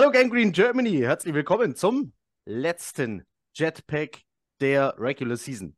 [0.00, 2.14] Hallo Gangrene Germany, herzlich willkommen zum
[2.46, 4.22] letzten Jetpack
[4.58, 5.76] der Regular Season.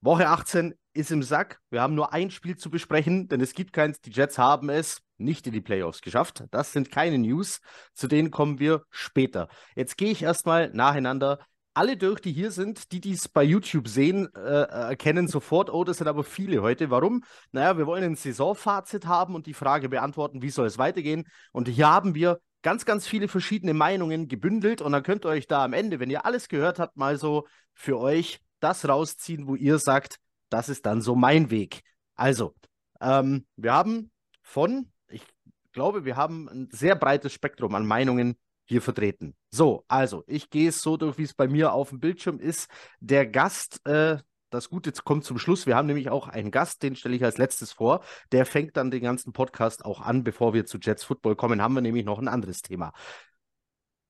[0.00, 1.60] Woche 18 ist im Sack.
[1.68, 4.00] Wir haben nur ein Spiel zu besprechen, denn es gibt keins.
[4.00, 6.44] Die Jets haben es nicht in die Playoffs geschafft.
[6.52, 7.60] Das sind keine News.
[7.92, 9.48] Zu denen kommen wir später.
[9.76, 11.38] Jetzt gehe ich erstmal nacheinander
[11.74, 15.98] alle durch, die hier sind, die dies bei YouTube sehen, äh, erkennen sofort, oh, das
[15.98, 16.88] sind aber viele heute.
[16.88, 17.24] Warum?
[17.52, 21.28] Naja, wir wollen ein Saisonfazit haben und die Frage beantworten, wie soll es weitergehen?
[21.52, 25.46] Und hier haben wir ganz, ganz viele verschiedene Meinungen gebündelt und dann könnt ihr euch
[25.46, 29.54] da am Ende, wenn ihr alles gehört habt, mal so für euch das rausziehen, wo
[29.54, 30.16] ihr sagt,
[30.50, 31.80] das ist dann so mein Weg.
[32.14, 32.54] Also,
[33.00, 34.10] ähm, wir haben
[34.42, 35.24] von, ich
[35.72, 39.34] glaube, wir haben ein sehr breites Spektrum an Meinungen hier vertreten.
[39.50, 42.70] So, also, ich gehe es so durch, wie es bei mir auf dem Bildschirm ist.
[43.00, 44.18] Der Gast, äh,
[44.50, 45.66] das Gute kommt zum Schluss.
[45.66, 48.02] Wir haben nämlich auch einen Gast, den stelle ich als letztes vor.
[48.32, 50.24] Der fängt dann den ganzen Podcast auch an.
[50.24, 52.92] Bevor wir zu Jets Football kommen, haben wir nämlich noch ein anderes Thema.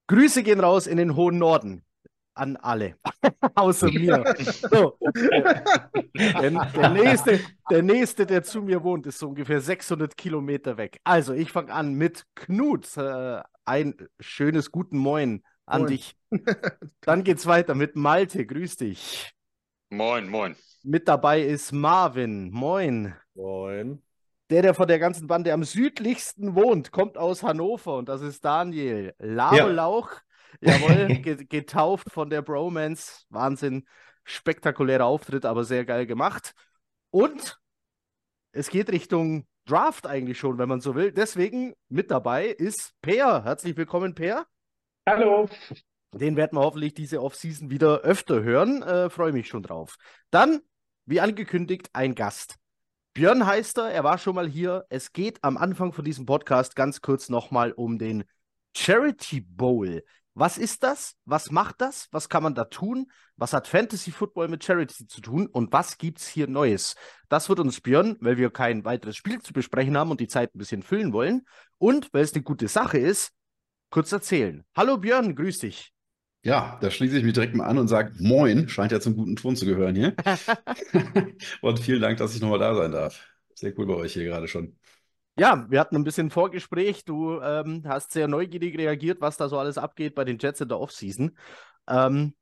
[0.08, 1.84] Grüße gehen raus in den hohen Norden
[2.34, 2.96] an alle,
[3.54, 4.34] außer mir.
[4.70, 4.96] So.
[6.14, 11.00] Der, der, nächste, der nächste, der zu mir wohnt, ist so ungefähr 600 Kilometer weg.
[11.04, 12.96] Also, ich fange an mit Knut.
[12.96, 15.90] Äh, ein schönes Guten Moin an moin.
[15.90, 16.16] dich.
[17.02, 18.44] Dann geht's weiter mit Malte.
[18.44, 19.32] Grüß dich.
[19.92, 20.54] Moin, moin.
[20.84, 22.52] Mit dabei ist Marvin.
[22.52, 23.12] Moin.
[23.34, 24.00] Moin.
[24.48, 28.44] Der, der von der ganzen Bande am südlichsten wohnt, kommt aus Hannover und das ist
[28.44, 29.14] Daniel.
[29.18, 30.12] Labelauch,
[30.60, 30.74] ja.
[30.74, 31.08] jawohl,
[31.48, 33.24] getauft von der Bromance.
[33.30, 33.84] Wahnsinn.
[34.22, 36.54] Spektakulärer Auftritt, aber sehr geil gemacht.
[37.10, 37.60] Und
[38.52, 41.10] es geht Richtung Draft eigentlich schon, wenn man so will.
[41.10, 43.42] Deswegen mit dabei ist Peer.
[43.42, 44.46] Herzlich willkommen, Peer.
[45.04, 45.48] Hallo.
[46.12, 48.82] Den werden wir hoffentlich diese Offseason wieder öfter hören.
[48.82, 49.96] Äh, Freue mich schon drauf.
[50.30, 50.60] Dann,
[51.06, 52.56] wie angekündigt, ein Gast.
[53.12, 54.86] Björn heißt er, er war schon mal hier.
[54.88, 58.24] Es geht am Anfang von diesem Podcast ganz kurz nochmal um den
[58.76, 60.02] Charity Bowl.
[60.34, 61.16] Was ist das?
[61.24, 62.08] Was macht das?
[62.12, 63.10] Was kann man da tun?
[63.36, 65.46] Was hat Fantasy Football mit Charity zu tun?
[65.46, 66.94] Und was gibt es hier Neues?
[67.28, 70.54] Das wird uns Björn, weil wir kein weiteres Spiel zu besprechen haben und die Zeit
[70.54, 71.42] ein bisschen füllen wollen
[71.78, 73.32] und weil es eine gute Sache ist,
[73.90, 74.64] kurz erzählen.
[74.76, 75.92] Hallo Björn, grüß dich.
[76.42, 79.36] Ja, da schließe ich mich direkt mal an und sage Moin, scheint ja zum guten
[79.36, 80.14] Ton zu gehören hier.
[81.60, 83.26] und vielen Dank, dass ich nochmal da sein darf.
[83.54, 84.76] Sehr cool bei euch hier gerade schon.
[85.38, 87.04] Ja, wir hatten ein bisschen Vorgespräch.
[87.04, 90.68] Du ähm, hast sehr neugierig reagiert, was da so alles abgeht bei den Jets in
[90.68, 91.36] der Offseason.
[91.88, 92.34] Ähm,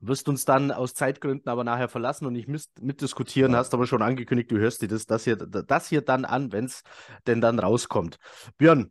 [0.00, 4.50] wirst uns dann aus Zeitgründen aber nachher verlassen und nicht mitdiskutieren, hast aber schon angekündigt,
[4.50, 6.82] du hörst dir das, das, hier, das hier dann an, wenn es
[7.26, 8.18] denn dann rauskommt.
[8.56, 8.90] Björn,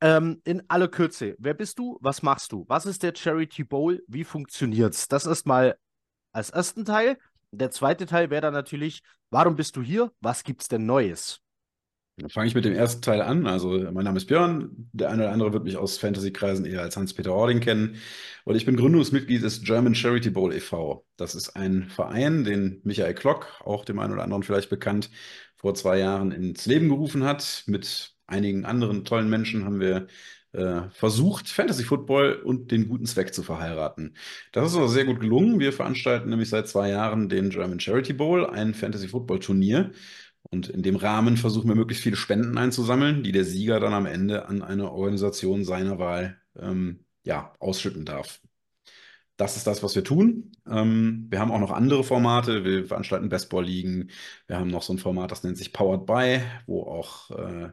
[0.00, 1.98] ähm, in aller Kürze, wer bist du?
[2.00, 2.64] Was machst du?
[2.68, 4.02] Was ist der Charity Bowl?
[4.06, 5.08] Wie funktioniert's?
[5.08, 5.76] Das erstmal
[6.32, 7.18] als ersten Teil.
[7.50, 10.12] Der zweite Teil wäre dann natürlich, warum bist du hier?
[10.20, 11.40] Was gibt's denn Neues?
[12.18, 13.46] Dann fange ich mit dem ersten Teil an.
[13.46, 14.90] Also, mein Name ist Björn.
[14.92, 17.96] Der eine oder andere wird mich aus Fantasy-Kreisen eher als Hans-Peter Ording kennen.
[18.44, 21.06] Und ich bin Gründungsmitglied des German Charity Bowl e.V.
[21.16, 25.10] Das ist ein Verein, den Michael Klock, auch dem einen oder anderen vielleicht bekannt,
[25.56, 30.06] vor zwei Jahren ins Leben gerufen hat, mit einigen anderen tollen Menschen haben wir
[30.52, 34.14] äh, versucht, Fantasy Football und den guten Zweck zu verheiraten.
[34.52, 35.58] Das ist aber sehr gut gelungen.
[35.58, 39.92] Wir veranstalten nämlich seit zwei Jahren den German Charity Bowl, ein Fantasy Football Turnier.
[40.50, 44.06] Und in dem Rahmen versuchen wir möglichst viele Spenden einzusammeln, die der Sieger dann am
[44.06, 48.40] Ende an eine Organisation seiner Wahl ähm, ja, ausschütten darf.
[49.36, 50.52] Das ist das, was wir tun.
[50.66, 52.64] Ähm, wir haben auch noch andere Formate.
[52.64, 54.10] Wir veranstalten Bestball-Ligen.
[54.46, 57.68] Wir haben noch so ein Format, das nennt sich Powered by, wo auch äh,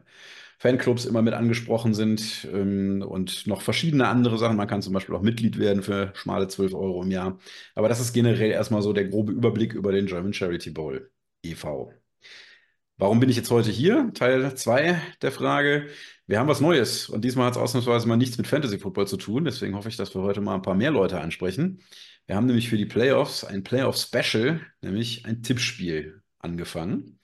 [0.58, 4.56] Fanclubs immer mit angesprochen sind ähm, und noch verschiedene andere Sachen.
[4.56, 7.38] Man kann zum Beispiel auch Mitglied werden für schmale 12 Euro im Jahr.
[7.74, 11.10] Aber das ist generell erstmal so der grobe Überblick über den German Charity Bowl
[11.42, 11.92] e.V.
[12.98, 14.10] Warum bin ich jetzt heute hier?
[14.14, 15.88] Teil 2 der Frage.
[16.26, 19.18] Wir haben was Neues und diesmal hat es ausnahmsweise mal nichts mit Fantasy Football zu
[19.18, 19.44] tun.
[19.44, 21.82] Deswegen hoffe ich, dass wir heute mal ein paar mehr Leute ansprechen.
[22.26, 27.20] Wir haben nämlich für die Playoffs ein Playoff Special, nämlich ein Tippspiel angefangen.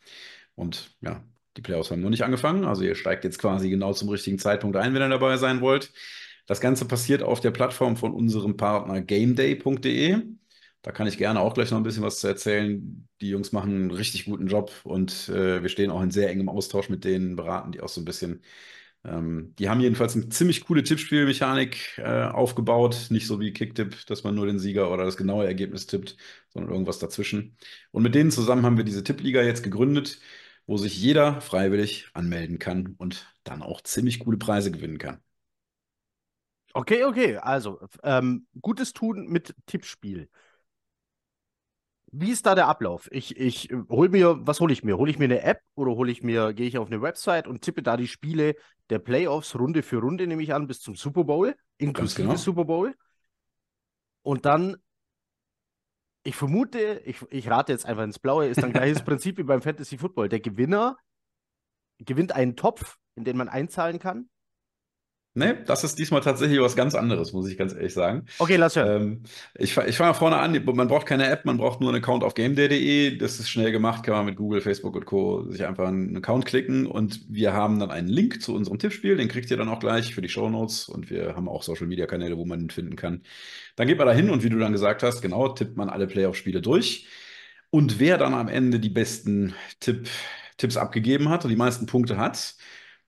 [0.55, 1.25] Und ja,
[1.57, 4.77] die Playoffs haben noch nicht angefangen, also ihr steigt jetzt quasi genau zum richtigen Zeitpunkt
[4.77, 5.93] ein, wenn ihr dabei sein wollt.
[6.47, 10.23] Das Ganze passiert auf der Plattform von unserem Partner gameday.de.
[10.83, 13.09] Da kann ich gerne auch gleich noch ein bisschen was zu erzählen.
[13.21, 16.49] Die Jungs machen einen richtig guten Job und äh, wir stehen auch in sehr engem
[16.49, 18.43] Austausch mit denen, beraten die auch so ein bisschen.
[19.05, 23.07] Ähm, die haben jedenfalls eine ziemlich coole Tippspielmechanik äh, aufgebaut.
[23.11, 26.17] Nicht so wie Kicktipp, dass man nur den Sieger oder das genaue Ergebnis tippt,
[26.51, 27.57] sondern irgendwas dazwischen.
[27.93, 30.21] Und mit denen zusammen haben wir diese Tippliga jetzt gegründet
[30.67, 35.21] wo sich jeder freiwillig anmelden kann und dann auch ziemlich coole Preise gewinnen kann.
[36.75, 40.29] Okay, okay, also ähm, gutes Tun mit Tippspiel.
[42.15, 43.09] Wie ist da der Ablauf?
[43.11, 44.99] Ich, ich äh, hol mir, was hole ich mir?
[44.99, 47.63] Hole ich mir eine App oder hole ich mir, gehe ich auf eine Website und
[47.63, 48.55] tippe da die Spiele
[48.91, 52.37] der Playoffs Runde für Runde, nehme ich an, bis zum Super Bowl, inklusive genau.
[52.37, 52.95] Super Bowl.
[54.23, 54.77] Und dann,
[56.25, 59.63] ich vermute, ich, ich rate jetzt einfach ins Blaue, ist dann gleiches Prinzip wie beim
[59.63, 60.29] Fantasy Football.
[60.29, 60.97] Der Gewinner
[61.99, 64.29] gewinnt einen Topf, in den man einzahlen kann.
[65.35, 68.27] Nee, das ist diesmal tatsächlich was ganz anderes, muss ich ganz ehrlich sagen.
[68.39, 69.03] Okay, lass hören.
[69.03, 69.23] Ähm,
[69.57, 70.63] ich ich fange vorne an.
[70.65, 73.17] Man braucht keine App, man braucht nur einen Account auf gameday.de.
[73.17, 75.51] Das ist schnell gemacht, kann man mit Google, Facebook und Co.
[75.51, 79.17] sich einfach einen Account klicken und wir haben dann einen Link zu unserem Tippspiel.
[79.17, 82.05] Den kriegt ihr dann auch gleich für die Shownotes und wir haben auch Social Media
[82.05, 83.23] Kanäle, wo man ihn finden kann.
[83.77, 86.07] Dann geht man da hin und wie du dann gesagt hast, genau, tippt man alle
[86.07, 87.07] Playoff-Spiele durch.
[87.71, 90.11] Und wer dann am Ende die besten Tipp,
[90.59, 92.55] Tipps abgegeben hat und die meisten Punkte hat,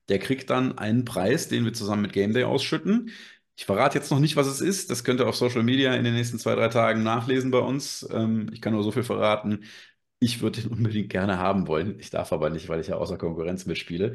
[0.08, 3.10] der kriegt dann einen Preis, den wir zusammen mit Game Day ausschütten.
[3.56, 4.90] Ich verrate jetzt noch nicht, was es ist.
[4.90, 8.06] Das könnt ihr auf Social Media in den nächsten zwei, drei Tagen nachlesen bei uns.
[8.12, 9.64] Ähm, ich kann nur so viel verraten.
[10.18, 11.98] Ich würde den unbedingt gerne haben wollen.
[12.00, 14.14] Ich darf aber nicht, weil ich ja außer Konkurrenz mitspiele.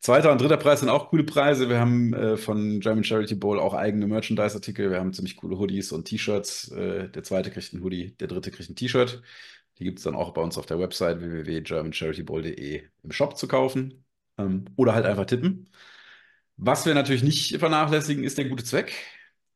[0.00, 1.68] Zweiter und dritter Preis sind auch coole Preise.
[1.70, 4.90] Wir haben äh, von German Charity Bowl auch eigene Merchandise-Artikel.
[4.90, 6.70] Wir haben ziemlich coole Hoodies und T-Shirts.
[6.72, 9.22] Äh, der zweite kriegt ein Hoodie, der dritte kriegt ein T-Shirt.
[9.78, 14.03] Die gibt es dann auch bei uns auf der Website www.germancharitybowl.de im Shop zu kaufen.
[14.38, 15.68] Ähm, oder halt einfach tippen.
[16.56, 18.92] Was wir natürlich nicht vernachlässigen, ist der gute Zweck.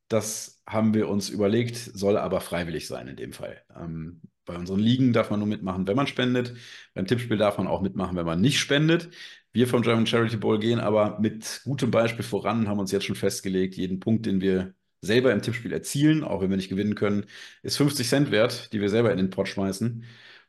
[0.08, 3.62] Das haben wir uns überlegt, soll aber freiwillig sein in dem Fall.
[3.76, 6.54] Ähm, bei unseren Ligen darf man nur mitmachen, wenn man spendet.
[6.94, 9.10] Beim Tippspiel darf man auch mitmachen, wenn man nicht spendet.
[9.52, 13.16] Wir vom German Charity Bowl gehen aber mit gutem Beispiel voran, haben uns jetzt schon
[13.16, 17.26] festgelegt, jeden Punkt, den wir selber im Tippspiel erzielen, auch wenn wir nicht gewinnen können,
[17.62, 20.04] ist 50 Cent wert, die wir selber in den Pot schmeißen.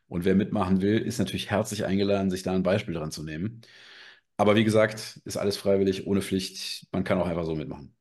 [0.08, 3.62] Und wer mitmachen will, ist natürlich herzlich eingeladen, sich da ein Beispiel dran zu nehmen.
[4.40, 6.86] Aber wie gesagt, ist alles freiwillig, ohne Pflicht.
[6.92, 7.94] Man kann auch einfach so mitmachen.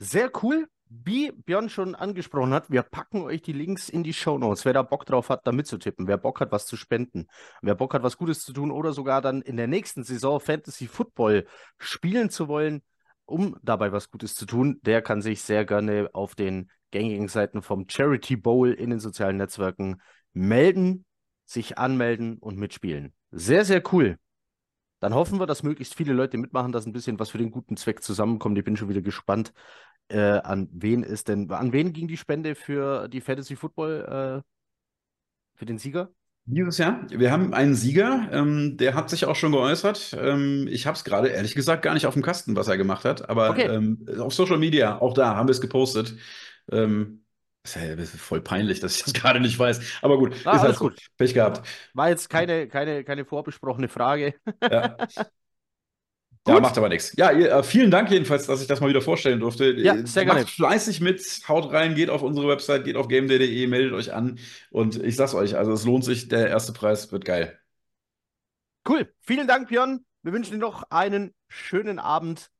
[0.00, 0.66] Sehr cool.
[0.88, 4.64] Wie Björn schon angesprochen hat, wir packen euch die Links in die Show Notes.
[4.64, 7.28] Wer da Bock drauf hat, da mitzutippen, wer Bock hat, was zu spenden,
[7.60, 10.88] wer Bock hat, was Gutes zu tun oder sogar dann in der nächsten Saison Fantasy
[10.88, 11.46] Football
[11.78, 12.82] spielen zu wollen,
[13.26, 17.62] um dabei was Gutes zu tun, der kann sich sehr gerne auf den gängigen Seiten
[17.62, 20.02] vom Charity Bowl in den sozialen Netzwerken
[20.32, 21.04] melden,
[21.44, 23.14] sich anmelden und mitspielen.
[23.30, 24.18] Sehr, sehr cool.
[25.02, 27.76] Dann hoffen wir, dass möglichst viele Leute mitmachen, dass ein bisschen was für den guten
[27.76, 28.56] Zweck zusammenkommt.
[28.58, 29.52] Ich bin schon wieder gespannt,
[30.08, 34.48] äh, an wen ist denn, an wen ging die Spende für die Fantasy Football, äh,
[35.54, 36.12] für den Sieger?
[36.44, 40.16] Dieses Jahr, wir haben einen Sieger, ähm, der hat sich auch schon geäußert.
[40.18, 43.04] Ähm, ich habe es gerade ehrlich gesagt gar nicht auf dem Kasten, was er gemacht
[43.04, 43.68] hat, aber Okay.
[43.68, 46.16] ähm, auf Social Media, auch da haben wir es gepostet.
[46.70, 47.21] Ähm,
[47.64, 49.80] ist ja ist voll peinlich, dass ich das gerade nicht weiß.
[50.02, 50.86] Aber gut, Ah, ist halt alles so.
[50.86, 50.98] gut.
[51.16, 51.66] Pech gehabt.
[51.94, 54.34] War jetzt keine, keine, keine vorbesprochene Frage.
[54.68, 54.96] Ja.
[56.48, 57.12] Ja, macht aber nichts.
[57.16, 59.72] Ja, ihr, äh, vielen Dank jedenfalls, dass ich das mal wieder vorstellen durfte.
[59.80, 60.46] Ja, Äh, sehr Macht gerne.
[60.48, 64.40] fleißig mit, haut rein, geht auf unsere Website, geht auf gameday.de, meldet euch an.
[64.70, 67.58] Und ich sag's euch, also es lohnt sich, der erste Preis wird geil.
[68.88, 69.12] Cool.
[69.20, 70.04] Vielen Dank, Björn.
[70.22, 72.50] Wir wünschen dir noch einen schönen Abend.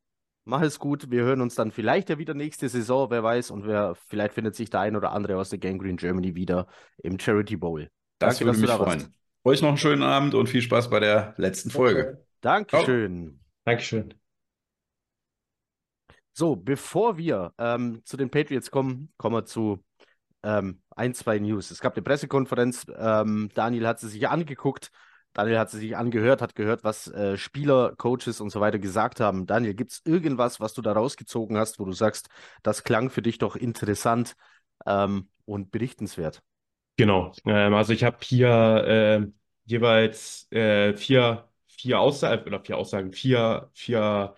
[0.45, 1.09] Mach es gut.
[1.09, 3.51] Wir hören uns dann vielleicht ja wieder nächste Saison, wer weiß.
[3.51, 6.67] Und wer, vielleicht findet sich der ein oder andere aus der Gang Green Germany wieder
[6.97, 7.89] im Charity Bowl.
[8.19, 9.01] Das Danke, würde dass du mich da warst.
[9.01, 9.15] freuen.
[9.45, 12.25] Euch noch einen schönen Abend und viel Spaß bei der letzten Folge.
[12.41, 13.39] Dankeschön.
[13.65, 14.13] Dankeschön.
[16.33, 19.83] So, bevor wir ähm, zu den Patriots kommen, kommen wir zu
[20.43, 21.71] ähm, ein, zwei News.
[21.71, 22.85] Es gab eine Pressekonferenz.
[22.97, 24.91] Ähm, Daniel hat sie sich angeguckt.
[25.33, 29.45] Daniel hat sich angehört, hat gehört, was äh, Spieler, Coaches und so weiter gesagt haben.
[29.45, 32.29] Daniel, gibt es irgendwas, was du da rausgezogen hast, wo du sagst,
[32.61, 34.35] das klang für dich doch interessant
[34.85, 36.41] ähm, und berichtenswert?
[36.97, 37.31] Genau.
[37.45, 39.27] Ähm, also ich habe hier äh,
[39.65, 44.35] jeweils äh, vier, vier Aussagen oder vier Aussagen, vier, vier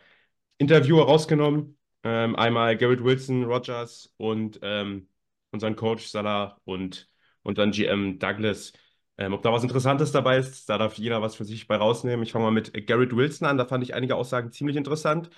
[0.58, 1.78] Interviewer rausgenommen.
[2.04, 5.10] Ähm, einmal Garrett Wilson, Rogers und ähm,
[5.52, 7.10] unseren Coach Salah und
[7.44, 8.74] unseren GM Douglas.
[9.18, 12.24] Ähm, ob da was Interessantes dabei ist, da darf jeder was für sich bei rausnehmen.
[12.24, 13.58] Ich fange mal mit Garrett Wilson an.
[13.58, 15.30] Da fand ich einige Aussagen ziemlich interessant.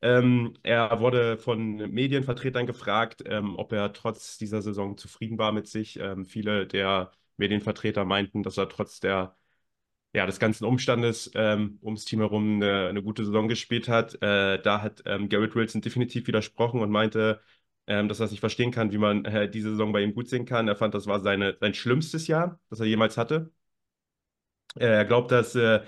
[0.00, 5.66] Ähm, er wurde von Medienvertretern gefragt, ähm, ob er trotz dieser Saison zufrieden war mit
[5.66, 5.98] sich.
[5.98, 9.36] Ähm, viele der Medienvertreter meinten, dass er trotz der,
[10.14, 14.14] ja, des ganzen Umstandes ähm, ums Team herum eine, eine gute Saison gespielt hat.
[14.22, 17.40] Äh, da hat ähm, Garrett Wilson definitiv widersprochen und meinte,
[17.88, 20.28] ähm, dass er es nicht verstehen kann, wie man äh, diese Saison bei ihm gut
[20.28, 20.68] sehen kann.
[20.68, 23.52] Er fand, das war seine, sein schlimmstes Jahr, das er jemals hatte.
[24.76, 25.80] Äh, er glaubt, dass äh,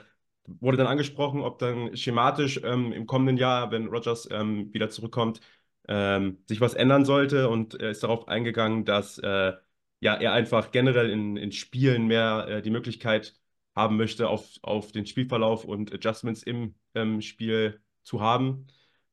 [0.47, 5.41] wurde dann angesprochen, ob dann schematisch ähm, im kommenden Jahr, wenn Rogers ähm, wieder zurückkommt,
[5.89, 9.53] ähm, sich was ändern sollte und er ist darauf eingegangen, dass äh,
[10.01, 13.35] ja, er einfach generell in, in Spielen mehr äh, die Möglichkeit
[13.75, 18.67] haben möchte, auf, auf den Spielverlauf und Adjustments im ähm, Spiel zu haben.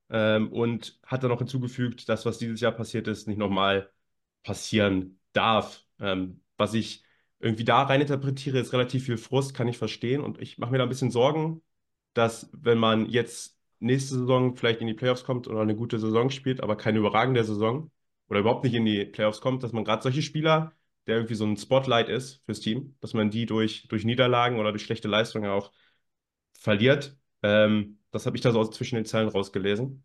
[0.10, 3.92] Ähm, und hat dann noch hinzugefügt, dass was dieses Jahr passiert ist, nicht nochmal
[4.44, 5.84] passieren darf.
[6.00, 7.04] Ähm, was ich
[7.40, 10.22] irgendwie da rein interpretiere, ist relativ viel Frust, kann ich verstehen.
[10.22, 11.62] Und ich mache mir da ein bisschen Sorgen,
[12.14, 16.30] dass wenn man jetzt nächste Saison vielleicht in die Playoffs kommt oder eine gute Saison
[16.30, 17.92] spielt, aber keine überragende Saison
[18.28, 20.74] oder überhaupt nicht in die Playoffs kommt, dass man gerade solche Spieler,
[21.06, 24.72] der irgendwie so ein Spotlight ist fürs Team, dass man die durch, durch Niederlagen oder
[24.72, 25.72] durch schlechte Leistungen auch
[26.60, 27.18] verliert.
[27.44, 30.04] Ähm, das habe ich da so zwischen den Zeilen rausgelesen.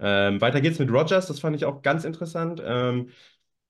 [0.00, 2.62] Ähm, weiter geht's mit Rogers, das fand ich auch ganz interessant.
[2.64, 3.10] Ähm,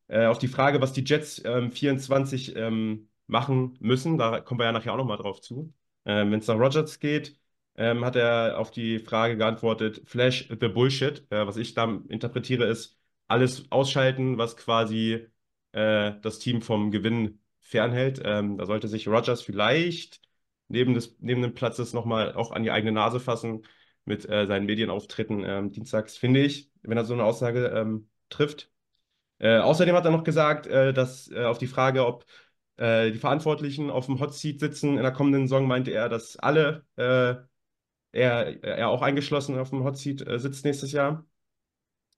[0.08, 4.66] äh, auf die Frage, was die Jets ähm, 24 ähm, machen müssen, da kommen wir
[4.66, 5.72] ja nachher auch nochmal drauf zu.
[6.04, 7.38] Ähm, Wenn es nach Rogers geht,
[7.76, 11.26] ähm, hat er auf die Frage geantwortet, Flash the Bullshit.
[11.30, 15.26] Äh, was ich da interpretiere, ist alles ausschalten, was quasi
[15.72, 18.18] äh, das Team vom Gewinn fernhält.
[18.22, 20.20] Da sollte sich Rogers vielleicht
[20.68, 23.66] neben, des, neben dem Platzes nochmal auch an die eigene Nase fassen
[24.04, 28.70] mit äh, seinen Medienauftritten ähm, dienstags, finde ich, wenn er so eine Aussage ähm, trifft.
[29.38, 32.24] Äh, außerdem hat er noch gesagt, äh, dass äh, auf die Frage, ob
[32.76, 36.36] äh, die Verantwortlichen auf dem Hot Seat sitzen in der kommenden Saison, meinte er, dass
[36.36, 37.34] alle, äh,
[38.12, 41.26] er, er auch eingeschlossen auf dem Hot Seat sitzt nächstes Jahr.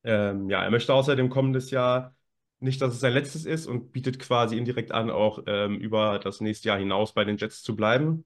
[0.04, 2.14] Ähm, ja, er möchte außerdem kommendes Jahr
[2.60, 6.40] nicht, dass es sein letztes ist und bietet quasi indirekt an, auch ähm, über das
[6.40, 8.24] nächste Jahr hinaus bei den Jets zu bleiben.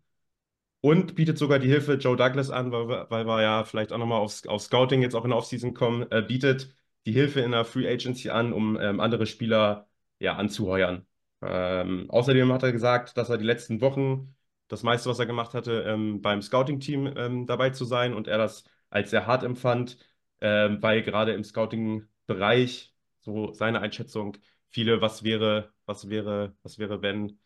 [0.82, 3.98] Und bietet sogar die Hilfe Joe Douglas an, weil wir, weil wir ja vielleicht auch
[3.98, 6.74] nochmal auf, auf Scouting jetzt auch in der Offseason kommen, äh, bietet
[7.06, 11.06] die Hilfe in der Free Agency an, um ähm, andere Spieler ja, anzuheuern.
[11.42, 14.34] Ähm, außerdem hat er gesagt, dass er die letzten Wochen
[14.68, 18.38] das meiste, was er gemacht hatte, ähm, beim Scouting-Team ähm, dabei zu sein und er
[18.38, 19.98] das als sehr hart empfand,
[20.40, 24.36] ähm, weil gerade im Scouting-Bereich, so seine Einschätzung,
[24.70, 27.38] viele, was wäre, was wäre, was wäre, wenn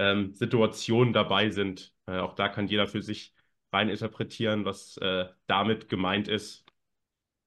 [0.00, 1.94] ähm, Situationen dabei sind.
[2.06, 3.34] Äh, auch da kann jeder für sich
[3.72, 6.64] rein interpretieren, was äh, damit gemeint ist.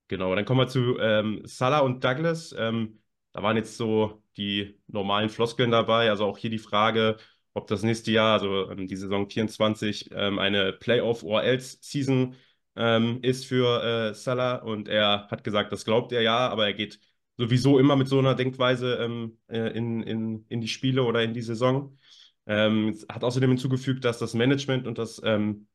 [0.08, 2.54] Genau, dann kommen wir zu ähm, Salah und Douglas.
[2.58, 3.00] Ähm,
[3.32, 6.10] da waren jetzt so die normalen Floskeln dabei.
[6.10, 7.18] Also auch hier die Frage,
[7.54, 12.36] ob das nächste Jahr, also ähm, die Saison 24, ähm, eine Playoff- or Else-Season
[12.76, 14.58] ähm, ist für äh, Salah.
[14.58, 17.00] Und er hat gesagt, das glaubt er ja, aber er geht
[17.38, 21.34] sowieso immer mit so einer Denkweise ähm, äh, in, in, in die Spiele oder in
[21.34, 21.98] die Saison.
[22.46, 25.68] Ähm, hat außerdem hinzugefügt, dass das Management und das ähm,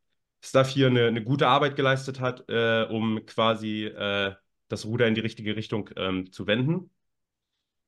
[0.42, 4.34] Staff hier eine, eine, gute Arbeit geleistet hat, äh, um quasi äh,
[4.68, 6.90] das Ruder in die richtige Richtung ähm, zu wenden.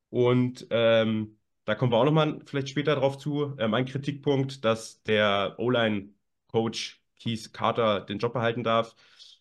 [0.08, 3.56] Und ähm, da kommen wir auch nochmal vielleicht später drauf zu.
[3.58, 8.96] Ähm, ein Kritikpunkt, dass der O-Line-Coach Keith Carter den Job behalten darf,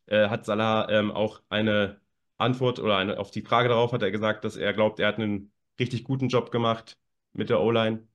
[0.05, 2.01] äh, hat Salah ähm, auch eine
[2.38, 5.15] Antwort oder eine, auf die Frage darauf hat er gesagt, dass er glaubt, er hat
[5.17, 6.98] einen richtig guten Job gemacht
[7.34, 8.08] mit der O-Line.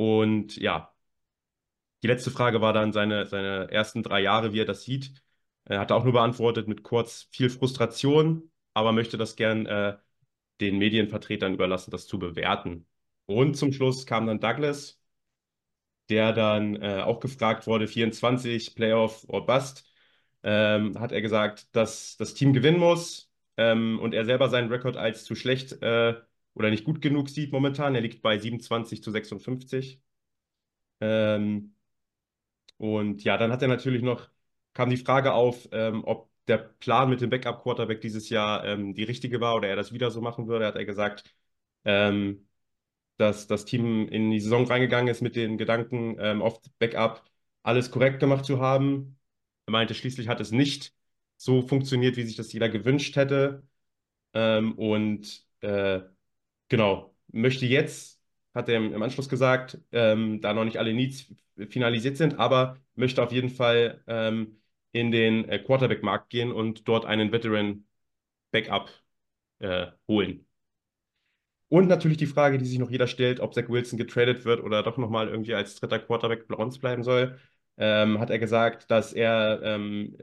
[0.00, 0.94] Und ja,
[2.02, 5.12] die letzte Frage war dann seine, seine ersten drei Jahre, wie er das sieht.
[5.64, 9.98] Er hat auch nur beantwortet mit kurz viel Frustration, aber möchte das gern äh,
[10.60, 12.86] den Medienvertretern überlassen, das zu bewerten.
[13.26, 15.00] Und zum Schluss kam dann Douglas,
[16.08, 19.88] der dann äh, auch gefragt wurde, 24, Playoff or Bust,
[20.42, 24.96] ähm, hat er gesagt, dass das Team gewinnen muss ähm, und er selber seinen Rekord
[24.96, 26.14] als zu schlecht äh,
[26.54, 27.94] oder nicht gut genug sieht momentan.
[27.94, 30.00] Er liegt bei 27 zu 56.
[31.00, 31.74] Ähm,
[32.76, 34.28] und ja, dann hat er natürlich noch,
[34.72, 39.04] kam die Frage auf, ähm, ob der Plan mit dem Backup-Quarterback dieses Jahr ähm, die
[39.04, 40.66] richtige war oder er das wieder so machen würde.
[40.66, 41.24] Hat er gesagt,
[41.84, 42.48] ähm,
[43.18, 47.24] dass das Team in die Saison reingegangen ist mit den Gedanken, ähm, auf Backup
[47.62, 49.18] alles korrekt gemacht zu haben.
[49.66, 50.94] Er meinte, schließlich hat es nicht
[51.36, 53.62] so funktioniert, wie sich das jeder gewünscht hätte.
[54.34, 56.00] Ähm, und äh,
[56.70, 58.22] genau, möchte jetzt,
[58.54, 61.26] hat er im Anschluss gesagt, ähm, da noch nicht alle Needs
[61.68, 64.60] finalisiert sind, aber möchte auf jeden Fall ähm,
[64.92, 68.90] in den äh, Quarterback-Markt gehen und dort einen Veteran-Backup
[69.60, 70.46] äh, holen.
[71.68, 74.82] Und natürlich die Frage, die sich noch jeder stellt, ob Zach Wilson getradet wird oder
[74.82, 77.38] doch nochmal irgendwie als dritter Quarterback bei uns bleiben soll.
[77.76, 80.16] Ähm, hat er gesagt, dass er ähm,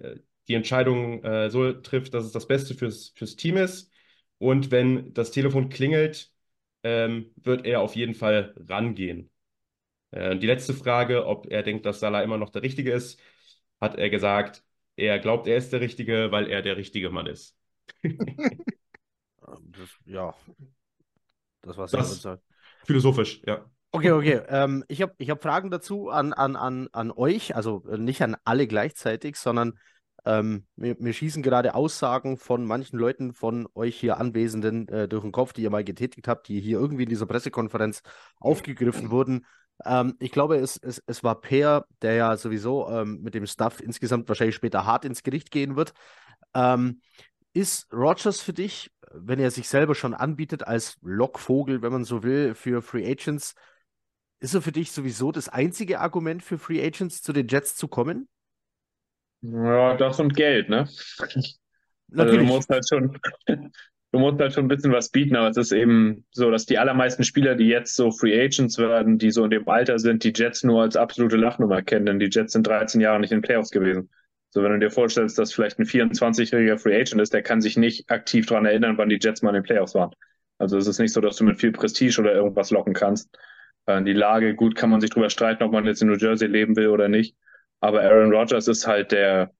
[0.50, 3.92] die Entscheidung äh, so trifft, dass es das Beste fürs, fürs Team ist.
[4.40, 6.32] Und wenn das Telefon klingelt,
[6.88, 9.30] ähm, wird er auf jeden Fall rangehen.
[10.12, 13.20] Äh, die letzte Frage, ob er denkt, dass Salah immer noch der Richtige ist,
[13.82, 14.64] hat er gesagt,
[14.96, 17.58] er glaubt, er ist der Richtige, weil er der richtige Mann ist.
[18.04, 20.34] das, ja,
[21.62, 22.40] das war sehr
[22.86, 23.70] Philosophisch, ja.
[23.92, 24.42] Okay, okay.
[24.48, 28.22] Ähm, ich habe ich hab Fragen dazu an, an, an, an euch, also äh, nicht
[28.22, 29.78] an alle gleichzeitig, sondern
[30.26, 35.24] ähm, mir, mir, schießen gerade Aussagen von manchen Leuten von euch hier Anwesenden äh, durch
[35.24, 38.02] den Kopf, die ihr mal getätigt habt, die hier irgendwie in dieser Pressekonferenz
[38.40, 39.46] aufgegriffen wurden.
[39.86, 43.80] Ähm, ich glaube, es, es, es war Per, der ja sowieso ähm, mit dem Stuff
[43.80, 45.94] insgesamt wahrscheinlich später hart ins Gericht gehen wird.
[46.54, 47.02] Ähm,
[47.54, 52.22] Ist Rogers für dich, wenn er sich selber schon anbietet als Lockvogel, wenn man so
[52.22, 53.56] will, für Free Agents,
[54.40, 57.88] ist er für dich sowieso das einzige Argument für Free Agents zu den Jets zu
[57.88, 58.28] kommen?
[59.42, 60.88] Ja, das und Geld, ne?
[62.16, 62.44] Also du Natürlich.
[62.44, 63.18] musst halt schon,
[63.48, 66.78] du musst halt schon ein bisschen was bieten, aber es ist eben so, dass die
[66.80, 70.34] allermeisten Spieler, die jetzt so Free Agents werden, die so in dem Alter sind, die
[70.36, 73.44] Jets nur als absolute Lachnummer kennen, denn die Jets sind 13 Jahre nicht in den
[73.44, 74.10] Playoffs gewesen.
[74.50, 77.78] So, wenn du dir vorstellst, dass vielleicht ein 24-jähriger Free Agent ist, der kann sich
[77.78, 80.12] nicht aktiv daran erinnern, wann die Jets mal in den Playoffs waren.
[80.58, 83.30] Also es ist nicht so, dass du mit viel Prestige oder irgendwas locken kannst.
[83.86, 86.48] Äh, Die Lage, gut, kann man sich drüber streiten, ob man jetzt in New Jersey
[86.48, 87.36] leben will oder nicht.
[87.80, 89.52] Aber Aaron Rodgers ist halt der,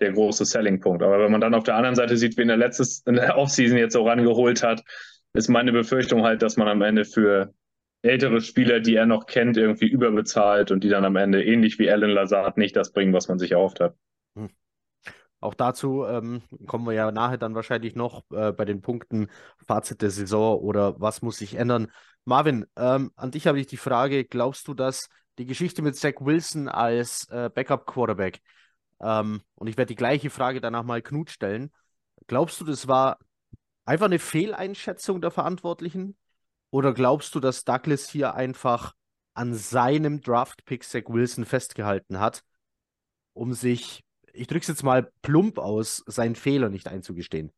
[0.00, 1.02] der große Selling-Punkt.
[1.02, 2.70] Aber wenn man dann auf der anderen Seite sieht, wen er
[3.06, 4.82] in der Offseason jetzt so rangeholt hat,
[5.32, 7.54] ist meine Befürchtung halt, dass man am Ende für
[8.02, 11.90] ältere Spieler, die er noch kennt, irgendwie überbezahlt und die dann am Ende ähnlich wie
[11.90, 13.94] Alan Lazard nicht das bringen, was man sich erhofft hat.
[15.40, 19.28] Auch dazu ähm, kommen wir ja nachher dann wahrscheinlich noch äh, bei den Punkten
[19.66, 21.90] Fazit der Saison oder was muss sich ändern.
[22.26, 25.08] Marvin, ähm, an dich habe ich die Frage, glaubst du, dass
[25.40, 28.40] die Geschichte mit Zach Wilson als äh, Backup-Quarterback,
[29.00, 31.72] ähm, und ich werde die gleiche Frage danach mal Knut stellen,
[32.26, 33.18] glaubst du, das war
[33.86, 36.16] einfach eine Fehleinschätzung der Verantwortlichen?
[36.70, 38.94] Oder glaubst du, dass Douglas hier einfach
[39.34, 42.44] an seinem Draft-Pick Zach Wilson festgehalten hat,
[43.32, 47.50] um sich ich drücke es jetzt mal plump aus, seinen Fehler nicht einzugestehen.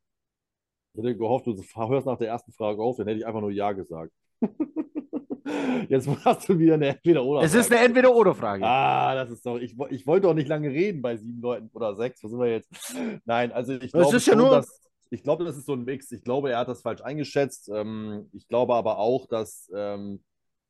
[0.94, 3.50] Ich hätte gehofft, du hörst nach der ersten Frage auf, dann hätte ich einfach nur
[3.50, 4.12] Ja gesagt.
[5.88, 7.43] Jetzt hast du wieder eine Entweder-Oder.
[7.43, 8.64] Es ist eine Entweder-Oder-Frage.
[8.64, 9.58] Ah, das ist doch.
[9.58, 12.23] Ich, ich wollte doch nicht lange reden bei sieben Leuten oder sechs.
[12.23, 12.71] Wo sind wir jetzt?
[13.25, 14.80] Nein, also ich glaube ja nur- dass.
[15.10, 16.10] Ich glaube, das ist so ein Mix.
[16.10, 17.69] Ich glaube, er hat das falsch eingeschätzt.
[17.69, 20.23] Ähm, ich glaube aber auch, dass ähm,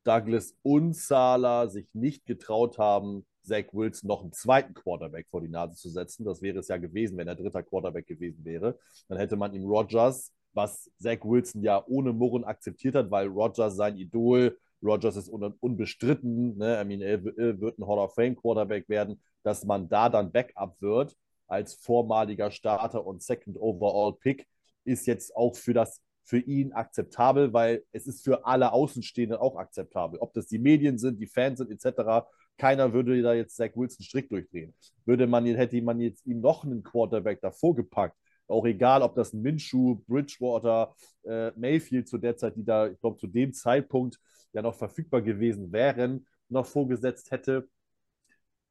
[0.02, 5.48] Douglas und Sala sich nicht getraut haben, Zach Wilson noch einen zweiten Quarterback vor die
[5.48, 6.24] Nase zu setzen.
[6.24, 8.78] Das wäre es ja gewesen, wenn er dritter Quarterback gewesen wäre.
[9.08, 13.76] Dann hätte man ihm Rodgers, was Zach Wilson ja ohne Murren akzeptiert hat, weil Rodgers
[13.76, 16.80] sein Idol, Rodgers ist un unbestritten, ne?
[16.80, 20.76] I mean, er wird ein Hall of Fame Quarterback werden, dass man da dann Backup
[20.80, 24.46] wird als vormaliger Starter und Second Overall Pick,
[24.84, 29.56] ist jetzt auch für das für ihn akzeptabel, weil es ist für alle Außenstehenden auch
[29.56, 30.18] akzeptabel.
[30.20, 32.26] Ob das die Medien sind, die Fans sind, etc.
[32.56, 34.72] Keiner würde da jetzt Zach Wilson Strick durchdrehen.
[35.04, 38.16] Würde man, hätte man jetzt ihm noch einen Quarterback davor gepackt,
[38.48, 43.00] auch egal, ob das ein Minshew, Bridgewater, äh, Mayfield zu der Zeit, die da, ich
[43.00, 44.18] glaube, zu dem Zeitpunkt
[44.52, 47.68] ja noch verfügbar gewesen wären, noch vorgesetzt hätte,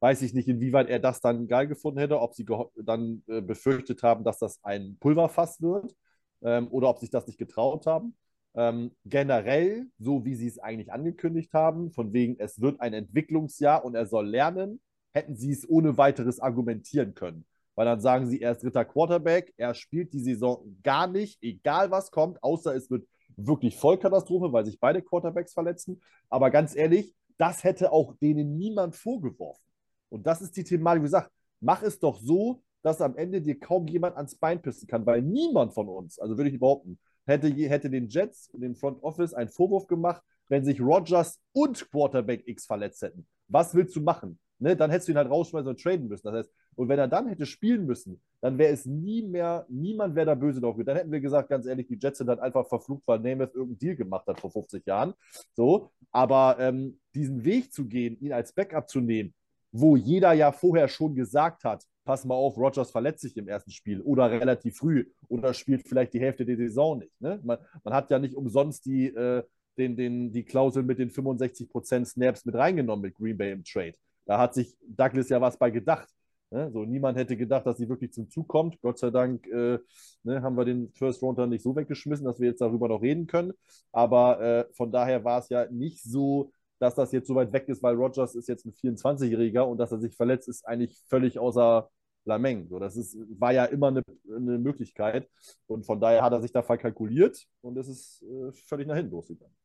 [0.00, 2.44] weiß ich nicht, inwieweit er das dann geil gefunden hätte, ob sie
[2.76, 5.94] dann äh, befürchtet haben, dass das ein Pulverfass wird
[6.42, 8.16] ähm, oder ob sich das nicht getraut haben.
[8.54, 13.84] Ähm, generell, so wie sie es eigentlich angekündigt haben, von wegen, es wird ein Entwicklungsjahr
[13.84, 14.80] und er soll lernen,
[15.12, 17.44] hätten sie es ohne weiteres argumentieren können.
[17.74, 21.90] Weil dann sagen sie, er ist dritter Quarterback, er spielt die Saison gar nicht, egal
[21.90, 23.06] was kommt, außer es wird
[23.36, 26.00] wirklich Vollkatastrophe, weil sich beide Quarterbacks verletzen.
[26.28, 29.64] Aber ganz ehrlich, das hätte auch denen niemand vorgeworfen.
[30.10, 31.30] Und das ist die Thematik, wie gesagt,
[31.60, 35.22] mach es doch so, dass am Ende dir kaum jemand ans Bein pissen kann, weil
[35.22, 39.32] niemand von uns, also würde ich behaupten, hätte, hätte den Jets und dem Front Office
[39.32, 43.26] einen Vorwurf gemacht, wenn sich Rodgers und Quarterback X verletzt hätten.
[43.48, 44.38] Was willst du machen?
[44.58, 46.26] Ne, dann hättest du ihn halt rausschmeißen und traden müssen.
[46.26, 50.14] Das heißt, und wenn er dann hätte spielen müssen, dann wäre es nie mehr, niemand
[50.14, 50.76] wäre da böse drauf.
[50.84, 53.78] Dann hätten wir gesagt, ganz ehrlich, die Jets sind dann einfach verflucht, weil Namath irgendeinen
[53.78, 55.14] Deal gemacht hat vor 50 Jahren.
[55.54, 59.34] So, aber ähm, diesen Weg zu gehen, ihn als Backup zu nehmen,
[59.70, 63.70] wo jeder ja vorher schon gesagt hat, pass mal auf, Rodgers verletzt sich im ersten
[63.70, 67.20] Spiel oder relativ früh oder spielt vielleicht die Hälfte der Saison nicht.
[67.20, 67.40] Ne?
[67.44, 69.42] Man, man hat ja nicht umsonst die, äh,
[69.78, 73.94] den, den, die Klausel mit den 65% Snaps mit reingenommen mit Green Bay im Trade.
[74.24, 76.08] Da hat sich Douglas ja was bei gedacht.
[76.52, 76.70] Ne?
[76.70, 78.78] So, niemand hätte gedacht, dass sie wirklich zum Zug kommt.
[78.82, 79.78] Gott sei Dank äh,
[80.22, 83.26] ne, haben wir den First Rounder nicht so weggeschmissen, dass wir jetzt darüber noch reden
[83.26, 83.52] können.
[83.90, 87.68] Aber äh, von daher war es ja nicht so, dass das jetzt so weit weg
[87.68, 91.38] ist, weil Rogers ist jetzt ein 24-Jähriger und dass er sich verletzt, ist eigentlich völlig
[91.38, 91.88] außer
[92.24, 92.68] Lameng.
[92.68, 95.30] So, das ist, war ja immer eine, eine Möglichkeit.
[95.66, 99.12] Und von daher hat er sich da verkalkuliert und es ist äh, völlig nach hinten
[99.12, 99.56] losgegangen.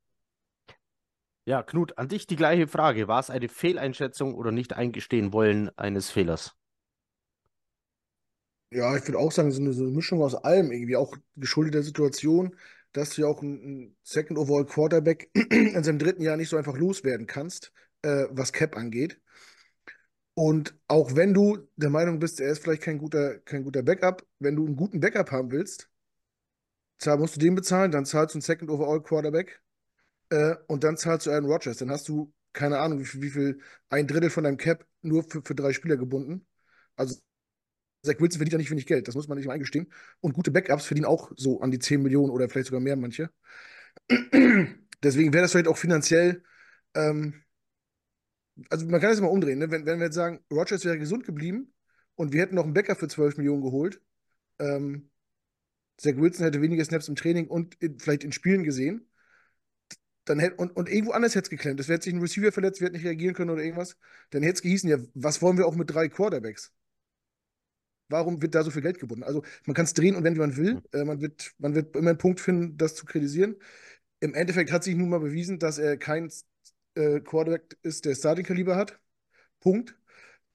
[1.45, 3.07] Ja, Knut, an dich die gleiche Frage.
[3.09, 6.57] War es eine Fehleinschätzung oder nicht eingestehen wollen eines Fehlers?
[8.69, 11.73] Ja, ich würde auch sagen, so eine, so eine Mischung aus allem irgendwie, auch geschuldet
[11.73, 12.55] der Situation,
[12.91, 16.75] dass du ja auch einen Second Overall Quarterback in seinem dritten Jahr nicht so einfach
[16.77, 19.21] loswerden kannst, äh, was Cap angeht.
[20.35, 24.25] Und auch wenn du der Meinung bist, er ist vielleicht kein guter, kein guter Backup,
[24.39, 25.89] wenn du einen guten Backup haben willst,
[26.99, 29.61] zahl, musst du den bezahlen, dann zahlst du einen Second Overall Quarterback
[30.29, 31.77] äh, und dann zahlst du Aaron Rodgers.
[31.79, 35.23] Dann hast du, keine Ahnung, wie viel, wie viel ein Drittel von deinem Cap nur
[35.23, 36.47] für, für drei Spieler gebunden.
[36.95, 37.17] Also
[38.03, 39.91] Zach Wilson verdient ja nicht wenig Geld, das muss man nicht mal eingestehen.
[40.21, 43.29] Und gute Backups verdienen auch so an die 10 Millionen oder vielleicht sogar mehr manche.
[45.03, 46.43] Deswegen wäre das vielleicht auch finanziell,
[46.95, 47.43] ähm,
[48.69, 49.69] also man kann das immer umdrehen, ne?
[49.71, 51.73] wenn, wenn wir jetzt sagen, Rogers wäre gesund geblieben
[52.15, 54.01] und wir hätten noch einen Backup für 12 Millionen geholt,
[54.59, 55.09] ähm,
[55.97, 59.07] Zach Wilson hätte weniger Snaps im Training und in, vielleicht in Spielen gesehen,
[60.25, 61.79] dann hätte, und, und irgendwo anders hätte es geklemmt.
[61.79, 63.97] Es wäre sich ein Receiver verletzt, wir hätten nicht reagieren können oder irgendwas.
[64.29, 66.73] Dann hätte es gehießen, ja, was wollen wir auch mit drei Quarterbacks?
[68.09, 69.23] Warum wird da so viel Geld gebunden?
[69.23, 72.11] Also man kann es drehen und wenn man will, äh, man, wird, man wird immer
[72.11, 73.55] einen Punkt finden, das zu kritisieren.
[74.19, 76.31] Im Endeffekt hat sich nun mal bewiesen, dass er kein
[76.95, 78.99] äh, Quarterback ist, der Starting-Kaliber hat.
[79.59, 79.95] Punkt.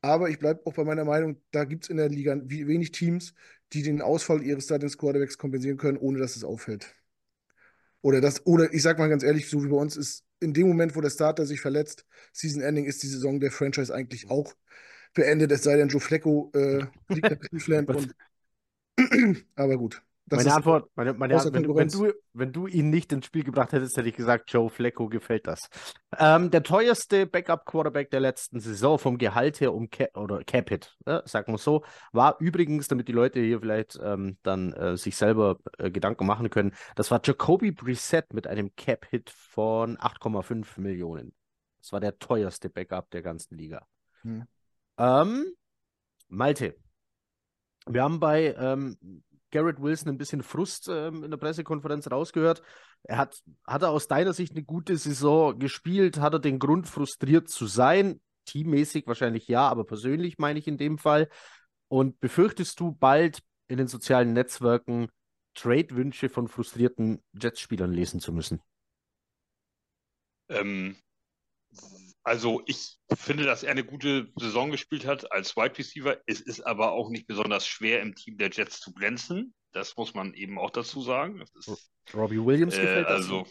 [0.01, 3.35] Aber ich bleibe auch bei meiner Meinung, da gibt es in der Liga wenig Teams,
[3.73, 6.95] die den Ausfall ihres Starting-Quarterbacks kompensieren können, ohne dass es auffällt.
[8.01, 10.67] Oder das, oder ich sag mal ganz ehrlich, so wie bei uns ist, in dem
[10.67, 14.55] Moment, wo der Starter sich verletzt, Season Ending ist die Saison der Franchise eigentlich auch
[15.15, 18.15] beendet, es sei denn, Joe Flecko äh, liegt nach Cleveland und
[19.57, 20.03] aber gut.
[20.27, 23.45] Das meine Antwort, meine, meine Antwort wenn, wenn, du, wenn du ihn nicht ins Spiel
[23.45, 25.69] gebracht hättest, hätte ich gesagt, Joe Flecko gefällt das.
[26.17, 31.21] Ähm, der teuerste Backup-Quarterback der letzten Saison vom Gehalt her um Cap, oder Capit, äh,
[31.27, 35.59] sagen wir so, war übrigens, damit die Leute hier vielleicht ähm, dann äh, sich selber
[35.77, 41.35] äh, Gedanken machen können, das war Jacoby Brissett mit einem Cap-Hit von 8,5 Millionen.
[41.83, 43.87] Das war der teuerste Backup der ganzen Liga.
[44.23, 44.47] Hm.
[44.99, 45.47] Ähm,
[46.29, 46.77] Malte,
[47.87, 48.97] wir haben bei ähm,
[49.51, 52.63] Garrett Wilson ein bisschen Frust ähm, in der Pressekonferenz rausgehört.
[53.05, 56.19] Er hat, hat er aus deiner Sicht eine gute Saison gespielt?
[56.19, 58.21] Hat er den Grund, frustriert zu sein?
[58.47, 61.29] Teammäßig wahrscheinlich ja, aber persönlich meine ich in dem Fall.
[61.89, 65.09] Und befürchtest du bald in den sozialen Netzwerken
[65.55, 68.61] Trade-Wünsche von frustrierten Jets-Spielern lesen zu müssen?
[70.49, 70.97] Ähm,
[72.25, 76.19] also ich finde, dass er eine gute Saison gespielt hat als Wide Receiver.
[76.27, 79.55] Es ist aber auch nicht besonders schwer, im Team der Jets zu glänzen.
[79.73, 81.43] Das muss man eben auch dazu sagen.
[81.55, 83.23] Ist, Robbie Williams äh, gefällt das.
[83.23, 83.47] Also,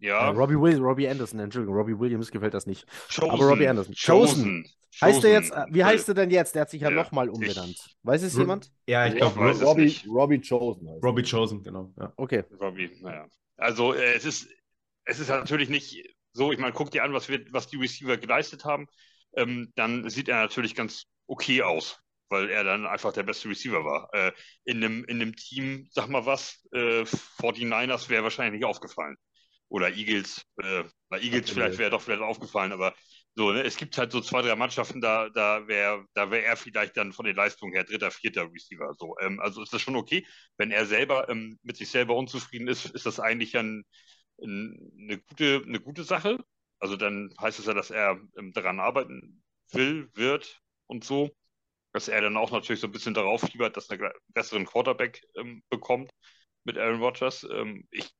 [0.00, 0.30] ja.
[0.30, 2.86] Äh, Robbie, Will, Robbie Anderson, Entschuldigung, Robbie Williams gefällt das nicht.
[3.08, 3.94] Chosen, aber Robbie Anderson.
[3.94, 4.64] Chosen.
[4.64, 4.74] Chosen.
[5.00, 6.54] Heißt er jetzt, wie heißt er denn jetzt?
[6.54, 7.70] Der hat sich ja, ja nochmal umbenannt.
[7.70, 8.70] Ich, Weiß es jemand?
[8.86, 10.88] Ja, ich glaube, Robbie, Robbie Chosen.
[11.02, 11.92] Robbie Chosen, genau.
[11.98, 12.12] Ja.
[12.16, 12.44] Okay.
[12.60, 13.26] Robbie, naja.
[13.56, 14.48] Also äh, es ist,
[15.04, 18.16] es ist natürlich nicht so, ich meine, guck dir an, was, wir, was die Receiver
[18.16, 18.86] geleistet haben,
[19.36, 23.84] ähm, dann sieht er natürlich ganz okay aus, weil er dann einfach der beste Receiver
[23.84, 24.08] war.
[24.12, 24.32] Äh,
[24.64, 29.16] in, einem, in einem Team, sag mal was, äh, 49ers wäre wahrscheinlich nicht aufgefallen.
[29.68, 32.94] Oder Eagles, äh, na, Eagles vielleicht wäre doch vielleicht aufgefallen, aber
[33.34, 36.56] so, ne, es gibt halt so zwei, drei Mannschaften, da, da wäre da wär er
[36.56, 38.94] vielleicht dann von den Leistungen her dritter, vierter Receiver.
[38.98, 40.26] So, ähm, also ist das schon okay.
[40.56, 43.84] Wenn er selber ähm, mit sich selber unzufrieden ist, ist das eigentlich ein,
[44.42, 46.38] eine gute, eine gute Sache.
[46.80, 51.30] Also dann heißt es ja, dass er ähm, daran arbeiten will, wird und so.
[51.92, 55.22] Dass er dann auch natürlich so ein bisschen darauf fiebert, dass er einen besseren Quarterback
[55.36, 56.10] ähm, bekommt
[56.64, 57.44] mit Aaron Rodgers.
[57.50, 58.10] Ähm, ich,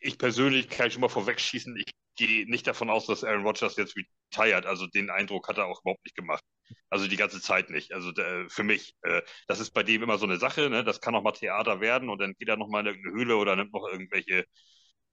[0.00, 3.96] ich persönlich kann schon mal vorwegschießen, ich gehe nicht davon aus, dass Aaron Rodgers jetzt
[3.96, 4.66] retired.
[4.66, 6.42] Also den Eindruck hat er auch überhaupt nicht gemacht.
[6.90, 7.92] Also die ganze Zeit nicht.
[7.92, 10.70] Also äh, für mich, äh, das ist bei dem immer so eine Sache.
[10.70, 10.84] Ne?
[10.84, 13.36] Das kann auch mal Theater werden und dann geht er noch mal in irgendeine Höhle
[13.36, 14.44] oder nimmt noch irgendwelche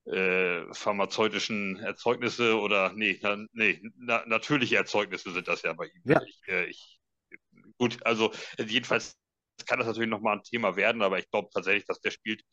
[0.06, 6.02] äh, pharmazeutischen Erzeugnisse oder nee, na, nee, na, natürliche Erzeugnisse sind das ja bei ihm.
[6.06, 6.22] Ja.
[6.26, 7.00] Ich, äh, ich,
[7.78, 9.16] gut, also jedenfalls
[9.66, 12.44] kann das natürlich nochmal ein Thema werden, aber ich glaube tatsächlich, dass der spielt.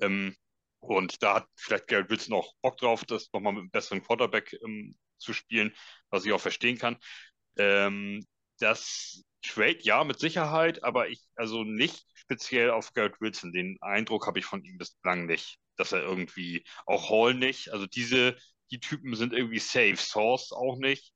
[0.00, 0.34] Ähm,
[0.80, 4.56] und da hat vielleicht Garrett Wilson auch Bock drauf, das nochmal mit einem besseren Quarterback
[4.64, 5.74] ähm, zu spielen,
[6.10, 6.96] was ich auch verstehen kann.
[7.56, 8.24] Ähm,
[8.58, 13.52] das Trade, ja, mit Sicherheit, aber ich, also nicht speziell auf Garrett Wilson.
[13.52, 17.86] Den Eindruck habe ich von ihm bislang nicht dass er irgendwie auch Hall nicht, also
[17.86, 18.36] diese,
[18.70, 21.12] die Typen sind irgendwie safe, Source auch nicht.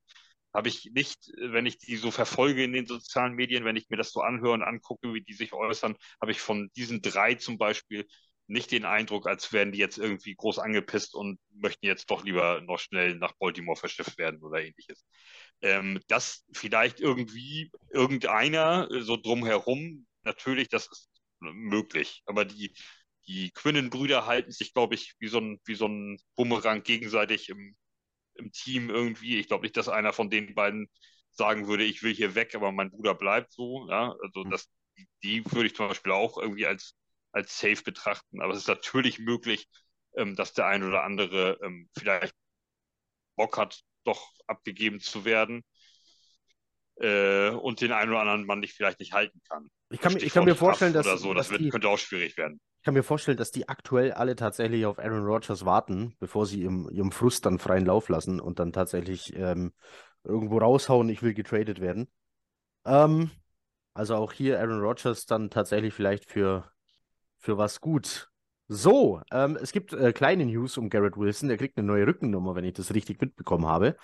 [0.52, 3.96] Habe ich nicht, wenn ich die so verfolge in den sozialen Medien, wenn ich mir
[3.96, 7.58] das so anhöre und angucke, wie die sich äußern, habe ich von diesen drei zum
[7.58, 8.06] Beispiel
[8.46, 12.60] nicht den Eindruck, als wären die jetzt irgendwie groß angepisst und möchten jetzt doch lieber
[12.60, 15.04] noch schnell nach Baltimore verschifft werden oder ähnliches.
[15.62, 22.72] Ähm, dass vielleicht irgendwie irgendeiner so drumherum, natürlich, das ist möglich, aber die,
[23.26, 27.76] die Quinnen-Brüder halten sich, glaube ich, wie so ein, wie so ein Bumerang gegenseitig im,
[28.34, 29.38] im Team irgendwie.
[29.38, 30.88] Ich glaube nicht, dass einer von den beiden
[31.30, 33.88] sagen würde, ich will hier weg, aber mein Bruder bleibt so.
[33.88, 34.14] Ja?
[34.22, 34.50] Also mhm.
[34.50, 34.68] das,
[35.22, 36.94] die würde ich zum Beispiel auch irgendwie als,
[37.32, 38.40] als safe betrachten.
[38.40, 39.68] Aber es ist natürlich möglich,
[40.16, 42.34] ähm, dass der ein oder andere ähm, vielleicht
[43.36, 45.64] Bock hat, doch abgegeben zu werden
[46.96, 49.68] äh, und den einen oder anderen Mann nicht vielleicht nicht halten kann.
[49.90, 52.36] Ich kann, ich kann mir vorstellen, dass, oder so, das dass wird, könnte auch schwierig
[52.36, 52.60] werden.
[52.84, 56.60] Ich kann mir vorstellen, dass die aktuell alle tatsächlich auf Aaron Rodgers warten, bevor sie
[56.60, 59.72] ihrem, ihrem Frust dann freien Lauf lassen und dann tatsächlich ähm,
[60.22, 62.08] irgendwo raushauen, ich will getradet werden.
[62.84, 63.30] Ähm,
[63.94, 66.70] Also auch hier Aaron Rodgers dann tatsächlich vielleicht für,
[67.38, 68.28] für was gut.
[68.68, 71.48] So, ähm, es gibt äh, kleine News um Garrett Wilson.
[71.48, 73.96] Der kriegt eine neue Rückennummer, wenn ich das richtig mitbekommen habe.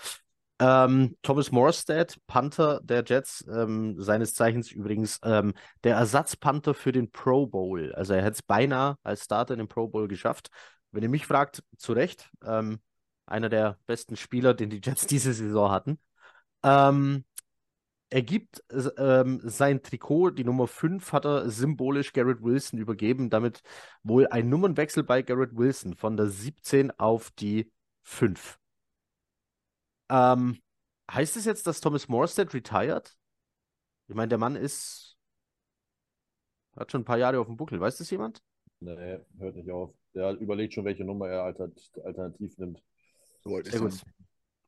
[0.60, 7.10] Ähm, Thomas Morstead, Panther der Jets, ähm, seines Zeichens übrigens ähm, der Ersatzpanther für den
[7.10, 7.94] Pro Bowl.
[7.94, 10.50] Also er hätte es beinahe als Starter in den Pro Bowl geschafft.
[10.92, 12.30] Wenn ihr mich fragt, zu Recht.
[12.44, 12.80] Ähm,
[13.24, 15.98] einer der besten Spieler, den die Jets diese Saison hatten.
[16.62, 17.24] Ähm,
[18.10, 18.62] er gibt
[18.98, 23.62] ähm, sein Trikot, die Nummer 5, hat er symbolisch Garrett Wilson übergeben, damit
[24.02, 28.59] wohl ein Nummernwechsel bei Garrett Wilson von der 17 auf die 5.
[30.10, 30.60] Ähm,
[31.10, 33.16] heißt es jetzt, dass Thomas Morstead retired?
[34.08, 35.16] Ich meine, der Mann ist.
[36.76, 37.80] hat schon ein paar Jahre auf dem Buckel.
[37.80, 38.42] Weiß das jemand?
[38.80, 39.94] Nee, hört nicht auf.
[40.14, 42.82] Der überlegt schon, welche Nummer er alternativ nimmt.
[43.42, 44.02] So weit ist Sehr gut.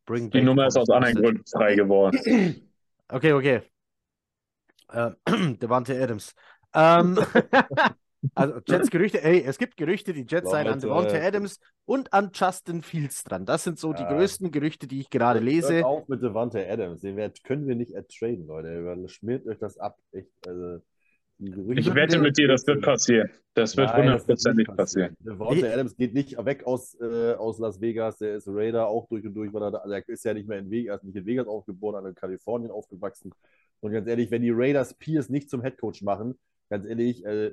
[0.06, 1.14] Bring Die Nummer ist aus anderen.
[1.16, 2.70] Gründen frei geworden.
[3.08, 3.62] Okay, okay.
[4.88, 5.10] Äh,
[5.56, 6.34] Devante Adams.
[6.74, 7.18] Ähm,
[8.34, 10.80] also Jets Gerüchte, ey, es gibt Gerüchte, die Jets seien an.
[10.80, 13.44] Devante Adams und an Justin Fields dran.
[13.46, 14.12] Das sind so die Ja.
[14.12, 15.84] größten Gerüchte, die ich gerade Hört lese.
[15.84, 17.00] auf mit Devante Adams.
[17.00, 19.08] Den werd- können wir nicht ertraden, Leute.
[19.08, 19.98] Schmiert euch das ab.
[20.12, 20.78] Echt, also,
[21.38, 23.28] die Gerüchte- Ich wette mit dir, das wird passieren.
[23.54, 25.16] Das wird hundertprozentig nicht passieren.
[25.18, 28.18] Devontae Adams geht nicht weg aus, äh, aus Las Vegas.
[28.18, 29.52] Der ist Raider auch durch und durch.
[29.52, 31.96] Weil er, da- also er ist ja nicht mehr in Vegas, nicht in Vegas aufgeboren,
[31.96, 33.32] sondern in Kalifornien aufgewachsen.
[33.80, 36.38] Und ganz ehrlich, wenn die Raiders Pierce nicht zum Headcoach machen,
[36.70, 37.52] ganz ehrlich, äh,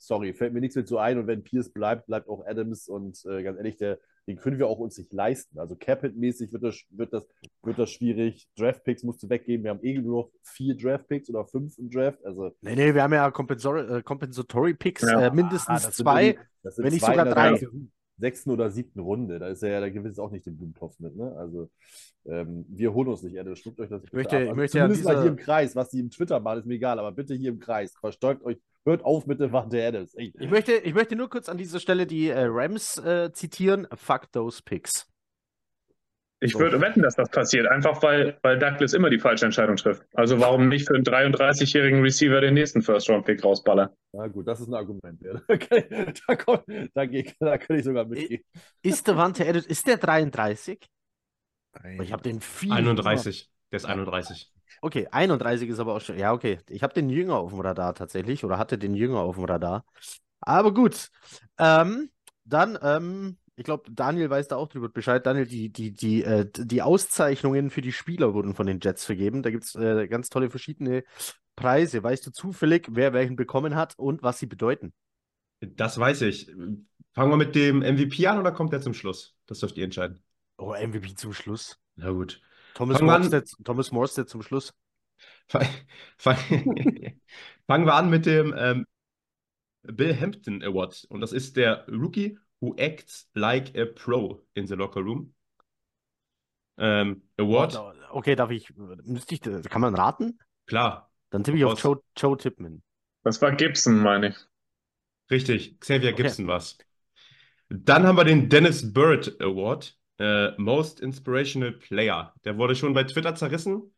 [0.00, 1.18] sorry, fällt mir nichts mit so ein.
[1.18, 2.88] Und wenn Pierce bleibt, bleibt auch Adams.
[2.88, 5.58] Und äh, ganz ehrlich, der, den können wir auch uns nicht leisten.
[5.58, 7.26] Also Capit-mäßig wird das, wird, das,
[7.62, 8.48] wird das schwierig.
[8.56, 9.62] Draft-Picks musst du weggeben.
[9.64, 12.24] Wir haben eh nur noch vier Draft-Picks oder fünf im Draft.
[12.24, 15.26] Also Nee, nee, wir haben ja äh, Compensatory Picks, Ja.
[15.26, 16.32] äh, mindestens Ah, zwei.
[16.32, 17.60] die- das sind wenn nicht sogar der drei.
[18.20, 19.38] Sechsten- oder siebten Runde.
[19.38, 21.34] Da ist er ja, da gewinnt es auch nicht den Blumentopf mit, ne?
[21.36, 21.70] Also,
[22.26, 23.56] ähm, wir holen uns nicht, Erde.
[23.56, 24.42] Schluckt euch das bitte möchte- ab.
[24.42, 26.66] ich Also möchte ja zumindest mal hier im Kreis, was die im Twitter machen, ist
[26.66, 27.92] mir egal, aber bitte hier im Kreis.
[27.98, 29.94] Versteuert euch, hört auf mit der Wand der.
[30.14, 30.32] Ey.
[30.38, 33.86] Ich möchte, ich möchte nur kurz an dieser Stelle die äh, Rams äh, zitieren.
[33.94, 35.09] Fuck those picks.
[36.42, 36.58] Ich So.
[36.58, 40.02] würde wetten, dass das passiert, einfach weil, weil Douglas immer die falsche Entscheidung trifft.
[40.14, 43.90] Also warum nicht für einen 33-jährigen Receiver den nächsten First-Round-Pick rausballern?
[44.12, 45.20] Na gut, das ist ein Argument.
[45.22, 45.40] Ja.
[45.48, 46.60] Okay, da, komm,
[46.94, 48.42] da, geh- da kann ich sogar mitgehen.
[48.82, 50.80] Ist der Wante Adams, ist der 33?
[51.82, 52.00] Nein.
[52.02, 52.72] Ich habe den viel.
[52.72, 53.50] 31.
[53.70, 54.50] Der ist 31.
[54.82, 56.18] Okay, 31 ist aber auch schon.
[56.18, 56.58] Ja, okay.
[56.68, 59.84] Ich habe den Jünger auf dem Radar tatsächlich oder hatte den Jünger auf dem Radar.
[60.40, 61.10] Aber gut.
[61.58, 62.10] Ähm,
[62.44, 65.26] dann, ähm, ich glaube, Daniel weiß da auch drüber Bescheid.
[65.26, 69.42] Daniel, die, die, die, äh, die Auszeichnungen für die Spieler wurden von den Jets vergeben.
[69.42, 71.04] Da gibt es äh, ganz tolle verschiedene
[71.56, 72.02] Preise.
[72.02, 74.94] Weißt du zufällig, wer welchen bekommen hat und was sie bedeuten?
[75.60, 76.46] Das weiß ich.
[77.12, 79.36] Fangen wir mit dem MVP an oder kommt der zum Schluss?
[79.44, 80.22] Das dürft ihr entscheiden.
[80.56, 81.78] Oh, MVP zum Schluss.
[81.96, 82.40] Na gut.
[82.72, 83.02] Thomas.
[83.02, 84.72] Morstead, Thomas Morstead zum Schluss.
[85.48, 85.66] Fang,
[86.16, 86.38] fang,
[87.66, 88.86] fangen wir an mit dem ähm,
[89.82, 91.04] Bill Hampton Award.
[91.10, 95.34] Und das ist der Rookie who acts like a pro in the locker room.
[96.78, 98.72] Ähm, Award, Okay, darf ich,
[99.04, 100.38] müsste ich, kann man raten?
[100.66, 102.82] klar, Dann tippe ich auf Joe, Joe Tippmann.
[103.24, 104.36] Das war Gibson, meine ich.
[105.30, 105.78] richtig.
[105.80, 106.14] Xavier Okay.
[106.14, 106.78] Gibson war's.
[107.70, 109.98] Dann haben wir den Dennis Bird Award.
[110.18, 112.34] Äh, Most Inspirational Player.
[112.44, 113.92] Der wurde schon bei Twitter zerrissen,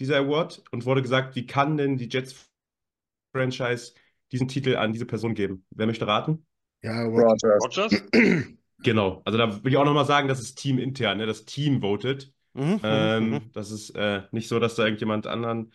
[0.00, 3.94] dieser Award, und wurde gesagt, wie kann denn die Jets-Franchise
[4.32, 5.66] diesen Titel an diese Person geben?
[5.70, 6.46] Wer möchte raten?
[6.82, 7.62] Ja, Rogers.
[7.62, 7.92] Rogers?
[8.82, 11.26] Genau, also da will ich auch nochmal sagen, das ist teamintern, ne?
[11.26, 12.32] Das Team votet.
[12.54, 12.80] Mhm, mhm,
[13.18, 13.40] mhm.
[13.42, 15.70] Ähm, das ist äh, nicht so, dass da irgendjemand anderen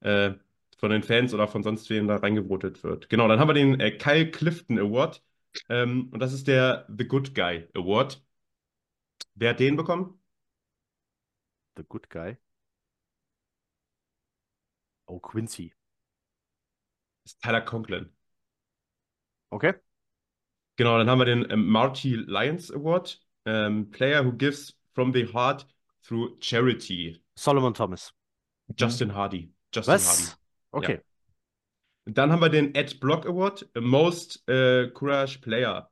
[0.00, 0.32] äh,
[0.78, 3.10] von den Fans oder von sonst wem da reingevotet wird.
[3.10, 5.22] Genau, dann haben wir den äh, Kyle Clifton Award.
[5.68, 8.22] Ähm, und das ist der The Good Guy Award.
[9.34, 10.20] Wer hat den bekommen?
[11.76, 12.36] The Good Guy.
[15.08, 15.72] Oh, Quincy.
[17.24, 18.12] Das ist Tyler Conklin.
[19.52, 19.72] Okay.
[20.78, 23.20] Genau, dann haben wir den ähm, Marty Lyons Award.
[23.44, 25.66] Ähm, Player who gives from the heart
[26.06, 27.20] through charity.
[27.34, 28.14] Solomon Thomas.
[28.76, 29.52] Justin Hardy.
[29.74, 30.06] Justin Hardy.
[30.06, 30.38] Was?
[30.70, 31.00] Okay.
[32.04, 35.90] Dann haben wir den Ed Block Award, Most äh, Courage Player.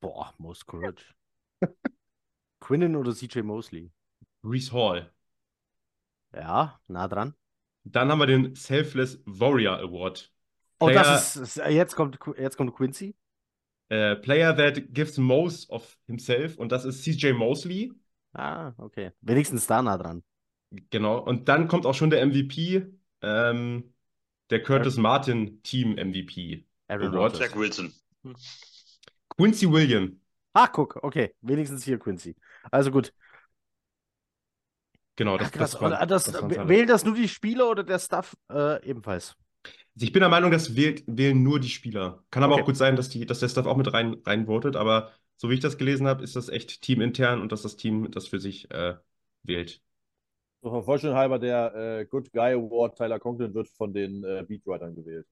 [0.00, 1.14] Boah, Most Courage.
[2.60, 3.90] Quinnen oder CJ Mosley?
[4.44, 5.10] Reese Hall.
[6.34, 7.34] Ja, nah dran.
[7.92, 10.32] Dann haben wir den Selfless Warrior Award.
[10.78, 13.14] Oh, Player, das ist, jetzt kommt, jetzt kommt Quincy.
[13.88, 17.92] äh, Player that gives most of himself und das ist CJ Mosley.
[18.34, 19.12] Ah, okay.
[19.20, 20.22] Wenigstens da nah dran.
[20.90, 21.18] Genau.
[21.18, 22.86] Und dann kommt auch schon der MVP,
[23.22, 23.94] ähm,
[24.50, 26.66] der Curtis Martin Team MVP.
[26.88, 27.38] Aaron Award.
[27.38, 27.92] Jack Wilson.
[29.36, 30.20] Quincy William.
[30.54, 31.34] Ah, guck, okay.
[31.42, 32.34] Wenigstens hier Quincy.
[32.70, 33.12] Also gut.
[35.16, 35.74] Genau, Ach, das, krass.
[35.76, 39.36] das, Und das, das wählen das nur die Spieler oder der Staff äh, ebenfalls?
[39.94, 42.24] Also Ich bin der Meinung, das wählt, wählen nur die Spieler.
[42.30, 42.56] Kann aber Okay.
[42.56, 45.50] auch gut sein, dass, die, dass der Staff auch mit rein, rein votet, aber so
[45.50, 48.40] wie ich das gelesen habe, ist das echt teamintern und dass das Team das für
[48.40, 48.96] sich äh,
[49.42, 49.82] wählt.
[50.62, 54.44] So von Vollständigkeit halber, der äh, Good Guy Award Tyler Conklin wird von den äh,
[54.46, 55.26] Beatwritern gewählt.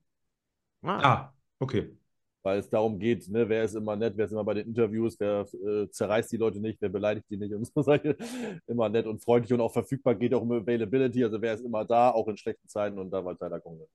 [0.83, 1.97] Ah, Ah, okay.
[2.45, 5.17] Weil es darum geht, ne, wer ist immer nett, wer ist immer bei den Interviews,
[5.19, 8.17] wer äh, zerreißt die Leute nicht, wer beleidigt die nicht und so solche.
[8.67, 11.85] Immer nett und freundlich und auch verfügbar, geht auch um Availability, also wer ist immer
[11.87, 13.87] da, auch in schlechten Zeiten und da war Tyler Conklin.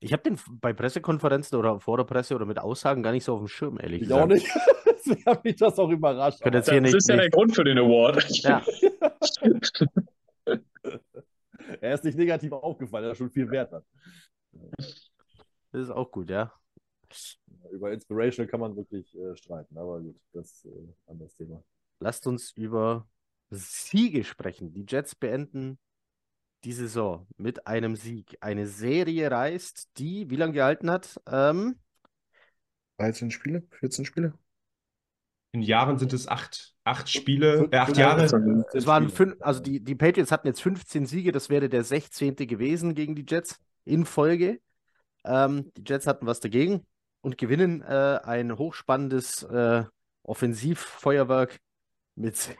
[0.00, 3.34] ich habe den bei Pressekonferenzen oder vor der Presse oder mit Aussagen gar nicht so
[3.34, 4.22] auf dem Schirm, ehrlich Ich gesagt.
[4.24, 4.46] auch nicht.
[4.86, 6.40] Deswegen hat mich das auch überrascht.
[6.44, 8.26] Ich Das hier nicht, ist ja der nicht Grund für den Award.
[8.42, 8.62] ja,
[11.80, 13.84] Er ist nicht negativ aufgefallen, er ist schon viel wert hat.
[15.74, 16.52] Das ist auch gut, ja.
[17.72, 21.64] Über Inspiration kann man wirklich äh, streiten, aber gut, das ist äh, anderes Thema.
[21.98, 23.08] Lasst uns über
[23.50, 24.72] Siege sprechen.
[24.72, 25.80] Die Jets beenden
[26.62, 28.36] die Saison mit einem Sieg.
[28.40, 31.20] Eine Serie reist, die wie lange gehalten hat?
[31.26, 31.80] Ähm,
[32.98, 34.32] 13 Spiele, 14 Spiele.
[35.50, 38.24] In Jahren sind es acht, acht Spiele, äh, acht Jahre.
[38.72, 42.36] es waren fünf, also die, die Patriots hatten jetzt 15 Siege, das wäre der 16.
[42.36, 44.60] gewesen gegen die Jets in Folge.
[45.24, 46.86] Ähm, die Jets hatten was dagegen
[47.20, 49.84] und gewinnen äh, ein hochspannendes äh,
[50.22, 51.60] Offensivfeuerwerk
[52.14, 52.56] mit,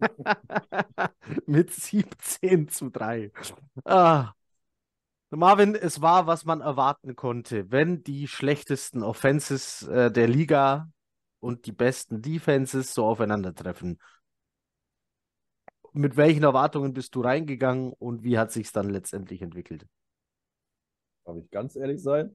[1.46, 3.32] mit 17 zu 3.
[3.84, 4.32] Ah.
[5.30, 7.70] Marvin, es war, was man erwarten konnte.
[7.70, 10.90] Wenn die schlechtesten Offenses äh, der Liga
[11.40, 13.98] und die besten Defenses so aufeinandertreffen.
[15.92, 19.86] Mit welchen Erwartungen bist du reingegangen und wie hat sich dann letztendlich entwickelt?
[21.28, 22.34] Darf ich ganz ehrlich sein?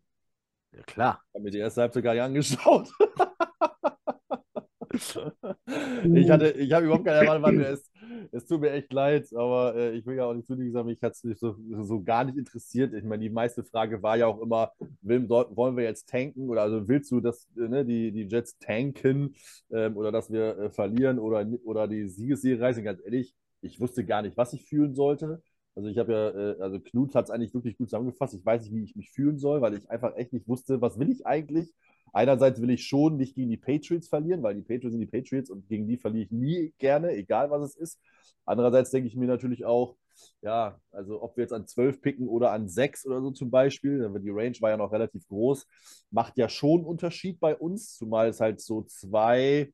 [0.72, 1.20] Ja, klar.
[1.30, 2.92] Ich habe mir die erste Halbzeit gar nicht angeschaut.
[6.14, 7.90] ich hatte, ich habe überhaupt keine mir es,
[8.32, 11.02] es tut mir echt leid, aber äh, ich will ja auch nicht zunigen sagen, mich
[11.02, 12.94] hat es so, so gar nicht interessiert.
[12.94, 16.62] Ich meine, die meiste Frage war ja auch immer, will, wollen wir jetzt tanken oder
[16.62, 19.34] also willst du, dass äh, ne, die, die Jets tanken
[19.72, 22.84] ähm, oder dass wir äh, verlieren oder, oder die Siegesserie reißen?
[22.84, 25.42] Ganz ehrlich, ich wusste gar nicht, was ich fühlen sollte.
[25.76, 28.34] Also ich habe ja, äh, also Knut hat es eigentlich wirklich gut zusammengefasst.
[28.36, 31.00] Ich weiß nicht, wie ich mich fühlen soll, weil ich einfach echt nicht wusste, was
[31.00, 31.74] will ich eigentlich?
[32.14, 35.50] Einerseits will ich schon nicht gegen die Patriots verlieren, weil die Patriots sind die Patriots
[35.50, 38.00] und gegen die verliere ich nie gerne, egal was es ist.
[38.46, 39.96] Andererseits denke ich mir natürlich auch,
[40.42, 44.10] ja, also ob wir jetzt an 12 picken oder an 6 oder so zum Beispiel,
[44.20, 45.66] die Range war ja noch relativ groß,
[46.12, 49.72] macht ja schon einen Unterschied bei uns, zumal es halt so zwei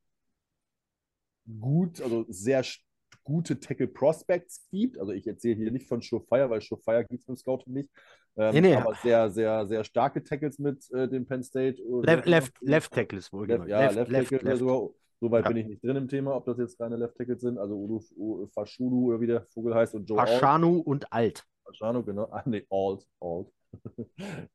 [1.60, 2.82] gut, also sehr st-
[3.30, 4.98] gute Tackle Prospects gibt.
[5.00, 7.90] Also ich erzähle hier nicht von Surefire, weil Surefire gibt es im Scouting nicht.
[8.38, 8.76] Ähm, Nee, nee.
[8.76, 11.82] Aber sehr, sehr, sehr starke Tackles mit äh, dem Penn State.
[11.82, 13.70] äh, Left, left, left Tackles wohl Left, genau.
[13.80, 14.60] ja, Left, Left, left, Tackle left.
[14.60, 14.90] sogar.
[15.22, 15.50] So weit Ja.
[15.50, 17.58] bin ich nicht drin im Thema, ob das jetzt reine Left Tackles sind.
[17.58, 20.30] Also Udo U- Fashulu oder wie der Vogel heißt und Joe Alt.
[20.30, 21.46] Paschanu und Alt.
[21.66, 22.24] Fashanu, genau.
[22.32, 23.06] Ah, nee, Alt.
[23.20, 23.48] Alt.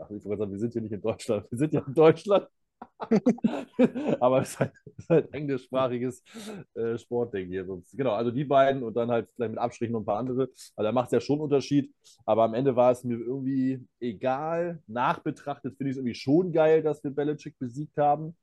[0.00, 1.46] Ach, ich wollte sagen, wir sind hier nicht in Deutschland.
[1.50, 2.48] Wir sind ja in Deutschland.
[4.20, 6.22] Aber es ist halt, ist halt englischsprachiges
[6.74, 7.64] äh, Sportding hier.
[7.66, 10.48] Sonst, genau, also die beiden und dann halt vielleicht mit Abstrichen noch ein paar andere.
[10.76, 11.92] Also da macht es ja schon einen Unterschied.
[12.24, 14.82] Aber am Ende war es mir irgendwie egal.
[14.86, 18.36] Nachbetrachtet finde ich es irgendwie schon geil, dass wir Belichick besiegt haben.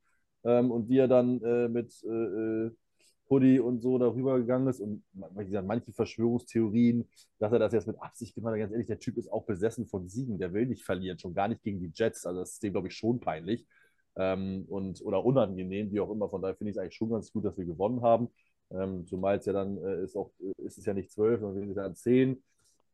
[0.44, 2.70] Ähm, und wie er dann äh, mit äh, äh,
[3.30, 4.80] Hoodie und so darüber gegangen ist.
[4.80, 5.02] Und
[5.36, 8.60] gesagt, manche Verschwörungstheorien, dass er das jetzt mit Absicht gemacht hat.
[8.60, 10.38] Ganz ehrlich, der Typ ist auch besessen von Siegen.
[10.38, 12.26] Der will nicht verlieren, schon gar nicht gegen die Jets.
[12.26, 13.66] Also das ist dem, glaube ich, schon peinlich
[14.16, 16.28] ähm, und, oder unangenehm, wie auch immer.
[16.28, 18.28] Von daher finde ich es eigentlich schon ganz gut, dass wir gewonnen haben.
[18.70, 21.60] Ähm, zumal es ja dann äh, ist auch, äh, ist es ja nicht zwölf, sondern
[21.60, 22.42] wir sind ja an zehn.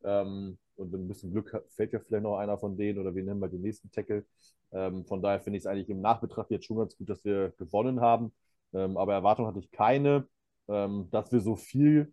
[0.04, 3.22] Ähm, und mit ein bisschen Glück fällt ja vielleicht noch einer von denen oder wir
[3.22, 4.24] nehmen mal den nächsten Tackle.
[4.72, 7.52] Ähm, von daher finde ich es eigentlich im Nachbetracht jetzt schon ganz gut, dass wir
[7.58, 8.32] gewonnen haben.
[8.72, 10.26] Ähm, aber Erwartung hatte ich keine,
[10.68, 12.12] ähm, dass wir so viel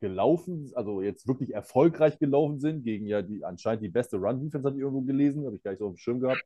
[0.00, 4.76] gelaufen, also jetzt wirklich erfolgreich gelaufen sind, gegen ja die anscheinend die beste Run-Defense, hatte
[4.76, 6.42] ich irgendwo gelesen, habe ich gar nicht so auf dem Schirm gehabt.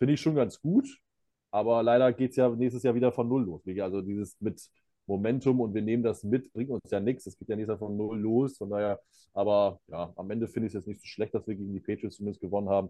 [0.00, 0.88] Finde ich schon ganz gut,
[1.50, 3.62] aber leider geht es ja nächstes Jahr wieder von Null los.
[3.82, 4.58] Also dieses mit
[5.06, 7.26] Momentum und wir nehmen das mit, bringt uns ja nichts.
[7.26, 8.56] Es geht ja nächstes Jahr von Null los.
[8.56, 8.98] Von daher,
[9.34, 11.80] aber ja, am Ende finde ich es jetzt nicht so schlecht, dass wir gegen die
[11.80, 12.88] Patriots zumindest gewonnen haben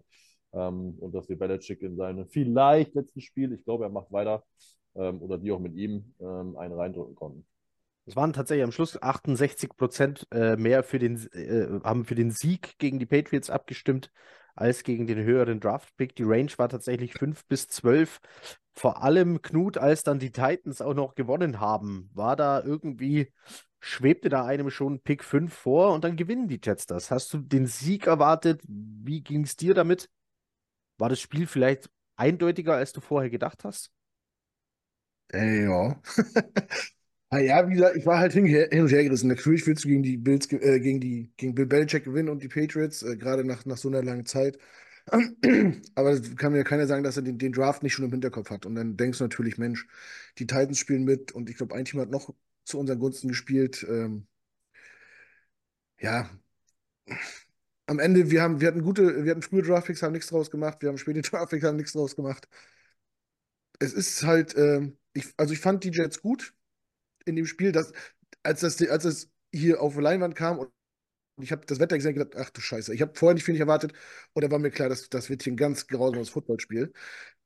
[0.53, 4.45] ähm, und dass wir Belichick in seinem vielleicht letzten Spiel, ich glaube, er macht weiter,
[4.95, 7.45] ähm, oder die auch mit ihm ähm, einen reindrücken konnten.
[8.05, 12.31] Es waren tatsächlich am Schluss 68 Prozent äh, mehr für den, äh, haben für den
[12.31, 14.11] Sieg gegen die Patriots abgestimmt
[14.55, 16.15] als gegen den höheren Draft-Pick.
[16.15, 18.19] Die Range war tatsächlich 5 bis 12.
[18.73, 23.31] Vor allem Knut, als dann die Titans auch noch gewonnen haben, war da irgendwie,
[23.79, 27.11] schwebte da einem schon Pick 5 vor und dann gewinnen die Jets das.
[27.11, 28.61] Hast du den Sieg erwartet?
[28.67, 30.09] Wie ging es dir damit?
[30.97, 33.91] War das Spiel vielleicht eindeutiger, als du vorher gedacht hast?
[35.33, 36.01] Äh, ja.
[37.33, 39.29] Ah ja, wie gesagt, ich war halt hin, hin und her gerissen.
[39.29, 42.49] Natürlich willst du gegen die Bills, äh, gegen die, gegen Bill Belichick gewinnen und die
[42.49, 44.57] Patriots, äh, gerade nach, nach so einer langen Zeit.
[45.95, 48.65] Aber kann mir keiner sagen, dass er den, den Draft nicht schon im Hinterkopf hat.
[48.65, 49.87] Und dann denkst du natürlich, Mensch,
[50.39, 52.33] die Titans spielen mit und ich glaube, ein Team hat noch
[52.65, 53.85] zu unseren Gunsten gespielt.
[53.89, 54.27] Ähm,
[55.99, 56.29] ja,
[57.87, 60.81] am Ende, wir haben, wir hatten gute, wir hatten frühe Draftpicks, haben nichts draus gemacht,
[60.81, 62.47] wir haben späte Draftpicks, haben nichts draus gemacht.
[63.79, 66.53] Es ist halt, äh, ich, also ich fand die Jets gut
[67.25, 67.93] in dem Spiel, dass,
[68.43, 70.71] als das, als das hier auf Leinwand kam und
[71.41, 73.53] ich habe das Wetter gesehen und gedacht, ach du Scheiße, ich habe vorher nicht viel
[73.53, 73.93] nicht erwartet
[74.33, 76.93] und da war mir klar, dass das wird hier ein ganz grausames Footballspiel.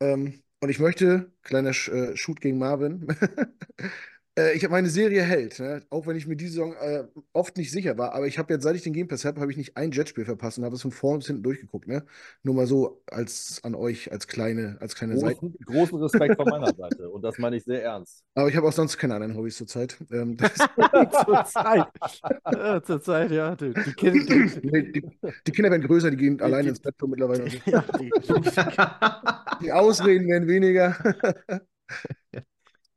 [0.01, 3.07] Ähm, und ich möchte, kleiner äh, Shoot gegen Marvin,
[4.53, 5.83] ich habe meine Serie hält, ne?
[5.89, 8.13] auch wenn ich mir diese Saison äh, oft nicht sicher war.
[8.13, 10.25] Aber ich habe jetzt, seit ich den Game Pass habe, habe ich nicht ein Jetspiel
[10.25, 11.87] verpasst und habe es von vorn bis hinten durchgeguckt.
[11.87, 12.05] Ne?
[12.43, 15.39] Nur mal so als an euch als kleine, als kleine Seite.
[15.65, 18.25] Großen, Respekt von meiner Seite und das meine ich sehr ernst.
[18.33, 19.97] Aber ich habe auch sonst keine anderen Hobbys zurzeit.
[20.11, 20.37] Ähm,
[21.25, 21.85] Zurzeit.
[22.51, 23.55] ja, Zurzeit, ja.
[23.55, 25.01] Die, die, Kinder, die, Nee, die,
[25.47, 27.47] die Kinder werden größer, die gehen alleine ins Bett mittlerweile.
[27.65, 28.11] ja, die,
[29.61, 30.97] Die Ausreden werden weniger.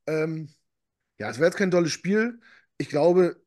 [0.07, 0.49] ähm,
[1.19, 2.41] ja, es wäre jetzt kein tolles Spiel.
[2.79, 3.41] Ich glaube,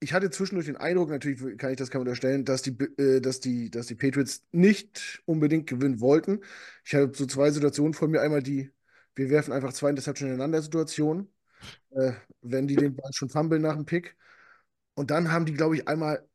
[0.00, 3.40] ich hatte zwischendurch den Eindruck, natürlich kann ich das kann unterstellen, dass die, äh, dass,
[3.40, 6.40] die, dass die Patriots nicht unbedingt gewinnen wollten.
[6.84, 8.22] Ich habe so zwei Situationen vor mir.
[8.22, 8.72] Einmal die,
[9.14, 11.32] wir werfen einfach zwei Interception ineinander Situation,
[11.90, 12.12] äh,
[12.42, 14.16] wenn die den Ball schon fummeln nach dem Pick.
[14.94, 16.26] Und dann haben die, glaube ich, einmal,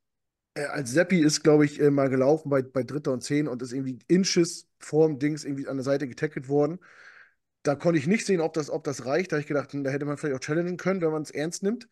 [0.56, 3.62] äh, als Seppi ist, glaube ich, äh, mal gelaufen bei, bei Dritter und Zehn und
[3.62, 6.80] ist irgendwie Inches vorm Dings irgendwie an der Seite getackelt worden.
[7.66, 9.32] Da konnte ich nicht sehen, ob das, ob das reicht.
[9.32, 11.64] Da habe ich gedacht, da hätte man vielleicht auch challengen können, wenn man es ernst
[11.64, 11.88] nimmt.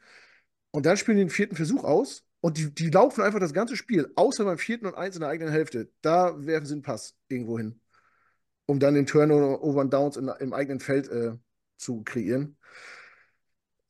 [0.72, 3.76] Und dann spielen die den vierten Versuch aus und die, die laufen einfach das ganze
[3.78, 5.92] Spiel, außer beim vierten und eins in der eigenen Hälfte.
[6.02, 7.82] Da werfen sie einen Pass irgendwo hin,
[8.68, 11.34] um dann den Turnover und Downs in, im eigenen Feld äh,
[11.78, 12.58] zu kreieren.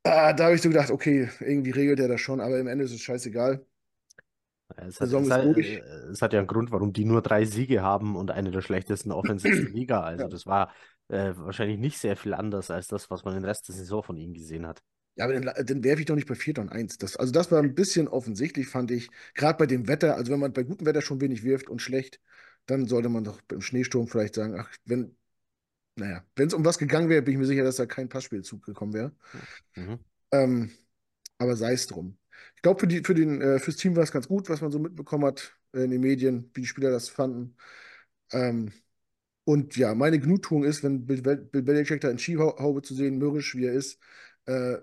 [0.05, 2.83] Ah, da habe ich so gedacht, okay, irgendwie regelt er das schon, aber im Ende
[2.85, 3.65] ist es scheißegal.
[4.75, 5.79] Es hat, es, hat, äh,
[6.11, 9.11] es hat ja einen Grund, warum die nur drei Siege haben und eine der schlechtesten
[9.11, 10.01] Offenses der Liga.
[10.01, 10.29] Also Ja.
[10.29, 10.73] das war
[11.13, 14.17] äh, wahrscheinlich nicht sehr viel anders als das, was man den Rest der Saison von
[14.17, 14.83] ihnen gesehen hat.
[15.15, 16.97] Ja, aber dann, dann werfe ich doch nicht bei 4 und 1.
[16.97, 19.09] Das, also das war ein bisschen offensichtlich, fand ich.
[19.35, 22.19] Gerade bei dem Wetter, also wenn man bei gutem Wetter schon wenig wirft und schlecht,
[22.65, 25.15] dann sollte man doch beim Schneesturm vielleicht sagen, ach, wenn,
[25.95, 28.65] naja, wenn es um was gegangen wäre, bin ich mir sicher, dass da kein Passspielzug
[28.65, 29.11] gekommen wäre.
[29.75, 29.99] Mhm.
[30.31, 30.71] Ähm,
[31.37, 32.17] aber sei es drum.
[32.55, 34.71] Ich glaube, für, die, für den, äh, fürs Team war es ganz gut, was man
[34.71, 37.55] so mitbekommen hat äh, in den Medien, wie die Spieler das fanden.
[38.31, 38.71] Ähm,
[39.45, 43.17] und ja, meine Genugtuung ist, wenn Bill, Bel- Bill Belichick da in Skihaube zu sehen,
[43.17, 43.99] mürrisch wie er ist,
[44.45, 44.77] äh,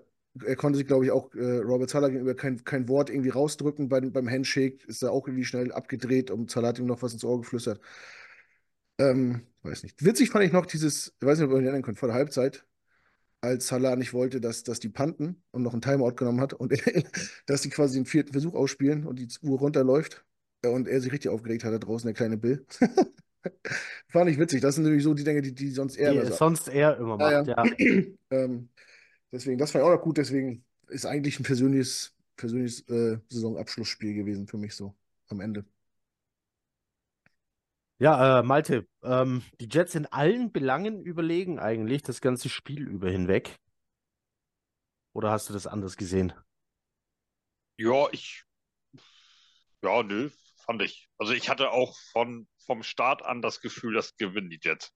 [0.45, 3.89] er konnte sich, glaube ich, auch äh, Robert Zahler gegenüber kein, kein Wort irgendwie rausdrücken
[3.89, 7.13] beim, beim Handshake, ist er auch irgendwie schnell abgedreht und Zahler hat ihm noch was
[7.13, 7.81] ins Ohr geflüstert.
[8.97, 10.03] Ähm, weiß nicht.
[10.03, 12.15] Witzig fand ich noch dieses, ich weiß nicht, ob ihr euch erinnern könnt, vor der
[12.15, 12.65] Halbzeit,
[13.41, 16.73] als Salah nicht wollte, dass, dass die panten und noch einen Timeout genommen hat und
[17.47, 20.25] dass die quasi den vierten Versuch ausspielen und die Uhr runterläuft
[20.63, 22.65] äh, und er sich richtig aufgeregt hat da draußen, der kleine Bill.
[24.07, 24.61] Fand ich witzig.
[24.61, 27.31] Das sind nämlich so die Dinge, die, die sonst eher Die sonst er immer Ja,
[27.31, 27.47] macht, ja.
[27.47, 27.71] ja.
[28.31, 28.69] ähm,
[29.31, 30.17] deswegen, das fand ich auch noch gut.
[30.17, 34.95] Deswegen ist eigentlich ein persönliches, persönliches äh, Saisonabschlussspiel gewesen für mich so
[35.29, 35.65] am Ende.
[37.99, 43.09] Ja, äh, Malte, ähm, die Jets in allen Belangen überlegen eigentlich das ganze Spiel über
[43.09, 43.59] hinweg.
[45.13, 46.33] Oder hast du das anders gesehen?
[47.77, 48.45] Ja, ich,
[49.83, 50.29] ja, nö,
[50.65, 51.09] fand ich.
[51.17, 54.93] Also ich hatte auch von, vom Start an das Gefühl, das gewinnen die Jets.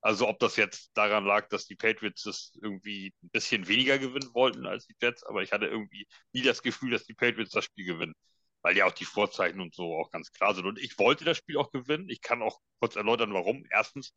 [0.00, 4.32] Also ob das jetzt daran lag, dass die Patriots es irgendwie ein bisschen weniger gewinnen
[4.32, 7.66] wollten als die Jets, aber ich hatte irgendwie nie das Gefühl, dass die Patriots das
[7.66, 8.14] Spiel gewinnen.
[8.62, 10.64] Weil ja auch die Vorzeichen und so auch ganz klar sind.
[10.64, 12.08] Und ich wollte das Spiel auch gewinnen.
[12.08, 13.66] Ich kann auch kurz erläutern, warum.
[13.70, 14.14] Erstens,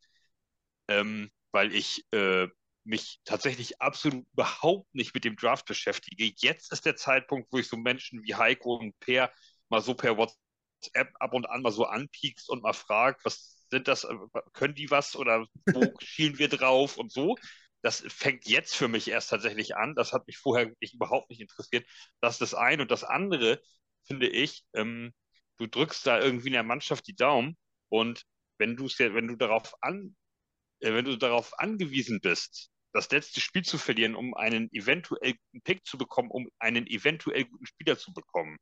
[0.88, 2.48] ähm, weil ich äh,
[2.84, 6.32] mich tatsächlich absolut überhaupt nicht mit dem Draft beschäftige.
[6.38, 9.30] Jetzt ist der Zeitpunkt, wo ich so Menschen wie Heiko und Per
[9.68, 10.41] mal so per WhatsApp
[10.94, 14.14] ab und an mal so anpiekst und mal fragt, was sind das, äh,
[14.52, 17.36] können die was oder wo schielen wir drauf und so.
[17.82, 19.94] Das fängt jetzt für mich erst tatsächlich an.
[19.96, 21.86] Das hat mich vorher wirklich überhaupt nicht interessiert.
[22.20, 22.82] Das ist das eine.
[22.82, 23.60] Und das andere,
[24.06, 25.12] finde ich, ähm,
[25.58, 27.56] du drückst da irgendwie in der Mannschaft die Daumen
[27.88, 28.24] und
[28.58, 30.16] wenn du es ja, wenn du darauf an,
[30.80, 35.62] äh, wenn du darauf angewiesen bist, das letzte Spiel zu verlieren, um einen eventuell guten
[35.62, 38.58] Pick zu bekommen, um einen eventuell guten Spieler zu bekommen,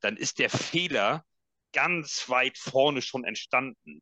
[0.00, 1.24] dann ist der Fehler
[1.72, 4.00] ganz weit vorne schon entstanden.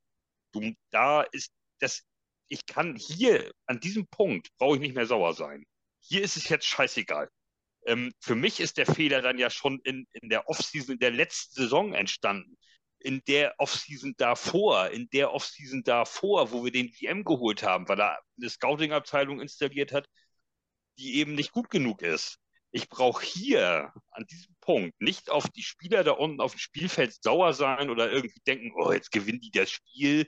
[0.52, 2.02] Du, da ist das,
[2.48, 5.64] ich kann hier an diesem Punkt brauche ich nicht mehr sauer sein.
[6.00, 7.28] Hier ist es jetzt scheißegal.
[7.86, 11.10] Ähm, für mich ist der Fehler dann ja schon in, in der Offseason, in der
[11.10, 12.56] letzten Saison entstanden.
[13.00, 18.00] In der Offseason davor, in der Offseason davor, wo wir den GM geholt haben, weil
[18.00, 20.08] er eine Scouting-Abteilung installiert hat,
[20.98, 22.38] die eben nicht gut genug ist.
[22.70, 27.14] Ich brauche hier an diesem Punkt nicht auf die Spieler da unten auf dem Spielfeld
[27.22, 30.26] sauer sein oder irgendwie denken, oh, jetzt gewinnen die das Spiel,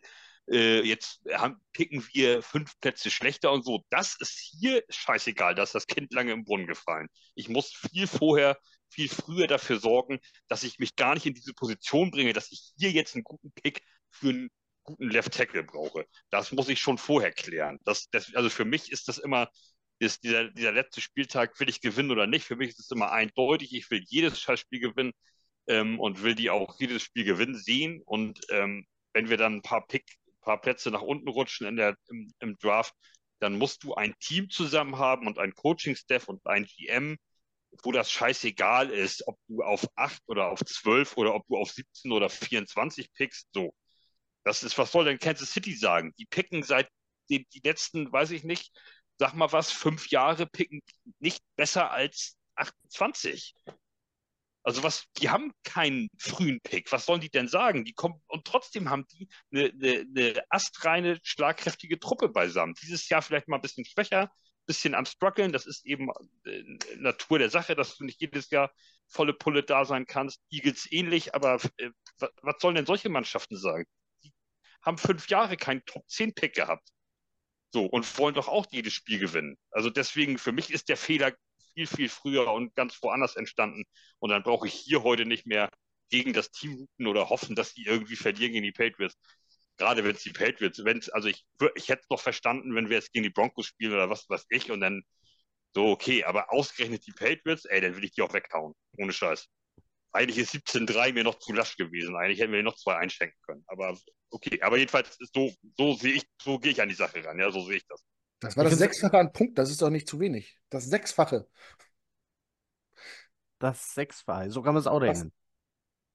[0.51, 3.85] äh, jetzt haben, picken wir fünf Plätze schlechter und so.
[3.91, 7.09] Das ist hier scheißegal, dass das Kind lange im Brunnen gefallen.
[7.35, 10.19] Ich muss viel vorher, viel früher dafür sorgen,
[10.49, 13.53] dass ich mich gar nicht in diese Position bringe, dass ich hier jetzt einen guten
[13.53, 14.51] Pick für einen
[14.83, 16.07] guten Left Tackle brauche.
[16.31, 17.79] Das muss ich schon vorher klären.
[17.85, 19.49] Das, das, also für mich ist das immer,
[20.01, 22.47] ist dieser, dieser letzte Spieltag, will ich gewinnen oder nicht?
[22.47, 23.75] Für mich ist es immer eindeutig.
[23.75, 25.13] Ich will jedes Scheißspiel gewinnen
[25.69, 28.03] ähm, und will die auch jedes Spiel gewinnen sehen.
[28.05, 30.05] Und ähm, wenn wir dann ein paar Pick,
[30.41, 32.95] paar Plätze nach unten rutschen in der, im, im Draft,
[33.41, 37.19] dann musst du ein Team zusammen haben und ein Coaching-Staff und ein GM,
[37.83, 41.71] wo das scheißegal ist, ob du auf 8 oder auf 12 oder ob du auf
[41.71, 43.49] 17 oder 24 pickst.
[43.53, 43.75] So.
[44.45, 46.15] Das ist, was soll denn Kansas City sagen?
[46.19, 46.89] Die picken seit
[47.31, 48.73] den, die letzten, weiß ich nicht,
[49.21, 50.81] sag mal was, fünf Jahre picken
[51.19, 53.55] nicht besser als 28.
[54.63, 56.91] Also was, die haben keinen frühen Pick.
[56.91, 57.85] Was sollen die denn sagen?
[57.85, 62.75] Die kommen und trotzdem haben die eine, eine, eine astreine, schlagkräftige Truppe beisammen.
[62.81, 64.33] Dieses Jahr vielleicht mal ein bisschen schwächer,
[64.65, 65.53] bisschen am struggeln.
[65.53, 66.09] Das ist eben
[66.47, 66.63] äh,
[66.97, 68.73] Natur der Sache, dass du nicht jedes Jahr
[69.07, 70.41] volle Pulle da sein kannst.
[70.51, 73.85] Eagles ähnlich, aber äh, was sollen denn solche Mannschaften sagen?
[74.23, 74.33] Die
[74.81, 76.89] haben fünf Jahre keinen Top 10 Pick gehabt.
[77.73, 79.57] So, und wollen doch auch jedes Spiel gewinnen.
[79.71, 81.33] Also deswegen, für mich ist der Fehler
[81.75, 83.85] viel, viel früher und ganz woanders entstanden.
[84.19, 85.71] Und dann brauche ich hier heute nicht mehr
[86.11, 89.17] gegen das Team hupen oder hoffen, dass die irgendwie verlieren gegen die Patriots.
[89.77, 91.47] Gerade wenn es die Patriots, wenn's, also ich,
[91.77, 94.47] ich hätte es noch verstanden, wenn wir jetzt gegen die Broncos spielen oder was weiß
[94.51, 95.03] ich und dann
[95.75, 98.75] so, okay, aber ausgerechnet die Patriots, ey, dann will ich die auch weghauen.
[98.99, 99.47] Ohne Scheiß.
[100.13, 102.17] Eigentlich ist 17-3 mir noch zu lasch gewesen.
[102.17, 103.65] Eigentlich hätten wir noch zwei einschenken können.
[103.69, 103.97] Aber
[104.31, 107.39] okay, aber jedenfalls so, so sehe ich, so gehe ich an die Sache ran.
[107.39, 108.05] Ja, so sehe ich das.
[108.41, 110.59] Das war das Sechsfache an Punkt, das ist doch nicht zu wenig.
[110.71, 111.47] Das Sechsfache.
[113.59, 115.33] Das Sechsfache, so kann man es auch rechnen.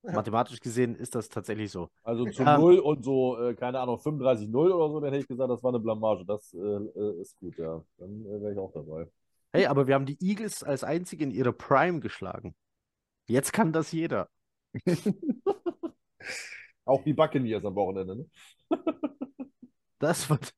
[0.01, 0.13] Ja.
[0.13, 1.89] Mathematisch gesehen ist das tatsächlich so.
[2.03, 5.27] Also zu ähm, 0 und so, äh, keine Ahnung, 35-0 oder so, dann hätte ich
[5.27, 6.25] gesagt, das war eine Blamage.
[6.25, 7.83] Das äh, äh ist gut, ja.
[7.97, 9.07] Dann äh, wäre ich auch dabei.
[9.51, 12.55] Hey, aber wir haben die Eagles als einzige in ihrer Prime geschlagen.
[13.27, 14.29] Jetzt kann das jeder.
[16.85, 18.25] auch die Buccaneers am Wochenende, ne?
[19.99, 20.53] das wird,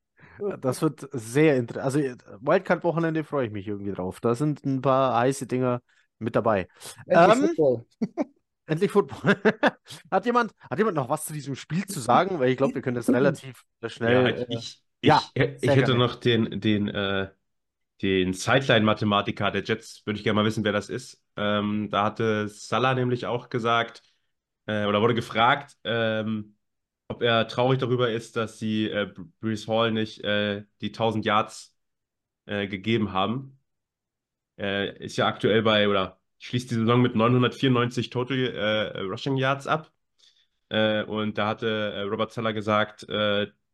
[0.59, 1.86] das wird sehr interessant.
[1.86, 1.99] Also
[2.41, 4.19] Wildcard-Wochenende freue ich mich irgendwie drauf.
[4.19, 5.82] Da sind ein paar heiße Dinger
[6.19, 6.67] mit dabei.
[7.05, 7.86] Endlich ähm, Football.
[8.65, 9.36] endlich Football.
[10.11, 12.39] hat, jemand, hat jemand noch was zu diesem Spiel zu sagen?
[12.39, 14.38] Weil ich glaube, wir können das relativ schnell.
[14.38, 15.97] Ja, ich, äh, ja, ich, ich hätte gerne.
[15.97, 17.30] noch den, den, äh,
[18.01, 21.21] den Sideline-Mathematiker der Jets, würde ich gerne mal wissen, wer das ist.
[21.36, 24.03] Ähm, da hatte Salah nämlich auch gesagt,
[24.68, 26.55] äh, oder wurde gefragt, ähm,
[27.07, 31.76] ob er traurig darüber ist, dass sie äh, Brees Hall nicht äh, die 1000 Yards
[32.45, 33.59] äh, gegeben haben.
[34.57, 39.68] Er ist ja aktuell bei, oder schließt die Saison mit 994 Total äh, Rushing Yards
[39.68, 39.91] ab.
[40.70, 43.05] Äh, und da hatte äh, Robert Zeller gesagt,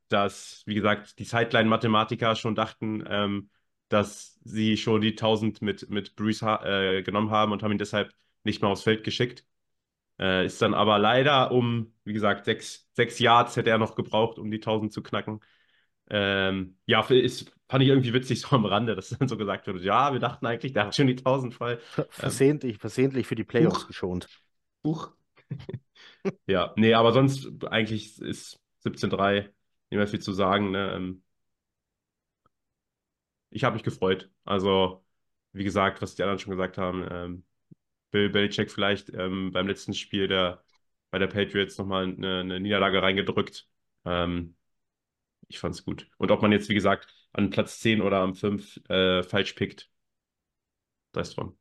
[0.09, 3.49] dass, wie gesagt, die Sideline-Mathematiker schon dachten, ähm,
[3.89, 8.13] dass sie schon die 1000 mit, mit Brees genommen haben und haben ihn deshalb
[8.43, 9.45] nicht mehr aufs Feld geschickt.
[10.19, 14.37] Äh, ist dann aber leider um, wie gesagt, sechs, sechs Yards hätte er noch gebraucht,
[14.37, 15.39] um die 1000 zu knacken.
[16.09, 19.81] Ähm, ja, ist, fand ich irgendwie witzig so am Rande, dass dann so gesagt wird,
[19.81, 21.79] ja, wir dachten eigentlich, der hat schon die 1000 voll.
[22.09, 23.87] Versehentlich, ähm, versehentlich für die Playoffs Buch.
[23.87, 24.27] geschont.
[24.81, 25.11] Buch.
[26.47, 29.49] ja, nee, aber sonst eigentlich ist 17-3
[29.89, 30.71] nicht mehr viel zu sagen.
[30.71, 30.93] Ne?
[30.95, 31.23] Ähm,
[33.49, 34.29] ich habe mich gefreut.
[34.45, 35.03] Also,
[35.51, 37.45] wie gesagt, was die anderen schon gesagt haben, ähm,
[38.13, 40.63] Bill Belichick vielleicht ähm, beim letzten Spiel der,
[41.09, 43.67] bei der Patriots nochmal eine, eine Niederlage reingedrückt.
[44.05, 44.55] Ähm,
[45.47, 46.07] ich fand es gut.
[46.17, 49.89] Und ob man jetzt, wie gesagt, an Platz 10 oder am 5 äh, falsch pickt,
[51.11, 51.57] da ist dran.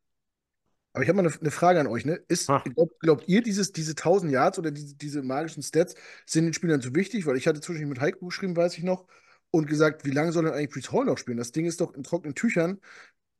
[0.92, 2.04] Aber ich habe mal eine, eine, Frage an euch.
[2.04, 2.22] Ne?
[2.28, 5.94] Ist, glaubt, glaubt, ihr, dieses, diese 1000 Yards oder diese, diese magischen Stats
[6.26, 7.24] sind den Spielern zu wichtig?
[7.24, 9.06] Weil ich hatte zwischendurch mit Heiko geschrieben, weiß ich noch,
[9.50, 11.38] und gesagt, wie lange soll denn eigentlich Brees Hall noch spielen?
[11.38, 12.78] Das Ding ist doch in trockenen Tüchern.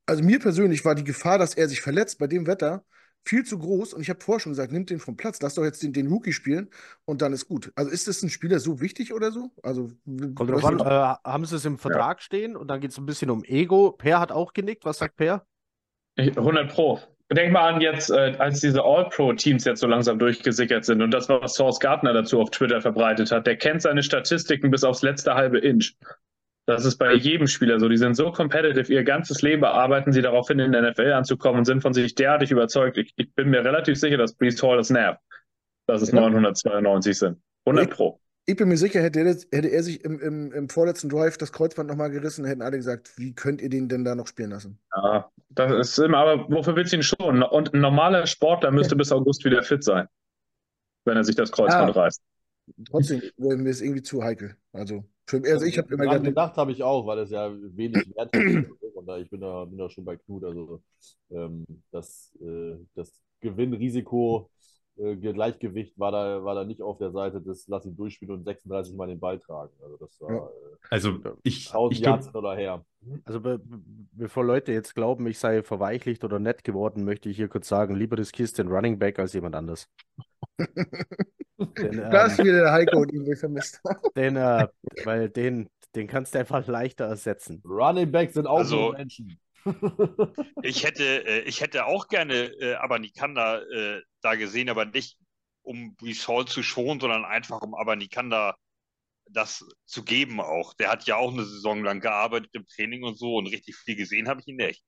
[0.07, 2.85] Also mir persönlich war die Gefahr, dass er sich verletzt bei dem Wetter,
[3.25, 3.95] viel zu groß.
[3.95, 6.09] Und ich habe vorher schon gesagt, nimmt den vom Platz, lass doch jetzt den, den
[6.09, 6.69] Rookie spielen
[7.05, 7.73] und dann ist gut.
[7.75, 9.51] Also ist das ein Spieler so wichtig oder so?
[9.63, 9.91] Also,
[10.35, 12.23] Kommt drauf an, äh, haben sie es im Vertrag ja.
[12.23, 13.93] stehen und dann geht es ein bisschen um Ego.
[13.93, 14.85] Per hat auch genickt.
[14.85, 15.47] Was sagt Per?
[16.19, 17.01] 100 Pro.
[17.31, 21.31] Denk mal an jetzt, äh, als diese All-Pro-Teams jetzt so langsam durchgesickert sind und das,
[21.31, 25.35] was Source Gardner dazu auf Twitter verbreitet hat, der kennt seine Statistiken bis aufs letzte
[25.35, 25.95] halbe Inch.
[26.73, 27.89] Das ist bei jedem Spieler so.
[27.89, 31.59] Die sind so competitive, ihr ganzes Leben arbeiten sie darauf hin, in der NFL anzukommen
[31.59, 32.97] und sind von sich derartig überzeugt.
[32.97, 35.21] Ich, ich bin mir relativ sicher, dass Brees Hall das nervt,
[35.87, 36.21] dass es ja.
[36.21, 37.43] 992 sind.
[37.67, 38.19] 100 Pro.
[38.47, 41.53] Ich bin mir sicher, hätte er, hätte er sich im, im, im, vorletzten Drive das
[41.53, 44.81] Kreuzband nochmal gerissen, hätten alle gesagt, wie könnt ihr den denn da noch spielen lassen?
[44.97, 47.43] Ja, Das ist immer, aber wofür willst du ihn schon?
[47.43, 50.09] Und ein normaler Sportler müsste bis August wieder fit sein,
[51.05, 52.03] wenn er sich das Kreuzband Ja.
[52.03, 52.21] reißt.
[52.91, 54.57] Trotzdem wäre mir es irgendwie zu heikel.
[54.73, 58.07] Also, für, also ich habe immer gedacht, gedacht habe ich auch, weil es ja wenig
[58.15, 58.33] Wert hat.
[58.95, 60.45] Und da, ich bin da, bin da schon bei Knut.
[60.45, 60.83] Also
[61.31, 64.49] ähm, das, äh, das Gewinnrisiko
[64.97, 68.45] äh, Gleichgewicht war da, war da nicht auf der Seite des Lass ihn durchspielen und
[68.45, 69.73] 36 Mal den Ball tragen.
[69.83, 70.39] Also das war Ja.
[70.47, 72.85] äh, Also ich, 1000 ich glaub, oder her.
[73.25, 73.61] Also be-
[74.13, 77.97] bevor Leute jetzt glauben, ich sei verweichlicht oder nett geworden, möchte ich hier kurz sagen,
[77.97, 79.89] lieber riskierst den Running Back als jemand anders.
[81.67, 84.01] Den, da ist ähm, wieder der Heiko, den wir vermisst haben.
[84.17, 84.67] den, äh,
[85.05, 87.63] weil den, den kannst du einfach leichter ersetzen.
[87.65, 89.39] Running Backs sind auch Also- nur Menschen.
[90.63, 95.19] Ich hätte, äh, ich hätte auch gerne äh, Abanikanda äh, da gesehen, aber nicht
[95.63, 98.57] um Brees Hall zu schonen, sondern einfach um Abanikanda
[99.31, 100.75] das zu geben auch.
[100.75, 103.95] Der hat ja auch eine Saison lang gearbeitet im Training und so und richtig viel
[103.95, 104.83] gesehen habe ich ihn nicht.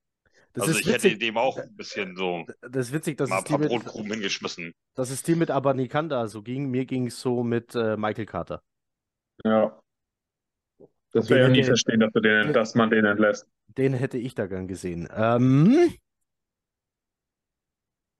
[0.55, 3.29] Das also ist ich hätte witzig, dem auch ein bisschen so das ist witzig, dass
[3.29, 4.73] mal es ein die paar mit, Brotkrumen hingeschmissen.
[4.95, 6.71] dass es die mit Abanikanda so ging.
[6.71, 8.63] Mir ging es so mit äh, Michael Carter.
[9.45, 9.81] Ja.
[11.13, 13.47] Das ich nie hätte- verstehen, dass, du den, dass man den entlässt.
[13.67, 15.09] Den hätte ich da gern gesehen.
[15.13, 15.93] Ähm,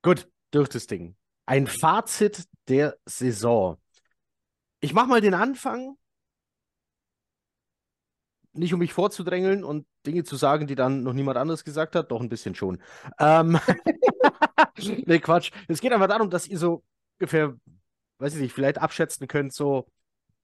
[0.03, 1.17] gut, durch das Ding.
[1.47, 3.79] Ein Fazit der Saison.
[4.81, 5.97] Ich mache mal den Anfang.
[8.55, 12.11] Nicht um mich vorzudrängeln und Dinge zu sagen, die dann noch niemand anderes gesagt hat,
[12.11, 12.81] doch ein bisschen schon.
[13.19, 13.59] Ähm,
[15.07, 15.51] nee, Quatsch.
[15.69, 16.85] Es geht einfach darum, dass ihr so
[17.19, 17.55] ungefähr,
[18.19, 19.89] weiß ich nicht, vielleicht abschätzen könnt, so,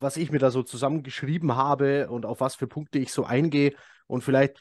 [0.00, 3.74] was ich mir da so zusammengeschrieben habe und auf was für Punkte ich so eingehe.
[4.06, 4.60] Und vielleicht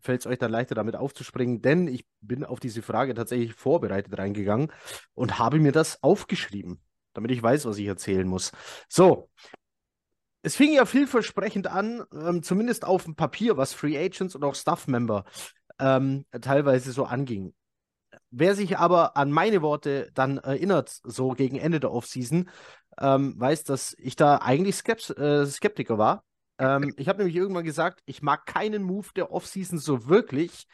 [0.00, 4.16] fällt es euch dann leichter, damit aufzuspringen, denn ich bin auf diese Frage tatsächlich vorbereitet
[4.16, 4.72] reingegangen
[5.14, 6.80] und habe mir das aufgeschrieben,
[7.12, 8.52] damit ich weiß, was ich erzählen muss.
[8.88, 9.28] So.
[10.46, 14.54] Es fing ja vielversprechend an, ähm, zumindest auf dem Papier, was Free Agents und auch
[14.54, 15.24] Staff-Member
[15.80, 17.52] ähm, teilweise so anging.
[18.30, 22.48] Wer sich aber an meine Worte dann erinnert, so gegen Ende der Offseason,
[23.00, 26.22] ähm, weiß, dass ich da eigentlich Skeps äh, Skeptiker war.
[26.60, 30.68] Ähm, ich habe nämlich irgendwann gesagt, ich mag keinen Move der Offseason so wirklich,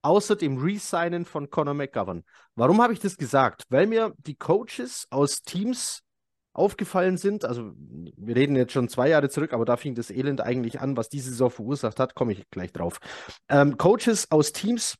[0.00, 2.24] außer dem Resignen von Conor McGovern.
[2.54, 3.64] Warum habe ich das gesagt?
[3.68, 6.02] Weil mir die Coaches aus Teams
[6.58, 7.44] aufgefallen sind.
[7.44, 10.96] Also, wir reden jetzt schon zwei Jahre zurück, aber da fing das Elend eigentlich an,
[10.96, 12.98] was diese Saison verursacht hat, komme ich gleich drauf.
[13.48, 14.96] Ähm, Coaches aus Teams,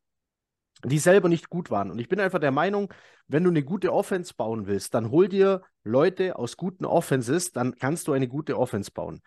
[0.84, 1.90] die selber nicht gut waren.
[1.90, 2.92] Und ich bin einfach der Meinung,
[3.26, 7.74] wenn du eine gute Offense bauen willst, dann hol dir Leute aus guten Offenses, dann
[7.74, 9.20] kannst du eine gute Offense bauen.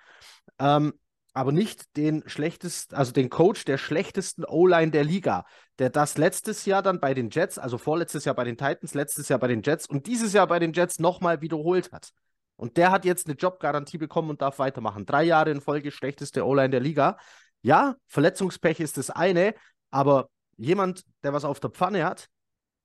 [0.60, 0.94] Ähm,
[1.34, 5.46] aber nicht den schlechtesten, also den Coach der schlechtesten O-Line der Liga,
[5.80, 9.30] der das letztes Jahr dann bei den Jets, also vorletztes Jahr bei den Titans, letztes
[9.30, 12.12] Jahr bei den Jets und dieses Jahr bei den Jets nochmal wiederholt hat.
[12.58, 15.06] Und der hat jetzt eine Jobgarantie bekommen und darf weitermachen.
[15.06, 17.18] Drei Jahre in Folge schlechteste O-Line der Liga.
[17.62, 19.56] Ja, Verletzungspech ist das eine,
[19.90, 22.28] aber jemand, der was auf der Pfanne hat,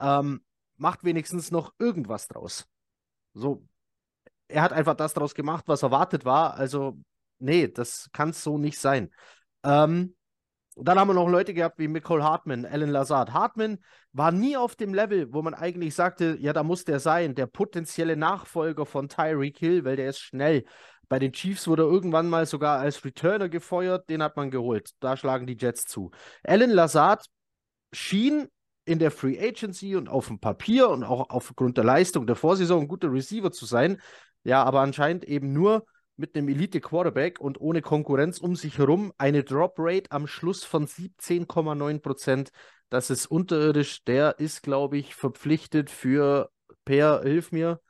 [0.01, 0.41] ähm,
[0.77, 2.67] macht wenigstens noch irgendwas draus.
[3.35, 3.67] So,
[4.49, 6.55] er hat einfach das draus gemacht, was erwartet war.
[6.55, 6.99] Also,
[7.39, 9.11] nee, das kann so nicht sein.
[9.65, 10.15] Ähm,
[10.77, 13.33] dann haben wir noch Leute gehabt wie Nicole Hartman, Alan Lazard.
[13.33, 13.79] Hartman
[14.13, 17.47] war nie auf dem Level, wo man eigentlich sagte, ja, da muss der sein, der
[17.47, 20.65] potenzielle Nachfolger von Tyreek Hill, weil der ist schnell.
[21.09, 24.91] Bei den Chiefs wurde er irgendwann mal sogar als Returner gefeuert, den hat man geholt.
[25.01, 26.11] Da schlagen die Jets zu.
[26.43, 27.25] Alan Lazard
[27.93, 28.49] schien
[28.85, 32.83] in der Free Agency und auf dem Papier und auch aufgrund der Leistung der Vorsaison
[32.83, 34.01] ein guter Receiver zu sein.
[34.45, 35.87] Ja, aber anscheinend eben nur
[36.17, 42.01] mit einem Elite-Quarterback und ohne Konkurrenz um sich herum eine Drop-Rate am Schluss von 17,9
[42.01, 42.51] Prozent.
[42.89, 44.05] Das ist unterirdisch.
[44.05, 46.51] Der ist, glaube ich, verpflichtet für,
[46.85, 47.81] per, hilf mir,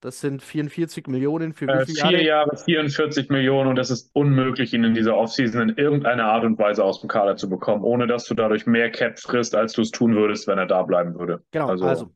[0.00, 2.48] das sind 44 Millionen für Äh, wie viele vier Jahre?
[2.50, 6.58] Jahre, 44 Millionen und es ist unmöglich, ihn in dieser Offseason in irgendeiner Art und
[6.58, 9.82] Weise aus dem Kader zu bekommen, ohne dass du dadurch mehr Cap frisst, als du
[9.82, 11.44] es tun würdest, wenn er da bleiben würde.
[11.52, 12.14] Genau, Also- also,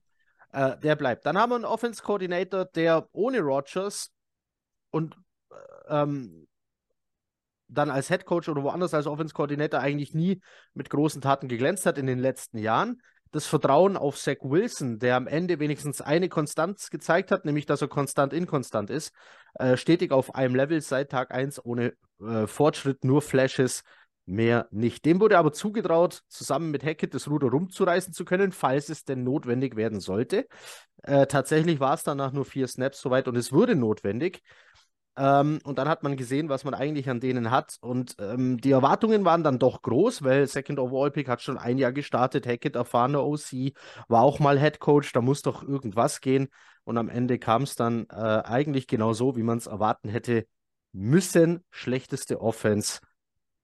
[0.52, 1.24] äh, der bleibt.
[1.26, 4.10] Dann haben wir einen Offense-Coordinator, der ohne Rodgers
[4.90, 5.16] und
[5.88, 6.46] ähm,
[7.68, 10.40] dann als Head Coach oder woanders als Offense-Coordinator eigentlich nie
[10.74, 13.02] mit großen Taten geglänzt hat in den letzten Jahren.
[13.32, 17.82] Das Vertrauen auf Zach Wilson, der am Ende wenigstens eine Konstanz gezeigt hat, nämlich dass
[17.82, 19.12] er konstant inkonstant ist,
[19.54, 23.82] äh, stetig auf einem Level seit Tag 1 ohne äh, Fortschritt, nur Flashes,
[24.26, 25.04] mehr nicht.
[25.04, 29.22] Dem wurde aber zugetraut, zusammen mit Hackett das Ruder rumzureißen zu können, falls es denn
[29.22, 30.46] notwendig werden sollte.
[31.02, 34.42] Äh, tatsächlich war es dann nach nur vier Snaps soweit und es wurde notwendig.
[35.16, 37.76] Ähm, und dann hat man gesehen, was man eigentlich an denen hat.
[37.80, 41.78] Und ähm, die Erwartungen waren dann doch groß, weil Second Overall Pick hat schon ein
[41.78, 42.46] Jahr gestartet.
[42.46, 43.72] Hackett, erfahrener OC,
[44.08, 45.12] war auch mal Head Coach.
[45.12, 46.48] Da muss doch irgendwas gehen.
[46.84, 50.46] Und am Ende kam es dann äh, eigentlich genau so, wie man es erwarten hätte
[50.92, 51.64] müssen.
[51.70, 53.00] Schlechteste Offense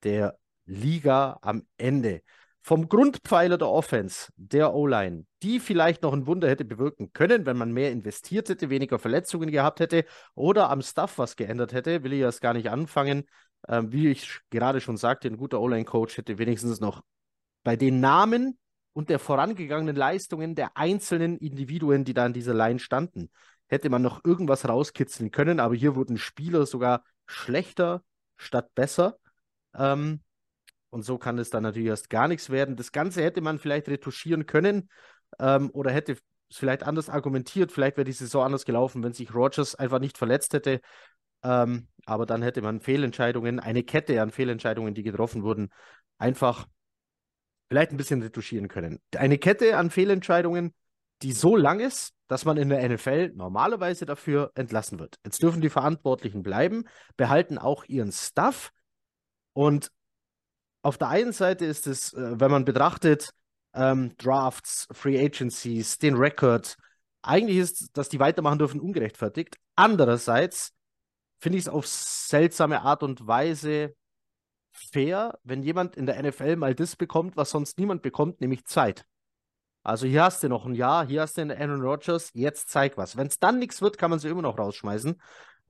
[0.03, 2.23] der Liga am Ende.
[2.63, 7.57] Vom Grundpfeiler der Offense, der O-Line, die vielleicht noch ein Wunder hätte bewirken können, wenn
[7.57, 10.05] man mehr investiert hätte, weniger Verletzungen gehabt hätte
[10.35, 13.25] oder am Stuff was geändert hätte, will ich erst gar nicht anfangen.
[13.69, 17.03] Ähm, wie ich gerade schon sagte, ein guter O-Line-Coach hätte wenigstens noch
[17.65, 18.59] bei den Namen
[18.93, 23.31] und der vorangegangenen Leistungen der einzelnen Individuen, die da an dieser Line standen,
[23.67, 28.03] hätte man noch irgendwas rauskitzeln können, aber hier wurden Spieler sogar schlechter
[28.37, 29.17] statt besser.
[29.75, 30.21] Ähm,
[30.93, 32.77] und so kann es dann natürlich erst gar nichts werden.
[32.77, 34.91] Das Ganze hätte man vielleicht retuschieren können
[35.39, 36.13] ähm, oder hätte
[36.51, 37.73] es vielleicht anders argumentiert.
[37.73, 40.83] Vielleicht wäre die Saison anders gelaufen, wenn sich Rogers einfach nicht verletzt hätte.
[41.43, 45.71] Ähm, aber dann hätte man Fehlentscheidungen, eine Kette an Fehlentscheidungen, die getroffen wurden,
[46.19, 46.67] einfach
[47.71, 49.01] vielleicht ein bisschen retuschieren können.
[49.17, 50.75] Eine Kette an Fehlentscheidungen,
[51.23, 55.17] die so lang ist, dass man in der NFL normalerweise dafür entlassen wird.
[55.25, 56.85] Jetzt dürfen die Verantwortlichen bleiben,
[57.17, 58.73] behalten auch ihren Stuff
[59.55, 59.91] und
[60.83, 63.31] auf der einen Seite ist es, äh, wenn man betrachtet,
[63.75, 66.77] ähm, Drafts, Free Agencies, den Record,
[67.23, 69.57] eigentlich ist, dass die weitermachen dürfen, ungerechtfertigt.
[69.77, 70.73] Andererseits
[71.39, 73.95] finde ich es auf seltsame Art und Weise
[74.73, 79.05] fair, wenn jemand in der NFL mal das bekommt, was sonst niemand bekommt, nämlich Zeit.
[79.85, 82.97] Also hier hast du noch ein Jahr, hier hast du einen Aaron Rodgers, jetzt zeig
[82.97, 83.17] was.
[83.17, 85.21] Wenn es dann nichts wird, kann man sie immer noch rausschmeißen.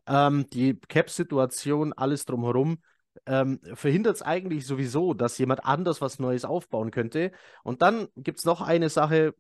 [0.07, 2.79] Ähm, die Cap-Situation, alles drumherum,
[3.27, 7.33] ähm, verhindert es eigentlich sowieso, dass jemand anders was Neues aufbauen könnte.
[7.63, 9.35] Und dann gibt es noch eine Sache,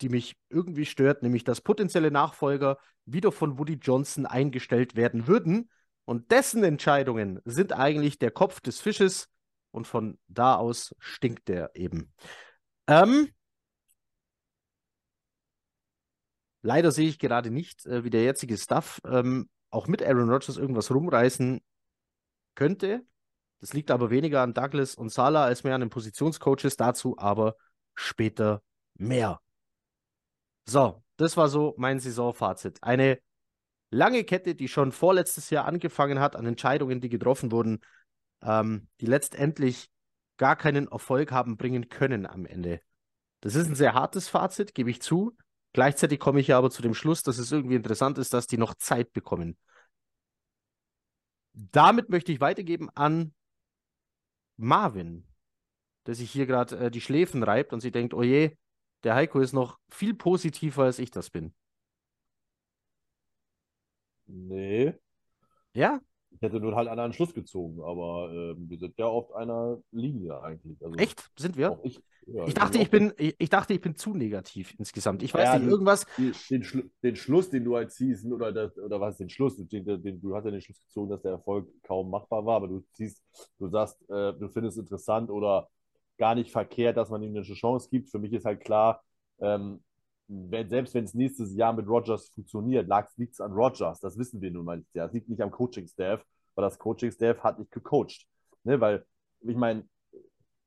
[0.00, 5.70] die mich irgendwie stört, nämlich dass potenzielle Nachfolger wieder von Woody Johnson eingestellt werden würden.
[6.04, 9.28] Und dessen Entscheidungen sind eigentlich der Kopf des Fisches
[9.70, 12.12] und von da aus stinkt der eben.
[12.88, 13.28] Ähm,
[16.62, 20.56] leider sehe ich gerade nicht, äh, wie der jetzige Stuff ähm, auch mit Aaron Rodgers
[20.56, 21.60] irgendwas rumreißen
[22.54, 23.04] könnte.
[23.60, 26.76] Das liegt aber weniger an Douglas und Salah als mehr an den Positionscoaches.
[26.76, 27.56] Dazu aber
[27.94, 28.62] später
[28.94, 29.40] mehr.
[30.66, 32.82] So, das war so mein Saisonfazit.
[32.82, 33.20] Eine
[33.90, 37.80] lange Kette, die schon vorletztes Jahr angefangen hat an Entscheidungen, die getroffen wurden,
[38.42, 39.90] ähm, die letztendlich
[40.38, 42.80] gar keinen Erfolg haben bringen können am Ende.
[43.40, 45.36] Das ist ein sehr hartes Fazit, gebe ich zu.
[45.72, 48.74] Gleichzeitig komme ich aber zu dem Schluss, dass es irgendwie interessant ist, dass die noch
[48.74, 49.56] Zeit bekommen
[51.54, 53.34] damit möchte ich weitergeben an
[54.56, 55.26] Marvin,
[56.06, 58.56] der sich hier gerade äh, die Schläfen reibt und sie denkt, oh je,
[59.04, 61.54] der Heiko ist noch viel positiver, als ich das bin.
[64.26, 64.94] Nee.
[65.74, 66.00] Ja?
[66.34, 69.78] Ich hätte nur halt einen anderen Schluss gezogen, aber äh, wir sind ja auf einer
[69.92, 70.82] Linie eigentlich.
[70.82, 71.30] Also, Echt?
[71.38, 71.78] Sind wir?
[71.84, 75.22] Ich, ja, ich, dachte, ich, bin, ich, ich, dachte, ich bin zu negativ insgesamt.
[75.22, 76.06] Ich weiß Ja, nicht, irgendwas.
[76.18, 79.30] den, den, Schlu den Schluss, den du halt ziehst, oder, das, oder was ist den
[79.30, 79.56] Schluss?
[79.56, 82.68] Den, den, du hast ja den Schluss gezogen, dass der Erfolg kaum machbar war, aber
[82.68, 83.22] du ziehst,
[83.58, 85.68] du sagst, äh, du findest es interessant oder
[86.18, 88.10] gar nicht verkehrt, dass man ihm eine Chance gibt.
[88.10, 89.02] Für mich ist halt klar,
[89.40, 89.82] ähm,
[90.32, 94.00] wenn, selbst wenn es nächstes Jahr mit Rogers funktioniert, liegt es an Rogers.
[94.00, 94.88] Das wissen wir nun mal nicht.
[94.94, 96.24] Es liegt nicht am Coaching-Staff,
[96.54, 98.26] weil das Coaching-Staff hat nicht gecoacht.
[98.64, 99.04] Ne, weil,
[99.40, 99.84] ich meine,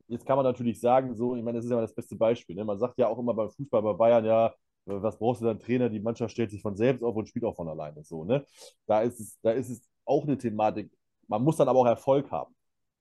[0.08, 2.56] jetzt kann man natürlich sagen, so, ich meine, das ist ja das beste Beispiel.
[2.56, 2.66] Ne?
[2.66, 4.54] Man sagt ja auch immer beim Fußball bei Bayern, ja,
[4.86, 5.90] was brauchst du dann Trainer?
[5.90, 8.04] Die Mannschaft stellt sich von selbst auf und spielt auch von alleine.
[8.04, 8.46] So, ne?
[8.86, 10.92] Da ist es, da ist es auch eine Thematik.
[11.28, 12.54] Man muss dann aber auch Erfolg haben.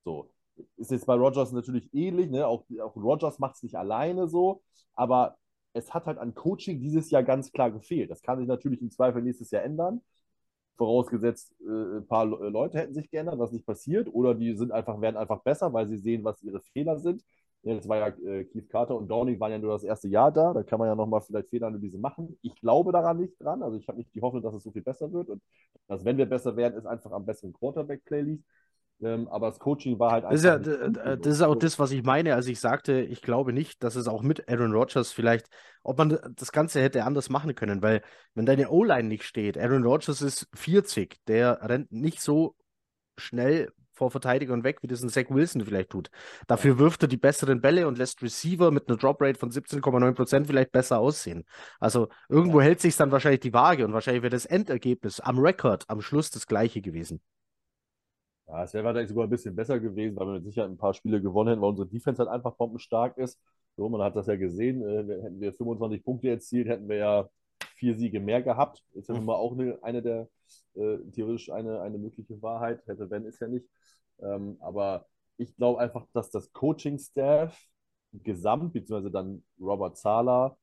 [0.05, 0.31] So.
[0.77, 2.47] Ist jetzt bei Rogers natürlich ähnlich, ne?
[2.47, 4.63] Auch, auch Rogers macht es nicht alleine so,
[4.95, 5.37] aber
[5.75, 8.11] es hat halt an Coaching dieses Jahr ganz klar gefehlt.
[8.11, 10.01] Das kann sich natürlich im Zweifel nächstes Jahr ändern.
[10.77, 14.73] Vorausgesetzt, äh, ein paar Le- Leute hätten sich geändert, was nicht passiert, oder die sind
[14.73, 17.23] einfach, werden einfach besser, weil sie sehen, was ihre Fehler sind.
[17.63, 20.53] Jetzt war ja äh, Keith Carter und Downing waren ja nur das erste Jahr da.
[20.53, 22.37] Da kann man ja nochmal vielleicht Fehleranalyse machen.
[22.43, 23.63] Ich glaube daran nicht dran.
[23.63, 25.31] Also ich habe nicht die Hoffnung, dass es so viel besser wird.
[25.31, 25.43] Und
[25.89, 28.45] dass, wenn wir besser werden, es einfach am besseren Quarterback-Play liegt.
[29.03, 31.17] Ähm, aber das Coaching war halt Das ist, ja, einfach.
[31.21, 34.09] das ist auch das, was ich meine, als ich sagte, ich glaube nicht, dass es
[34.09, 35.49] auch mit Aaron Rodgers vielleicht,
[35.83, 38.03] ob man das Ganze hätte anders machen können, weil
[38.35, 42.57] wenn deine O-Line nicht steht, Aaron Rodgers ist 40, der rennt nicht so
[43.19, 46.11] schnell vor Verteidigern weg, wie das ein Zach Wilson vielleicht tut.
[46.47, 50.73] Dafür wirft er die besseren Bälle und lässt Receiver mit einer Droprate von 17,9% vielleicht
[50.73, 51.45] besser aussehen.
[51.79, 55.85] Also irgendwo hält sich dann wahrscheinlich die Waage und wahrscheinlich wäre das Endergebnis am Rekord
[55.89, 57.21] am Schluss das gleiche gewesen.
[58.47, 60.95] Ja, es wäre wahrscheinlich sogar ein bisschen besser gewesen, weil wir mit Sicherheit ein paar
[60.95, 63.41] Spiele gewonnen hätten, weil unsere Defense halt einfach bombenstark ist.
[63.77, 64.83] So, man hat das ja gesehen.
[64.83, 67.29] Äh, hätten wir 25 Punkte erzielt, hätten wir ja
[67.77, 68.85] vier Siege mehr gehabt.
[68.93, 70.29] Ist ja nun mal auch eine, eine der,
[70.75, 72.87] äh, theoretisch eine, eine mögliche Wahrheit.
[72.87, 73.67] Hätte, wenn, ist ja nicht.
[74.21, 75.07] Ähm, aber
[75.39, 77.59] ich glaube einfach, dass das Coaching-Staff
[78.13, 80.57] gesamt, beziehungsweise dann Robert Zahler,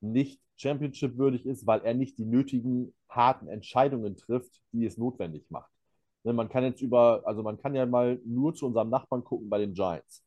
[0.00, 5.70] nicht Championship-würdig ist, weil er nicht die nötigen harten Entscheidungen trifft, die es notwendig macht.
[6.24, 9.48] Ne, man kann jetzt über, also man kann ja mal nur zu unserem Nachbarn gucken
[9.48, 10.22] bei den Giants.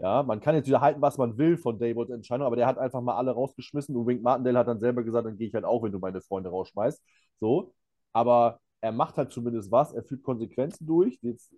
[0.00, 2.78] Ja, man kann jetzt wieder halten, was man will von Daybos Entscheidung, aber der hat
[2.78, 5.64] einfach mal alle rausgeschmissen und Wink Martindale hat dann selber gesagt, dann gehe ich halt
[5.64, 7.02] auch, wenn du meine Freunde rausschmeißt.
[7.40, 7.74] So,
[8.12, 11.18] aber er macht halt zumindest was, er führt Konsequenzen durch.
[11.22, 11.52] Jetzt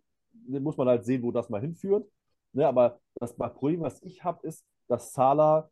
[0.49, 2.09] muss man halt sehen, wo das mal hinführt.
[2.53, 5.71] Ne, aber das Problem, was ich habe, ist, dass Salah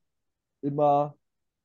[0.63, 1.17] immer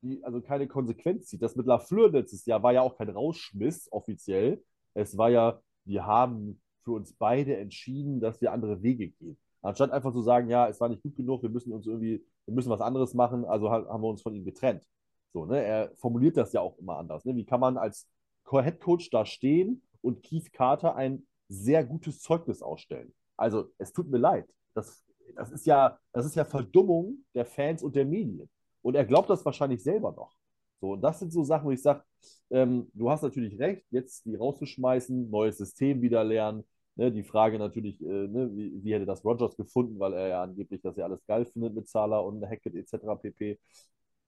[0.01, 1.41] die, also keine Konsequenz zieht.
[1.41, 4.63] Das mit Lafleur letztes Jahr war ja auch kein Rausschmiss offiziell.
[4.93, 9.37] Es war ja, wir haben für uns beide entschieden, dass wir andere Wege gehen.
[9.61, 12.53] Anstatt einfach zu sagen, ja, es war nicht gut genug, wir müssen uns irgendwie, wir
[12.53, 14.83] müssen was anderes machen, also haben wir uns von ihm getrennt.
[15.31, 15.63] So, ne?
[15.63, 17.25] Er formuliert das ja auch immer anders.
[17.25, 17.35] Ne?
[17.35, 18.07] Wie kann man als
[18.49, 23.13] Head Coach da stehen und Keith Carter ein sehr gutes Zeugnis ausstellen?
[23.37, 24.47] Also, es tut mir leid.
[24.75, 25.03] Das,
[25.35, 28.49] das, ist ja, das ist ja Verdummung der Fans und der Medien.
[28.81, 30.35] Und er glaubt das wahrscheinlich selber noch.
[30.81, 32.03] So, und das sind so Sachen, wo ich sage,
[32.51, 36.63] ähm, du hast natürlich recht, jetzt die rauszuschmeißen, neues System wieder lernen.
[36.95, 40.43] Ne, die Frage natürlich, äh, ne, wie, wie, hätte das Rogers gefunden, weil er ja
[40.43, 43.15] angeblich das ja alles geil findet mit Zala und Hackett etc.
[43.21, 43.59] pp.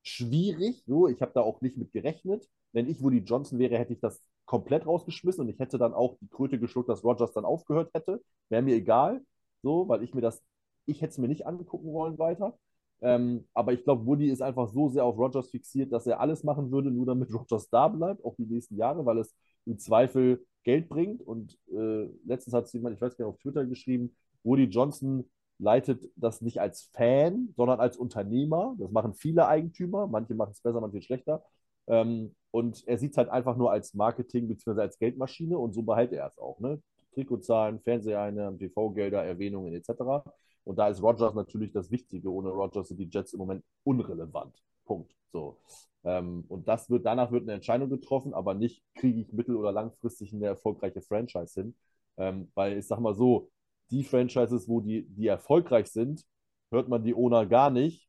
[0.04, 2.48] Schwierig, so, ich habe da auch nicht mit gerechnet.
[2.74, 6.18] Wenn ich Woody Johnson wäre, hätte ich das komplett rausgeschmissen und ich hätte dann auch
[6.20, 8.22] die Kröte geschluckt, dass Rogers dann aufgehört hätte.
[8.50, 9.22] Wäre mir egal,
[9.64, 10.44] so, weil ich mir das,
[10.86, 12.58] ich hätte es mir nicht angucken wollen weiter.
[13.02, 16.44] Ähm, aber ich glaube, Woody ist einfach so sehr auf Rogers fixiert, dass er alles
[16.44, 19.36] machen würde, nur damit Rogers da bleibt, auch die nächsten Jahre, weil es
[19.66, 21.22] im Zweifel Geld bringt.
[21.22, 25.30] Und äh, letztens hat es jemand, ich weiß gar nicht, auf Twitter geschrieben, Woody Johnson
[25.58, 28.76] leitet das nicht als Fan, sondern als Unternehmer.
[28.80, 30.08] Das machen viele Eigentümer.
[30.08, 31.44] Manche machen es besser, manche schlechter.
[31.88, 34.82] Ähm, und er sieht es halt einfach nur als Marketing bzw.
[34.82, 36.60] als Geldmaschine und so behält er es auch.
[36.60, 36.82] Ne?
[37.14, 40.24] Trikotzahlen, Fernseheinnahmen, TV-Gelder, Erwähnungen etc.
[40.66, 42.30] Und da ist Rogers natürlich das Wichtige.
[42.30, 44.62] Ohne Rogers sind die Jets im Moment unrelevant.
[44.84, 45.16] Punkt.
[45.32, 45.58] So.
[46.04, 49.72] Ähm, und das wird, danach wird eine Entscheidung getroffen, aber nicht, kriege ich mittel- oder
[49.72, 51.76] langfristig eine erfolgreiche Franchise hin.
[52.18, 53.50] Ähm, weil ich sag mal so,
[53.92, 56.26] die Franchises, wo die, die erfolgreich sind,
[56.72, 58.08] hört man die Owner gar nicht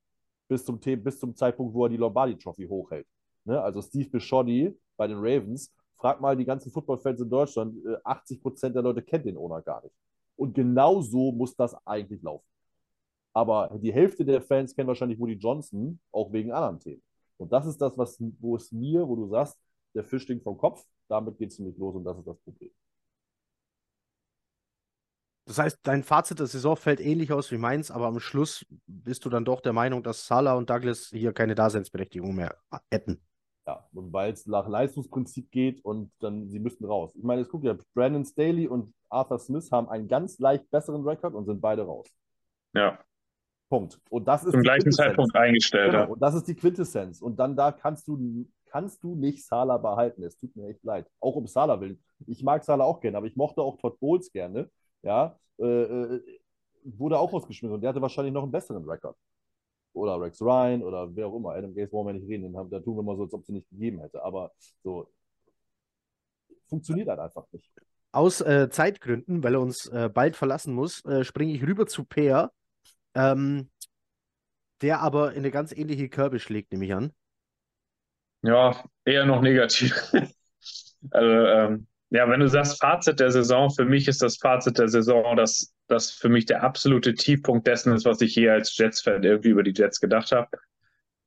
[0.49, 3.07] bis zum, bis zum Zeitpunkt, wo er die Lombardi Trophy hochhält.
[3.45, 3.61] Ne?
[3.61, 8.73] Also Steve Bisciotti bei den Ravens, frag mal die ganzen Footballfans in Deutschland, 80% äh,
[8.73, 9.95] der Leute kennt den Owner gar nicht.
[10.37, 12.47] Und genau so muss das eigentlich laufen.
[13.33, 17.03] Aber die Hälfte der Fans kennen wahrscheinlich Woody Johnson, auch wegen anderen Themen.
[17.37, 19.59] Und das ist das, was, wo es mir, wo du sagst,
[19.95, 22.71] der Fisch stinkt vom Kopf, damit geht es nämlich los und das ist das Problem.
[25.47, 29.25] Das heißt, dein Fazit der Saison fällt ähnlich aus wie meins, aber am Schluss bist
[29.25, 32.57] du dann doch der Meinung, dass Salah und Douglas hier keine Daseinsberechtigung mehr
[32.91, 33.21] hätten.
[33.67, 37.15] Ja, und weil es nach Leistungsprinzip geht und dann sie müssten raus.
[37.17, 41.03] Ich meine, es guckt ja, Brandon Staley und Arthur Smith haben einen ganz leicht besseren
[41.07, 42.07] Rekord und sind beide raus.
[42.75, 42.99] Ja.
[43.69, 43.99] Punkt.
[44.11, 45.91] Und das ist Zum gleichen Zeitpunkt eingestellt.
[45.91, 46.09] Genau, Ja.
[46.11, 47.21] und das ist die Quintessenz.
[47.21, 50.23] Und dann da kannst du, kannst du nicht Salah behalten.
[50.23, 51.09] Es tut mir echt leid.
[51.19, 52.01] Auch um Salah willen.
[52.27, 54.71] Ich mag Salah auch gerne, aber ich mochte auch Todd Bowles gerne.
[55.03, 56.23] Ja, äh, äh,
[56.85, 59.17] wurde auch rausgeschmissen und der hatte wahrscheinlich noch einen besseren Rekord.
[59.97, 61.55] Oder Rex Ryan oder wer auch immer.
[61.55, 62.43] Adam Gaze wollen wir nicht reden.
[62.43, 64.23] Den haben, da tun wir mal so, als ob es nicht gegeben hätte.
[64.23, 65.11] Aber so
[66.69, 67.71] funktioniert halt einfach nicht.
[68.13, 72.05] Aus äh, Zeitgründen, weil er uns äh, bald verlassen muss, äh, springe ich rüber zu
[72.05, 72.53] Peer,
[73.15, 73.71] ähm,
[74.83, 77.13] der aber in eine ganz ähnliche Kerbe schlägt, nehme ich an.
[78.43, 80.13] Ja, eher noch negativ.
[81.11, 84.89] Also, ähm, ja, wenn du sagst Fazit der Saison, für mich ist das Fazit der
[84.89, 89.23] Saison, dass das für mich der absolute Tiefpunkt dessen ist, was ich je als Jets-Fan
[89.23, 90.49] irgendwie über die Jets gedacht habe.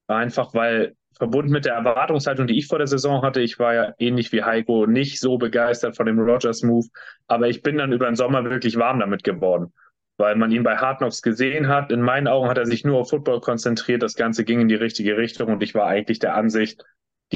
[0.08, 3.94] Einfach weil verbunden mit der Erwartungshaltung, die ich vor der Saison hatte, ich war ja
[4.00, 6.88] ähnlich wie Heiko nicht so begeistert von dem Rogers-Move,
[7.28, 9.74] aber ich bin dann über den Sommer wirklich warm damit geworden,
[10.18, 11.92] weil man ihn bei Hard Knocks gesehen hat.
[11.92, 14.76] In meinen Augen hat er sich nur auf Football konzentriert, das Ganze ging in die
[14.76, 16.84] richtige Richtung und ich war eigentlich der Ansicht,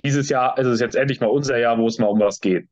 [0.04, 2.68] dieses Jahr ist es jetzt endlich mal unser Jahr, wo es mal um was geht.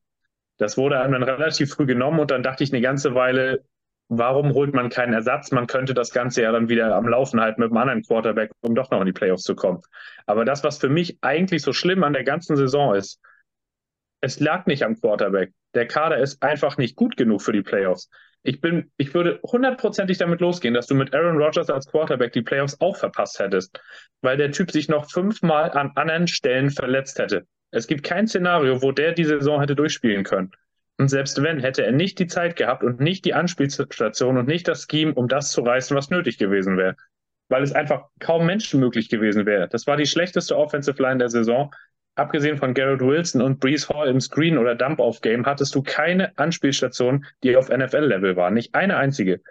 [0.57, 3.63] Das wurde einem dann relativ früh genommen und dann dachte ich eine ganze Weile,
[4.11, 5.51] warum holt man keinen Ersatz?
[5.51, 8.75] Man könnte das Ganze ja dann wieder am Laufen halten mit einem anderen Quarterback, um
[8.75, 9.81] doch noch in die Playoffs zu kommen.
[10.25, 13.21] Aber das, was für mich eigentlich so schlimm an der ganzen Saison ist,
[14.19, 15.53] es lag nicht am Quarterback.
[15.73, 18.09] Der Kader ist einfach nicht gut genug für die Playoffs.
[18.43, 22.41] Ich bin, ich würde hundertprozentig damit losgehen, dass du mit Aaron Rodgers als Quarterback die
[22.41, 23.79] Playoffs auch verpasst hättest,
[24.21, 27.47] weil der Typ sich noch fünfmal an anderen Stellen verletzt hätte.
[27.71, 30.51] Es gibt kein Szenario, wo der die Saison hätte durchspielen können.
[31.01, 34.67] Und selbst wenn, hätte er nicht die Zeit gehabt und nicht die Anspielstation und nicht
[34.67, 36.95] das Scheme, um das zu reißen, was nötig gewesen wäre.
[37.49, 39.67] Weil es einfach kaum menschenmöglich gewesen wäre.
[39.67, 41.73] Das war die schlechteste Offensive Line der Saison.
[42.13, 47.25] Abgesehen von Garrett Wilson und Brees Hall im Screen- oder Dump-Off-Game hattest du keine Anspielstation,
[47.43, 48.51] die auf NFL-Level war.
[48.51, 49.41] Nicht eine einzige.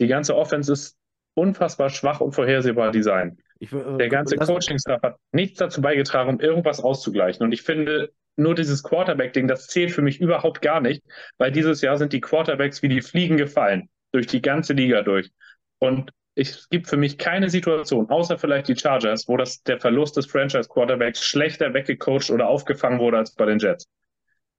[0.00, 0.98] Die ganze Offense ist
[1.34, 3.38] unfassbar schwach und vorhersehbar designt.
[3.60, 7.44] Ich, äh, Der ganze Coaching-Staff hat nichts dazu beigetragen, um irgendwas auszugleichen.
[7.44, 11.02] Und ich finde, nur dieses Quarterback-Ding, das zählt für mich überhaupt gar nicht,
[11.38, 13.88] weil dieses Jahr sind die Quarterbacks wie die Fliegen gefallen.
[14.10, 15.30] Durch die ganze Liga durch.
[15.78, 16.10] Und
[16.40, 20.26] Es gibt für mich keine Situation, außer vielleicht die Chargers, wo das der Verlust des
[20.26, 23.88] Franchise-Quarterbacks schlechter weggecoacht oder aufgefangen wurde als bei den Jets.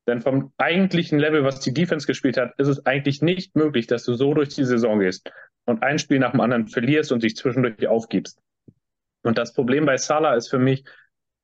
[0.06, 4.04] Denn vom eigentlichen Level, was die Defense gespielt hat, ist es eigentlich nicht möglich, dass
[4.04, 5.32] du so durch die Saison gehst
[5.66, 8.42] und ein Spiel nach dem anderen verlierst und dich zwischendurch aufgibst.
[9.24, 10.84] Und das Problem bei Salah ist für mich,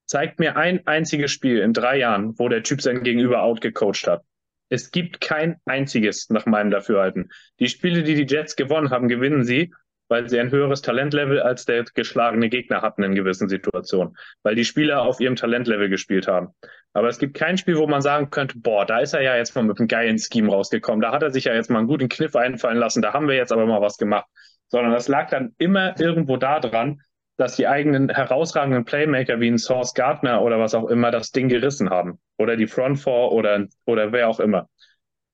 [0.06, 4.24] zeigt mir ein einziges Spiel in drei Jahren, wo der Typ sein Gegenüber outgecoacht hat.
[4.70, 7.32] Es gibt kein einziges nach meinem Dafürhalten.
[7.60, 9.72] Die Spiele, die die Jets gewonnen haben, gewinnen sie,
[10.08, 14.66] weil sie ein höheres Talentlevel als der geschlagene Gegner hatten in gewissen Situationen, weil die
[14.66, 16.50] Spieler auf ihrem Talentlevel gespielt haben.
[16.94, 19.56] Aber es gibt kein Spiel, wo man sagen könnte, boah, da ist er ja jetzt
[19.56, 22.10] mal mit einem geilen Scheme rausgekommen, da hat er sich ja jetzt mal einen guten
[22.10, 24.28] Kniff einfallen lassen, da haben wir jetzt aber mal was gemacht.
[24.68, 27.02] Sondern das lag dann immer irgendwo da dran,
[27.38, 31.50] dass die eigenen herausragenden Playmaker wie ein Source Gardner oder was auch immer das Ding
[31.50, 32.20] gerissen haben.
[32.38, 34.70] Oder die Front Four oder, oder wer auch immer.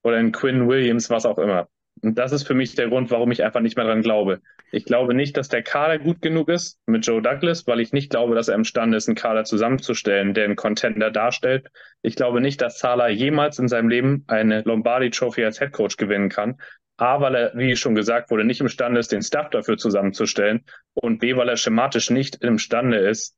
[0.04, 1.68] Oder ein Quinn Williams, was auch immer.
[2.02, 4.42] Und das ist für mich der Grund, warum ich einfach nicht mehr dran glaube.
[4.72, 8.10] Ich glaube nicht, dass der Kader gut genug ist mit Joe Douglas, weil ich nicht
[8.10, 11.68] glaube, dass er imstande ist, einen Kader zusammenzustellen, der einen Contender darstellt.
[12.02, 16.30] Ich glaube nicht, dass Salah jemals in seinem Leben eine Lombardi Trophy als Headcoach gewinnen
[16.30, 16.60] kann.
[17.02, 20.64] A, weil er, wie schon gesagt wurde, nicht imstande ist, den Staff dafür zusammenzustellen.
[20.94, 23.36] Und B, weil er schematisch nicht imstande ist,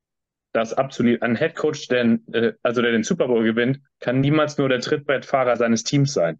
[0.51, 4.68] das absolut, ein Headcoach, der, äh, also der den Super Bowl gewinnt, kann niemals nur
[4.68, 6.39] der Trittbrettfahrer seines Teams sein.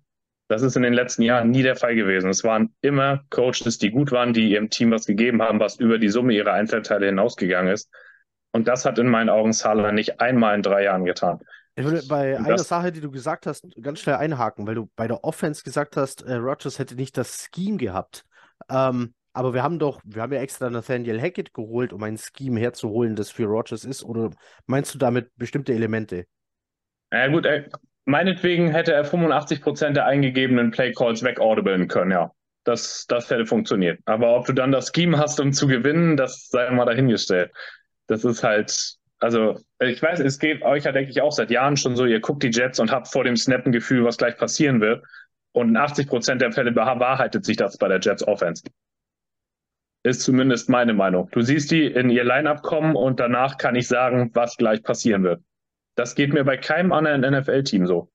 [0.50, 2.30] Das ist in den letzten Jahren nie der Fall gewesen.
[2.30, 6.00] Es waren immer Coaches, die gut waren, die ihrem Team was gegeben haben, was über
[6.00, 7.90] die Summe ihrer Einzelteile hinausgegangen ist.
[8.52, 11.40] Und das hat in meinen Augen Salah nicht einmal in drei Jahren getan.
[11.76, 14.76] Ich würde bei Und einer das- Sache, die du gesagt hast, ganz schnell einhaken, weil
[14.76, 18.26] du bei der Offense gesagt hast, äh, Rodgers hätte nicht das Scheme gehabt.
[18.70, 22.60] Ähm, aber wir haben doch, wir haben ja extra Nathaniel Hackett geholt, um ein Scheme
[22.60, 24.04] herzuholen, das für Rodgers ist.
[24.04, 24.30] Oder
[24.68, 26.26] meinst du damit bestimmte Elemente?
[27.12, 27.66] Ja gut, ey,
[28.06, 32.32] meinetwegen hätte er 85 Prozent der eingegebenen Playcalls wegaudiblen können, ja.
[32.66, 34.00] Das, das hätte funktioniert.
[34.06, 37.52] Aber ob du dann das Scheme hast, um zu gewinnen, das sei mal dahingestellt.
[38.08, 41.78] Das ist halt, also ich weiß, es geht euch ja, denke ich, auch seit Jahren
[41.78, 44.38] schon so, ihr guckt die Jets und habt vor dem Snap ein Gefühl, was gleich
[44.38, 45.04] passieren wird.
[45.54, 48.64] Und in 80 Prozent der Fälle bewahrheitet sich das bei der Jets Offense.
[50.04, 51.30] Ist zumindest meine Meinung.
[51.32, 55.24] Du siehst die in ihr Line-Up kommen und danach kann ich sagen, was gleich passieren
[55.24, 55.42] wird.
[55.96, 58.12] Das geht mir bei keinem anderen NFL-Team so.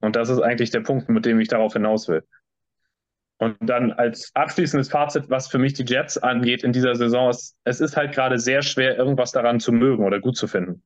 [0.00, 2.26] Und das ist eigentlich der Punkt, mit dem ich darauf hinaus will.
[3.40, 7.56] Und dann als abschließendes Fazit, was für mich die Jets angeht in dieser Saison, ist,
[7.64, 10.82] es ist halt gerade sehr schwer, irgendwas daran zu mögen oder gut zu finden.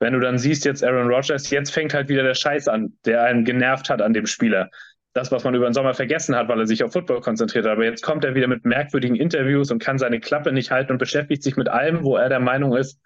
[0.00, 3.24] Wenn du dann siehst, jetzt Aaron Rodgers, jetzt fängt halt wieder der Scheiß an, der
[3.24, 4.70] einen genervt hat an dem Spieler.
[5.12, 7.72] Das, was man über den Sommer vergessen hat, weil er sich auf Football konzentriert hat.
[7.72, 10.98] Aber jetzt kommt er wieder mit merkwürdigen Interviews und kann seine Klappe nicht halten und
[10.98, 12.98] beschäftigt sich mit allem, wo er der Meinung ist,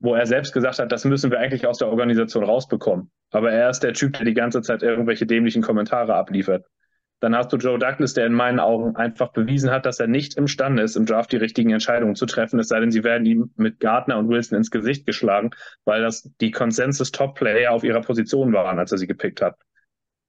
[0.00, 3.10] wo er selbst gesagt hat, das müssen wir eigentlich aus der Organisation rausbekommen.
[3.30, 6.66] Aber er ist der Typ, der die ganze Zeit irgendwelche dämlichen Kommentare abliefert.
[7.24, 10.36] Dann hast du Joe Douglas, der in meinen Augen einfach bewiesen hat, dass er nicht
[10.36, 13.50] imstande ist, im Draft die richtigen Entscheidungen zu treffen, es sei denn, sie werden ihm
[13.56, 15.48] mit Gardner und Wilson ins Gesicht geschlagen,
[15.86, 19.56] weil das die Consensus-Top-Player auf ihrer Position waren, als er sie gepickt hat.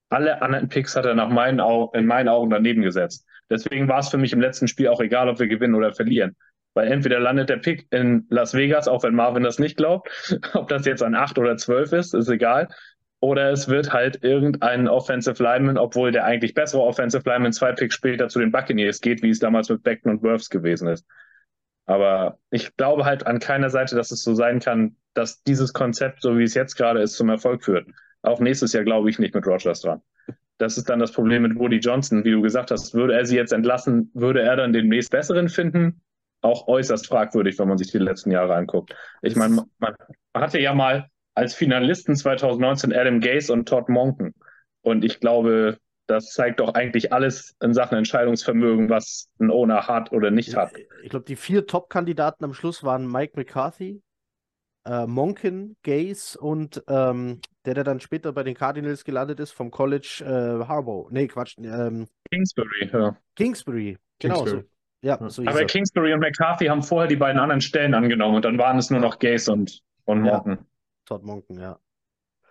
[0.08, 3.28] Alle anderen Picks hat er nach meinen Augen, in meinen Augen daneben gesetzt.
[3.50, 6.38] Deswegen war es für mich im letzten Spiel auch egal, ob wir gewinnen oder verlieren.
[6.76, 10.10] Weil entweder landet der Pick in Las Vegas, auch wenn Marvin das nicht glaubt,
[10.54, 12.70] ob das jetzt an 8 oder 12 ist, ist egal.
[13.26, 17.96] Oder es wird halt irgendein Offensive Lineman, obwohl der eigentlich bessere Offensive Lineman zwei Picks
[17.96, 21.08] später zu den Buccaneers geht, wie es damals mit Beckton und Wirfs gewesen ist.
[21.88, 26.22] Aber ich glaube halt an keiner Seite, dass es so sein kann, dass dieses Konzept,
[26.22, 27.88] so wie es jetzt gerade ist, zum Erfolg führt.
[28.22, 30.04] Auch nächstes Jahr glaube ich nicht mit Rogers dran.
[30.60, 32.24] Das ist dann das Problem mit Woody Johnson.
[32.26, 35.50] Wie du gesagt hast, würde er sie jetzt entlassen, würde er dann den nächst besseren
[35.50, 36.02] finden?
[36.42, 38.96] Auch äußerst fragwürdig, wenn man sich die letzten Jahre anguckt.
[39.24, 39.96] Ich meine, man
[40.36, 44.34] hatte ja mal als Finalisten 2019 Adam Gase und Todd Monken.
[44.82, 45.78] Und ich glaube,
[46.08, 50.72] das zeigt doch eigentlich alles in Sachen Entscheidungsvermögen, was ein Owner hat oder nicht hat.
[51.04, 54.02] Ich glaube, die vier Top-Kandidaten am Schluss waren Mike McCarthy,
[54.86, 59.72] äh, Monken, Gaze und ähm, der, der dann später bei den Cardinals gelandet ist, vom
[59.72, 61.10] College äh, Harbaugh.
[61.12, 61.58] Nee, Quatsch.
[61.58, 63.18] Ähm, Kingsbury, ja.
[63.36, 63.98] Kingsbury.
[64.20, 64.62] Genau Kingsbury.
[64.62, 64.70] so.
[65.02, 65.66] Ja, so Aber er.
[65.66, 69.00] Kingsbury und McCarthy haben vorher die beiden anderen Stellen angenommen und dann waren es nur
[69.00, 70.44] noch Gaze und, und Ja.
[71.06, 71.80] Todd Monken, ja.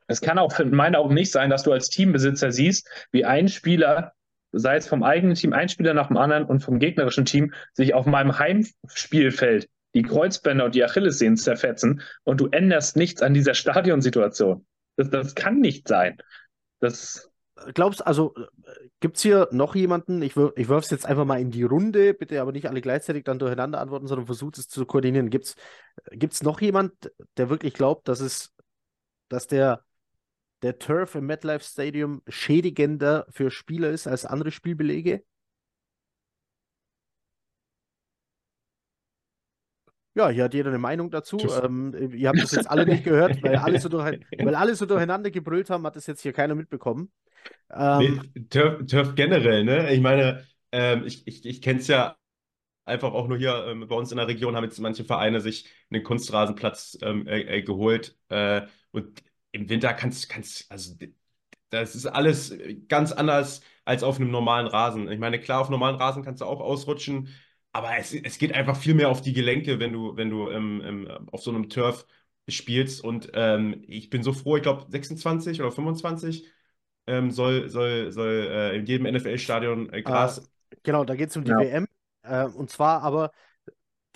[0.07, 3.49] Es kann auch in meinen Augen nicht sein, dass du als Teambesitzer siehst, wie ein
[3.49, 4.13] Spieler,
[4.53, 7.95] sei es vom eigenen Team, ein Spieler nach dem anderen und vom gegnerischen Team, sich
[7.95, 13.55] auf meinem Heimspielfeld die Kreuzbänder und die Achillessehnen zerfetzen und du änderst nichts an dieser
[13.55, 14.67] Stadionsituation.
[14.97, 16.19] Das, das kann nicht sein.
[16.81, 17.31] Das,
[17.73, 18.35] Glaubst also,
[18.99, 20.23] gibt es hier noch jemanden?
[20.23, 22.81] Ich, wür ich werfe es jetzt einfach mal in die Runde, bitte aber nicht alle
[22.81, 25.31] gleichzeitig dann durcheinander antworten, sondern versucht es zu koordinieren.
[25.31, 25.57] Gibt es
[26.11, 28.53] gibt's noch jemand, der wirklich glaubt, dass es,
[29.29, 29.85] dass der,
[30.63, 35.23] der Turf im MetLife Stadium schädigender für Spieler ist als andere Spielbelege?
[40.17, 41.39] Ja, hier hat jeder eine Meinung dazu.
[41.39, 44.87] Ähm, ihr habt das jetzt alle nicht gehört, weil alle so, durch, weil alle so
[44.87, 47.13] durcheinander gebrüllt haben, hat das jetzt hier keiner mitbekommen.
[47.71, 49.93] Ähm, nee, Turf, Turf, generell, ne?
[49.95, 52.17] Ich meine, ähm, ich, ich, ich kenne es ja
[52.85, 55.69] einfach auch nur hier ähm, bei uns in der Region, haben jetzt manche Vereine sich
[55.91, 58.19] einen Kunstrasenplatz ähm, äh, äh, geholt.
[58.29, 59.23] Äh, und
[59.53, 60.35] im Winter kannst du,
[60.71, 60.95] also
[61.71, 62.55] das ist alles
[62.89, 65.11] ganz anders als auf einem normalen Rasen.
[65.11, 67.29] Ich meine, klar, auf normalen Rasen kannst du auch ausrutschen,
[67.73, 70.83] aber es, es geht einfach viel mehr auf die Gelenke, wenn du, wenn du ähm,
[70.85, 72.07] ähm, auf so einem Turf
[72.49, 73.03] spielst.
[73.03, 76.47] Und ähm, ich bin so froh, ich glaube 26 oder 25
[77.07, 80.41] ähm, soll, soll, soll äh, in jedem NFL-Stadion äh, Gras.
[80.41, 81.59] Ah, genau, da geht es um die ja.
[81.59, 81.87] WM.
[82.23, 83.31] Äh, und zwar aber,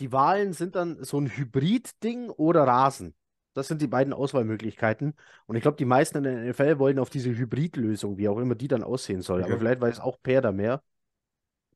[0.00, 3.14] die Wahlen sind dann so ein Hybrid-Ding oder Rasen.
[3.54, 5.14] Das sind die beiden Auswahlmöglichkeiten.
[5.46, 8.54] Und ich glaube, die meisten in der NFL wollen auf diese Hybrid-Lösung, wie auch immer
[8.54, 9.40] die dann aussehen soll.
[9.40, 9.50] Okay.
[9.50, 10.82] Aber vielleicht weiß auch Per da mehr.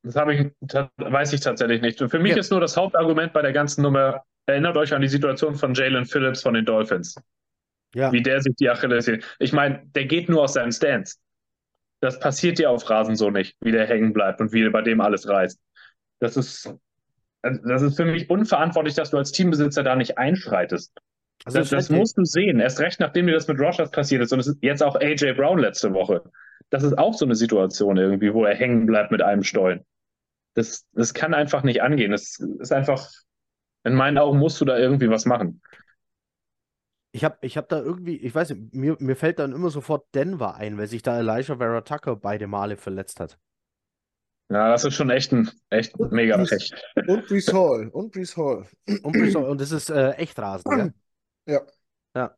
[0.01, 0.51] Das ich,
[0.97, 2.01] weiß ich tatsächlich nicht.
[2.01, 2.37] Und für mich ja.
[2.37, 6.05] ist nur das Hauptargument bei der ganzen Nummer, erinnert euch an die Situation von Jalen
[6.05, 7.15] Phillips von den Dolphins.
[7.95, 8.11] Ja.
[8.11, 9.19] Wie der sich die Achillessehne.
[9.39, 11.17] Ich meine, der geht nur aus seinem Stance.
[12.01, 14.99] Das passiert ja auf Rasen so nicht, wie der hängen bleibt und wie bei dem
[14.99, 15.59] alles reißt.
[16.19, 16.73] Das ist,
[17.41, 20.91] das ist für mich unverantwortlich, dass du als Teambesitzer da nicht einschreitest.
[21.45, 22.59] Also das, das musst du sehen.
[22.59, 24.31] Erst recht, nachdem dir das mit Rogers passiert ist.
[24.31, 26.23] Und es ist jetzt auch AJ Brown letzte Woche.
[26.69, 29.85] Das ist auch so eine Situation irgendwie, wo er hängen bleibt mit einem Stollen.
[30.55, 32.11] Das, das kann einfach nicht angehen.
[32.11, 33.09] Das ist einfach,
[33.83, 35.61] in meinen Augen musst du da irgendwie was machen.
[37.15, 40.13] Ich habe ich hab da irgendwie, ich weiß nicht, mir, mir fällt dann immer sofort
[40.15, 43.37] Denver ein, weil sich da Elijah Vera Tucker beide Male verletzt hat.
[44.49, 46.73] Ja, das ist schon echt ein echt und mega Pech.
[47.07, 47.89] Und Brees Hall.
[47.89, 48.67] Und Brees Hall.
[49.03, 49.45] Und Brees Hall.
[49.45, 50.93] Und das ist äh, echt Rasen,
[51.45, 51.53] ja?
[51.53, 51.61] Ja.
[52.15, 52.35] Ja.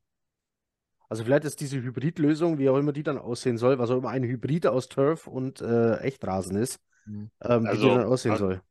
[1.07, 4.09] Also vielleicht ist diese Hybridlösung, wie auch immer die dann aussehen soll, was auch immer
[4.09, 7.29] ein Hybrid aus Turf und äh, Echtrasen ist, Mhm.
[7.43, 8.61] ähm, also, wie die dann aussehen also, soll.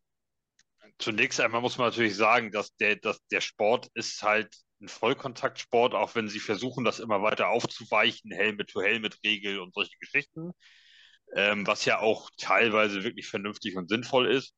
[0.99, 5.95] Zunächst einmal muss man natürlich sagen, dass der, dass der Sport ist halt ein Vollkontaktsport,
[5.95, 10.53] auch wenn sie versuchen, das immer weiter aufzuweichen, Helmet-to-Helmet-Regel und solche Geschichten,
[11.35, 14.55] ähm, was ja auch teilweise wirklich vernünftig und sinnvoll ist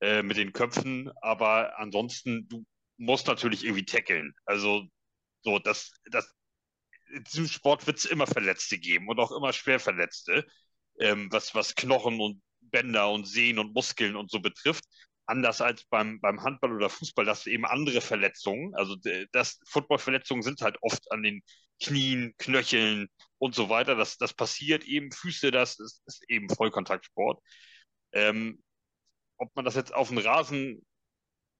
[0.00, 1.10] äh, mit den Köpfen.
[1.22, 2.64] Aber ansonsten, du
[2.98, 4.34] musst natürlich irgendwie tackeln.
[4.44, 4.84] Also
[5.42, 6.32] so, das, das,
[7.12, 10.46] in diesem Sport wird es immer Verletzte geben und auch immer Schwerverletzte,
[11.00, 14.84] ähm, was, was Knochen und Bänder und Sehnen und Muskeln und so betrifft.
[15.28, 18.74] Anders als beim, beim Handball oder Fußball, das eben andere Verletzungen.
[18.74, 18.96] Also
[19.32, 21.42] das Footballverletzungen sind halt oft an den
[21.82, 23.08] Knien, Knöcheln
[23.38, 23.94] und so weiter.
[23.94, 27.40] Das, das passiert eben, Füße, das ist, ist eben Vollkontaktsport.
[28.12, 28.62] Ähm,
[29.38, 30.86] ob man das jetzt auf den Rasen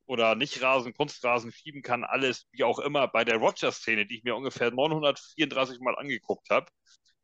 [0.06, 3.08] oder nicht Rasen, Kunstrasen schieben kann, alles wie auch immer.
[3.08, 6.66] Bei der Rogers-Szene, die ich mir ungefähr 934 Mal angeguckt habe,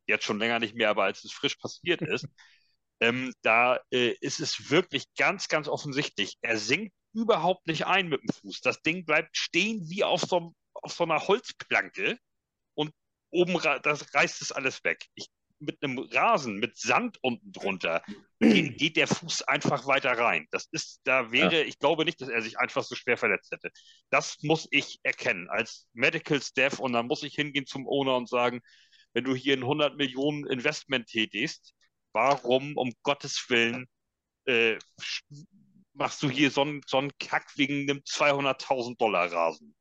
[0.07, 2.29] jetzt schon länger nicht mehr, aber als es frisch passiert ist,
[3.01, 6.37] ähm, da äh, ist es wirklich ganz, ganz offensichtlich.
[6.41, 8.61] Er sinkt überhaupt nicht ein mit dem Fuß.
[8.61, 12.19] Das Ding bleibt stehen wie auf so, auf so einer Holzplanke
[12.75, 12.93] und
[13.31, 15.07] oben das reißt es alles weg.
[15.15, 15.29] Ich,
[15.61, 18.03] mit einem Rasen, mit Sand unten drunter,
[18.41, 20.47] geht, geht, der Fuß einfach weiter rein.
[20.51, 21.67] Das ist, da wäre, ja.
[21.67, 23.71] ich glaube nicht, dass er sich einfach so schwer verletzt hätte.
[24.11, 28.29] Das muss ich erkennen als Medical Staff und dann muss ich hingehen zum Owner und
[28.29, 28.61] sagen,
[29.15, 31.75] wenn du hier ein 100 Millionen Investment tätigst,
[32.15, 33.87] warum um Gottes Willen
[34.47, 34.79] äh,
[35.93, 39.75] machst du hier so einen, so einen Kack wegen einem 200.000 Dollar Rasen?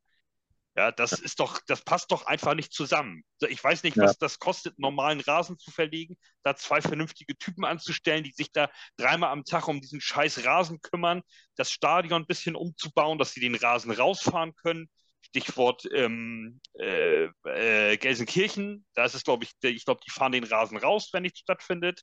[0.76, 3.23] Ja, das ist doch, das passt doch einfach nicht zusammen.
[3.47, 4.18] Ich weiß nicht, was ja.
[4.19, 9.30] das kostet, normalen Rasen zu verlegen, da zwei vernünftige Typen anzustellen, die sich da dreimal
[9.30, 11.22] am Tag um diesen scheiß Rasen kümmern,
[11.57, 14.89] das Stadion ein bisschen umzubauen, dass sie den Rasen rausfahren können.
[15.22, 20.43] Stichwort ähm, äh, äh, Gelsenkirchen, da ist es, glaube ich, ich glaube, die fahren den
[20.43, 22.01] Rasen raus, wenn nichts stattfindet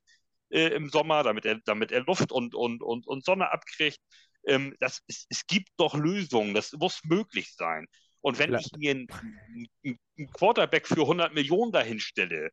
[0.51, 3.99] äh, im Sommer, damit er, damit er Luft und, und, und, und Sonne abkriegt.
[4.47, 7.87] Ähm, das, es, es gibt doch Lösungen, das muss möglich sein.
[8.21, 8.67] Und wenn Vielleicht.
[8.67, 12.51] ich mir einen, einen Quarterback für 100 Millionen dahin stelle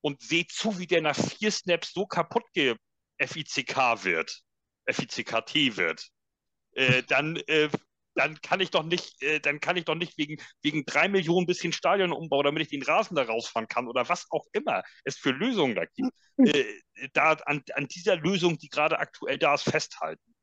[0.00, 4.42] und sehe zu, wie der nach vier Snaps so kaputt FICK wird,
[4.88, 6.08] FICKT wird,
[6.72, 7.68] äh, dann äh,
[8.14, 11.46] dann kann ich doch nicht, äh, dann kann ich doch nicht wegen, wegen drei Millionen
[11.46, 15.30] bisschen Stadionumbau, damit ich den Rasen da rausfahren kann oder was auch immer es für
[15.30, 16.12] Lösungen da gibt,
[16.56, 16.64] äh,
[17.12, 20.34] da an, an dieser Lösung, die gerade aktuell da ist, festhalten.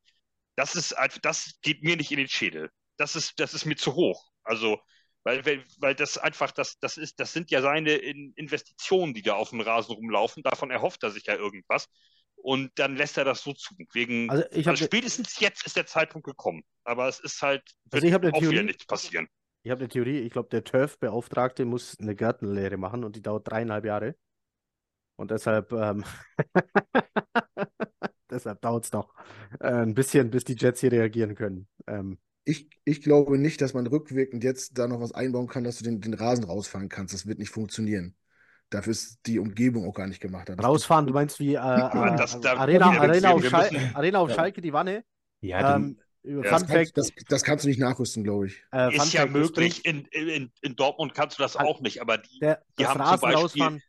[0.56, 2.70] Das ist, das geht mir nicht in den Schädel.
[2.96, 4.30] Das ist, das ist mir zu hoch.
[4.42, 4.78] Also,
[5.22, 9.34] weil, weil, weil das einfach, das, das ist, das sind ja seine Investitionen, die da
[9.34, 10.42] auf dem Rasen rumlaufen.
[10.42, 11.88] Davon erhofft er sich ja irgendwas
[12.42, 13.74] und dann lässt er das so zu.
[13.92, 16.62] Wegen, also, ich also spätestens jetzt ist der Zeitpunkt gekommen.
[16.84, 19.28] Aber es ist halt, also ich eine auch Theorie, wieder nichts passieren.
[19.62, 23.48] Ich habe eine Theorie, ich glaube, der TÜV-Beauftragte muss eine Gärtenlehre machen und die dauert
[23.50, 24.16] dreieinhalb Jahre.
[25.16, 26.04] Und deshalb, ähm,
[28.30, 29.14] deshalb dauert es noch
[29.60, 31.68] äh, ein bisschen, bis die Jets hier reagieren können.
[31.86, 35.78] Ähm, Ich, ich glaube nicht, dass man rückwirkend jetzt da noch was einbauen kann, dass
[35.78, 37.14] du den, den Rasen rausfahren kannst.
[37.14, 38.16] Das wird nicht funktionieren.
[38.70, 40.48] Dafür ist die Umgebung auch gar nicht gemacht.
[40.48, 43.70] Das Rausfahren, du meinst wie äh, äh, das- da- Arena, wir- Arena, auf wir Schal
[43.72, 44.34] müssen- Arena auf Ja.
[44.36, 45.04] Schalke, die Wanne.
[45.40, 48.62] Ja, dann, Ähm, Ja, das, kannst, das, das kannst du nicht nachrüsten, glaube ich.
[48.72, 49.84] äh, Ist ja möglich.
[49.86, 52.88] In, in, in Dortmund kannst du das Also, auch nicht, aber die, Der, Die das
[52.90, 53.82] haben zum Rasen Beispiel- rausfahren.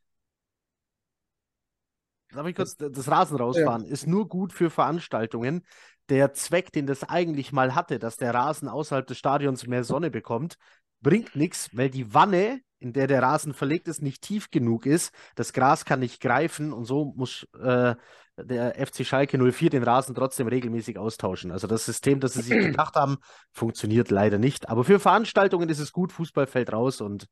[2.33, 5.65] Darf ich kurz, das Rasen rausfahren ist nur gut für Veranstaltungen.
[6.09, 10.09] Der Zweck, den das eigentlich mal hatte, dass der Rasen außerhalb des Stadions mehr Sonne
[10.09, 10.55] bekommt,
[11.01, 15.13] bringt nichts, weil die Wanne, in der der Rasen verlegt ist, nicht tief genug ist.
[15.35, 17.95] Das Gras kann nicht greifen und so muss äh,
[18.37, 21.51] der FC Schalke 04 den Rasen trotzdem regelmäßig austauschen.
[21.51, 23.17] Also das System, das sie sich gedacht haben,
[23.51, 24.69] funktioniert leider nicht.
[24.69, 27.27] Aber für Veranstaltungen ist es gut, Fußball fällt raus und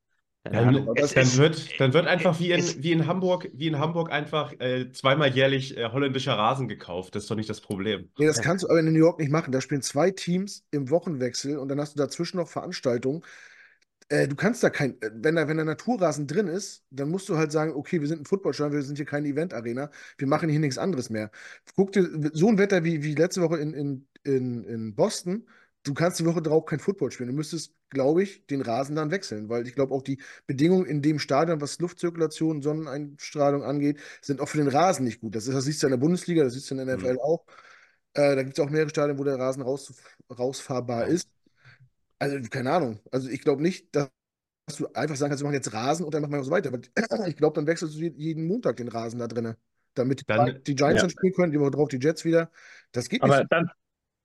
[0.51, 0.85] Ahnung.
[0.85, 3.77] dann, Es dann, ist- wird, dann wird einfach wie in, wie in Hamburg, wie in
[3.80, 7.15] Hamburg einfach äh, zweimal jährlich äh, holländischer Rasen gekauft.
[7.15, 8.09] Das ist doch nicht das Problem.
[8.17, 9.51] Nee, das kannst du aber in New York nicht machen.
[9.53, 13.23] Da spielen zwei Teams im Wochenwechsel und dann hast du dazwischen noch Veranstaltungen.
[14.10, 17.30] Äh, du kannst da kein, äh, wenn da, wenn der Naturrasen drin ist, dann musst
[17.30, 20.49] du halt sagen, okay, wir sind ein Footballstadion, wir sind hier keine Event-Arena, wir machen
[20.49, 21.31] hier nichts anderes mehr.
[21.76, 25.48] Guck dir so ein Wetter wie, wie letzte Woche in, in, in, in Boston,
[25.84, 27.30] du kannst die Woche drauf kein Football spielen.
[27.30, 31.02] Du müsstest, glaube ich, den Rasen dann wechseln, weil ich glaube auch die Bedingungen in
[31.02, 35.36] dem Stadion, was Luftzirkulation, Sonneneinstrahlung angeht, sind auch für den Rasen nicht gut.
[35.36, 37.45] Das, ist, das siehst du in der Bundesliga, das siehst du in der NFL auch.
[38.14, 39.94] Äh, da gibt es auch mehrere Stadien, wo der Rasen raus,
[40.31, 41.30] rausfahrbar ist.
[42.20, 43.00] Also, keine Ahnung.
[43.12, 44.10] Also, ich glaube nicht, dass
[44.78, 46.70] du einfach sagen kannst, wir machen jetzt Rasen und dann machen wir so weiter.
[46.70, 46.80] Aber
[47.28, 49.56] ich glaube, dann wechselst du je- jeden Montag den Rasen da drinnen.
[49.96, 51.08] Damit die, Dann- die Giants ja.
[51.08, 52.52] dann spielen können, die Woche drauf die Jets wieder.
[52.91, 53.52] Das geht Aber nicht.
[53.52, 53.70] dann,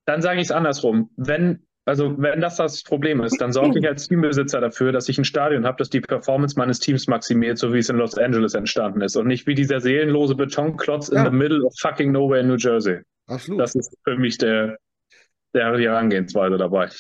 [0.05, 1.11] dann sage ich es andersrum.
[1.17, 5.17] Wenn, also wenn das das Problem ist, dann sorge ich als Teambesitzer dafür, dass ich
[5.19, 8.53] ein Stadion habe, das die Performance meines Teams maximiert, so wie es in Los Angeles
[8.55, 9.17] entstanden ist.
[9.17, 11.25] Und nicht wie dieser seelenlose Betonklotz in Ja.
[11.25, 13.01] the middle of fucking nowhere in New Jersey.
[13.27, 13.61] Absolut.
[13.61, 14.77] Das ist für mich der,
[15.55, 16.91] der Herangehensweise dabei.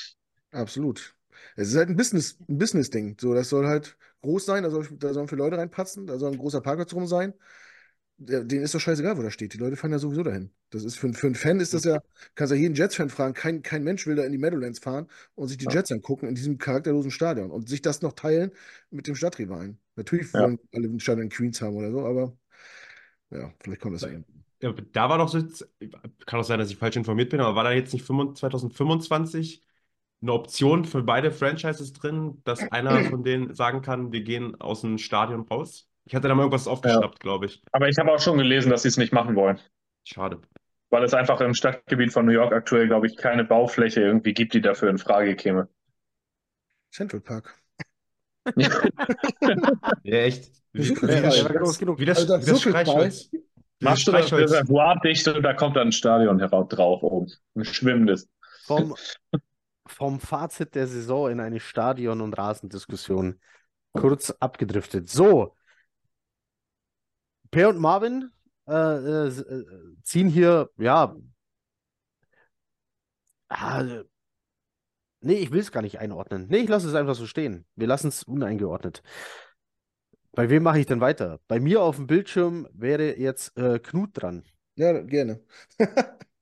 [0.54, 1.16] Absolut.
[1.56, 3.16] Es ist halt ein Business, ein Business-Ding.
[3.20, 6.32] So, das soll halt groß sein, da, soll, da sollen viele Leute reinpatzen, da soll
[6.32, 7.34] ein großer Parkplatz rum sein.
[8.18, 9.54] Denen ist doch scheißegal, wo das steht.
[9.54, 10.50] Die Leute fahren ja sowieso dahin.
[10.70, 12.00] Das ist für, für einen Fan ist das ja,
[12.36, 15.48] kannst ja jeden Jets-Fan fragen, kein, kein Mensch will da in die Meadowlands fahren und
[15.48, 15.72] sich die Ja.
[15.72, 18.52] Jets angucken in diesem charakterlosen Stadion und sich das noch teilen
[18.90, 19.78] mit dem Stadtrivalen.
[19.96, 20.40] Natürlich Ja.
[20.40, 22.36] wollen alle ein Stadion in Queens haben oder so, aber
[23.30, 24.10] ja, vielleicht kommt das ja.
[24.62, 25.42] Ja, Da war doch so,
[26.26, 29.62] kann auch sein, dass ich falsch informiert bin, aber war da jetzt nicht 25 2025
[30.24, 34.80] eine Option für beide Franchises drin, dass einer von denen sagen kann, wir gehen aus
[34.80, 35.86] dem Stadion raus?
[36.06, 37.62] Ich hatte da mal irgendwas aufgeschnappt, glaube ich.
[37.72, 39.58] Aber ich habe auch schon gelesen, dass sie es nicht machen wollen.
[40.04, 40.40] Schade.
[40.90, 44.54] Weil es einfach im Stadtgebiet von New York aktuell, glaube ich, keine Baufläche irgendwie gibt,
[44.54, 45.68] die dafür in Frage käme.
[46.90, 47.54] Central Park.
[50.02, 50.52] Ja, echt.
[50.72, 50.92] Wie.
[50.92, 51.98] Ja, groß genug.
[51.98, 52.68] wie das, Also, wie das so.
[52.68, 53.30] Streichholz.
[53.30, 53.40] Das
[53.80, 54.32] Machst du das.
[54.32, 57.32] Reservoir dicht und da kommt dann ein Stadion heraus drauf oben.
[57.54, 58.28] Ein schwimmendes.
[58.66, 58.94] Vom,
[59.86, 63.40] vom Fazit der Saison in eine Stadion- und Rasendiskussion
[63.92, 65.08] kurz abgedriftet.
[65.08, 65.54] So,
[67.50, 68.30] Per und Marvin
[68.66, 69.64] äh, äh, äh,
[70.02, 71.14] ziehen hier, ja,
[73.48, 74.04] äh,
[75.20, 76.46] nee, ich will es gar nicht einordnen.
[76.48, 77.66] Nee, ich lasse es einfach so stehen.
[77.76, 79.02] Wir lassen es uneingeordnet.
[80.32, 81.38] Bei wem mache ich denn weiter?
[81.46, 84.42] Bei mir auf dem Bildschirm wäre jetzt äh, Knut dran.
[84.74, 85.40] Ja, gerne.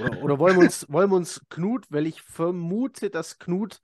[0.00, 3.80] Oder, oder wollen wir uns, wollen wir uns Knut, weil ich vermute, dass Knut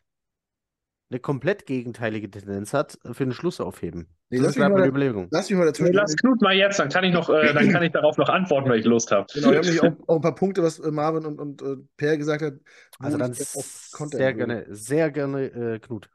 [1.10, 4.06] eine komplett gegenteilige Tendenz hat, für den Schluss aufheben.
[4.28, 5.26] Nee, das lass ist da- Überlegung.
[5.32, 5.92] Lass mich mal Nee, dazwischen.
[5.94, 8.70] lass Knut mal jetzt, dann kann ich noch, äh, dann kann ich darauf noch antworten,
[8.70, 9.26] wenn ich Lust habe.
[9.34, 11.76] Genau, wir haben nämlich auch, auch ein paar Punkte, was äh, Marvin und, und äh,
[11.96, 12.54] Per gesagt hat.
[13.00, 13.34] Also ich dann
[14.10, 16.08] sehr gerne, sehr gerne äh, Knut.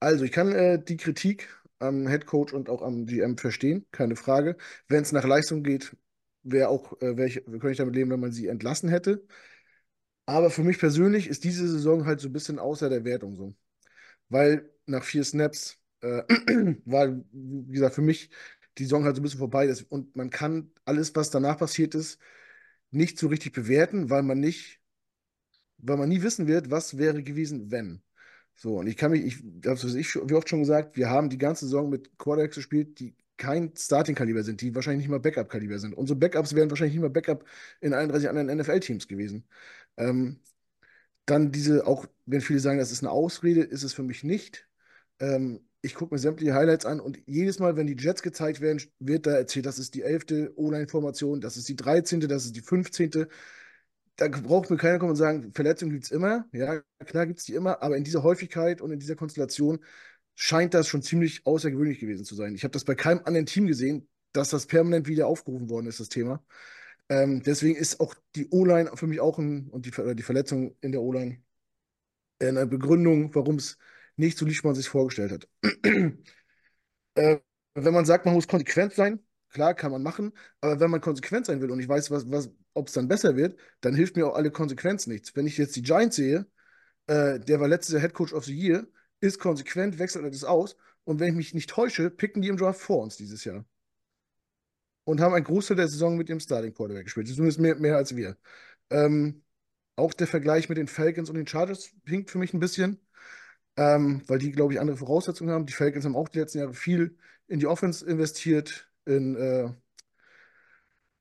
[0.00, 4.16] Also, ich kann äh, die Kritik am Head Coach und auch am GM verstehen, keine
[4.16, 4.56] Frage.
[4.88, 5.94] Wenn es nach Leistung geht,
[6.50, 9.26] wäre auch, äh, wär ich, könnte ich damit leben, wenn man sie entlassen hätte.
[10.26, 13.54] Aber für mich persönlich ist diese Saison halt so ein bisschen außer der Wertung so.
[14.28, 16.22] Weil nach vier Snaps äh,
[16.86, 18.30] war, wie gesagt, für mich
[18.78, 19.82] die Saison halt so ein bisschen vorbei ist.
[19.84, 22.20] Und man kann alles, was danach passiert ist,
[22.90, 24.80] nicht so richtig bewerten, weil man nicht,
[25.78, 28.02] weil man nie wissen wird, was wäre gewesen, wenn.
[28.56, 29.36] So, und ich kann mich, ich
[29.66, 33.14] habe es wie oft schon gesagt, wir haben die ganze Saison mit Quarterbacks gespielt, die
[33.36, 35.94] kein Starting-Kaliber sind, die wahrscheinlich nicht mal Backup-Kaliber sind.
[35.94, 37.44] Unsere Backups wären wahrscheinlich nicht mal Backup
[37.80, 39.46] in 31 anderen NFL-Teams gewesen.
[39.96, 40.40] Ähm,
[41.26, 44.68] dann diese, auch wenn viele sagen, das ist eine Ausrede, ist es für mich nicht.
[45.20, 48.82] Ähm, ich gucke mir sämtliche Highlights an und jedes Mal, wenn die Jets gezeigt werden,
[48.98, 50.52] wird da erzählt, das ist die 11.
[50.56, 53.26] O-Line-Formation, das ist die 13., das ist die 15.
[54.16, 56.46] Da braucht mir keiner kommen und sagen, Verletzungen gibt es immer.
[56.52, 59.80] Ja, klar gibt es die immer, aber in dieser Häufigkeit und in dieser Konstellation
[60.36, 62.54] scheint das schon ziemlich außergewöhnlich gewesen zu sein.
[62.54, 65.98] Ich habe das bei keinem anderen Team gesehen, dass das permanent wieder aufgerufen worden ist,
[65.98, 66.44] das Thema.
[67.08, 70.92] Ähm, deswegen ist auch die O-Line für mich auch ein, und die, die Verletzung in
[70.92, 71.42] der O-Line
[72.40, 73.78] eine Begründung, warum es
[74.16, 75.48] nicht so lief, man sich vorgestellt hat.
[77.14, 77.38] äh,
[77.74, 81.46] wenn man sagt, man muss konsequent sein, klar, kann man machen, aber wenn man konsequent
[81.46, 84.26] sein will und ich weiß, was, was, ob es dann besser wird, dann hilft mir
[84.26, 85.34] auch alle Konsequenz nichts.
[85.34, 86.46] Wenn ich jetzt die Giants sehe,
[87.06, 88.86] äh, der war letztes Jahr Head Coach of the Year,
[89.20, 92.80] ist konsequent, wechselt alles aus und wenn ich mich nicht täusche, picken die im Draft
[92.80, 93.64] vor uns dieses Jahr.
[95.04, 97.28] Und haben einen Großteil der Saison mit dem Starting Quarterback gespielt.
[97.28, 98.36] Zumindest mehr, mehr als wir.
[98.90, 99.44] Ähm,
[99.94, 103.00] auch der Vergleich mit den Falcons und den Chargers hinkt für mich ein bisschen,
[103.76, 105.66] ähm, weil die, glaube ich, andere Voraussetzungen haben.
[105.66, 107.16] Die Falcons haben auch die letzten Jahre viel
[107.48, 109.72] in die Offense investiert, in äh,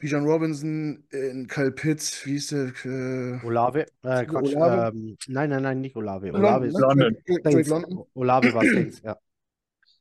[0.05, 2.71] Bijan Robinson, in Kyle Pitts, wie ist der?
[2.85, 4.95] Äh, Olave, äh, Quatsch, Olave?
[4.95, 6.27] ähm, nein, nein, nein, nicht Olave.
[6.27, 6.79] London, Olave ist ne?
[6.79, 7.17] London.
[7.25, 7.69] Drake, Drake Saints.
[7.69, 8.05] London.
[8.13, 9.17] Olave war Saints, ja.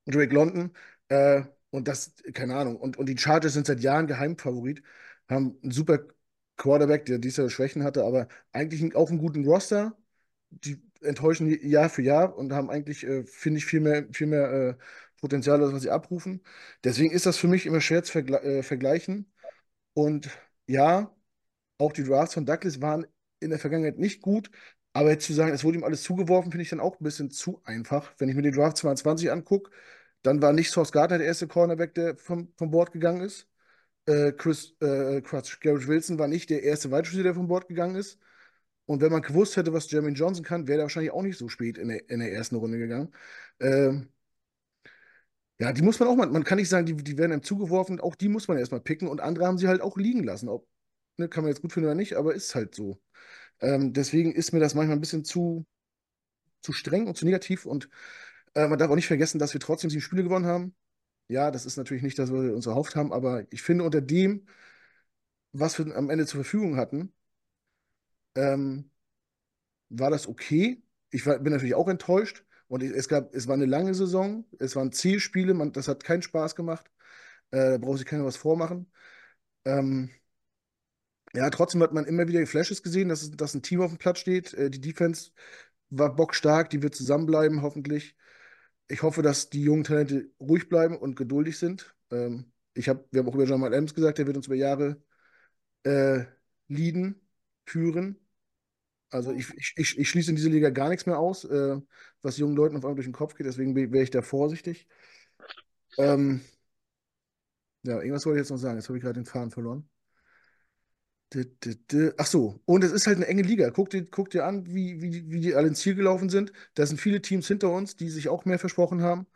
[0.05, 0.73] Drake London.
[1.09, 2.77] Äh, und das, keine Ahnung.
[2.77, 4.83] Und, und die Chargers sind seit Jahren Geheimfavorit,
[5.31, 6.01] haben einen super
[6.59, 9.97] Quarterback, der dieses Jahr Schwächen hatte, aber eigentlich auch einen guten Roster.
[10.51, 14.53] Die enttäuschen Jahr für Jahr und haben eigentlich, äh, finde ich, viel mehr, viel mehr
[14.53, 14.75] äh,
[15.19, 16.43] Potenzial, als was sie abrufen.
[16.85, 19.31] Deswegen ist das für mich immer schwer zu vergle äh, vergleichen.
[19.95, 20.31] Und
[20.67, 21.15] ja,
[21.79, 23.07] auch die Drafts von Douglas waren
[23.41, 24.51] in der Vergangenheit nicht gut,
[24.93, 27.31] aber jetzt zu sagen, es wurde ihm alles zugeworfen, finde ich dann auch ein bisschen
[27.31, 28.15] zu einfach.
[28.19, 29.71] Wenn ich mir den Draft 22 angucke,
[30.23, 33.49] dann war nicht Source Gardner der erste Cornerback, der vom, vom Board gegangen ist.
[34.07, 37.97] Äh, Chris, äh, Quatsch, Garrett Wilson war nicht der erste Wide der vom Board gegangen
[37.97, 38.19] ist.
[38.87, 41.49] Und wenn man gewusst hätte, was Jermaine Johnson kann, wäre er wahrscheinlich auch nicht so
[41.49, 43.15] spät in der, in der ersten Runde gegangen.
[43.61, 44.11] Ähm,
[45.59, 48.01] ja, die muss man auch mal, man kann nicht sagen, die, die werden einem zugeworfen,
[48.01, 50.49] auch die muss man erstmal picken und andere haben sie halt auch liegen lassen.
[50.49, 50.67] Ob,
[51.17, 53.01] ne, kann man jetzt gut finden oder nicht, aber ist halt so.
[53.61, 55.67] Ähm, deswegen ist mir das manchmal ein bisschen zu,
[56.63, 57.89] zu streng und zu negativ und
[58.55, 60.75] äh, man darf auch nicht vergessen, dass wir trotzdem sieben Spiele gewonnen haben.
[61.29, 64.01] Ja, das ist natürlich nicht das, was wir uns erhofft haben, aber ich finde, unter
[64.03, 64.47] dem,
[65.53, 67.15] was wir am Ende zur Verfügung hatten,
[68.35, 68.91] ähm,
[69.89, 70.83] war das okay.
[71.11, 72.45] Ich war, bin natürlich auch enttäuscht.
[72.69, 76.23] Und es gab, es war eine lange Saison, es waren Zielspiele, man, das hat keinen
[76.23, 76.91] Spaß gemacht.
[77.51, 78.91] Äh, da braucht sich keiner was vormachen.
[79.65, 80.11] Ähm,
[81.35, 84.21] ja, trotzdem hat man immer wieder Flashes gesehen, dass, dass ein Team auf dem Platz
[84.21, 84.55] steht.
[84.55, 85.33] Äh, die Defense
[85.91, 88.17] war bockstark, die wird zusammenbleiben, hoffentlich.
[88.89, 91.95] Ich hoffe, dass die jungen Talente ruhig bleiben und geduldig sind.
[92.11, 95.03] Ähm, ich hab, wir haben auch über Jamal Adams gesagt, der wird uns über Jahre
[95.85, 96.25] äh,
[96.69, 97.21] leaden,
[97.67, 98.19] führen.
[99.11, 101.81] Also ich, ich, ich, schließe in dieser Liga gar nichts mehr aus, äh,
[102.23, 104.89] was jungen Leuten auf einmal durch den Kopf geht, deswegen wäre ich da vorsichtig.
[105.99, 106.41] Ähm,
[107.83, 109.89] ja, irgendwas wollte ich jetzt noch sagen, jetzt habe ich gerade den Faden verloren.
[112.17, 113.71] Ach so, und es ist halt eine enge Liga.
[113.71, 116.53] Guck dir, guck dir an, wie, wie, wie die alle ins Ziel gelaufen sind.
[116.75, 119.27] Da sind viele Teams hinter uns, die sich auch mehr versprochen haben.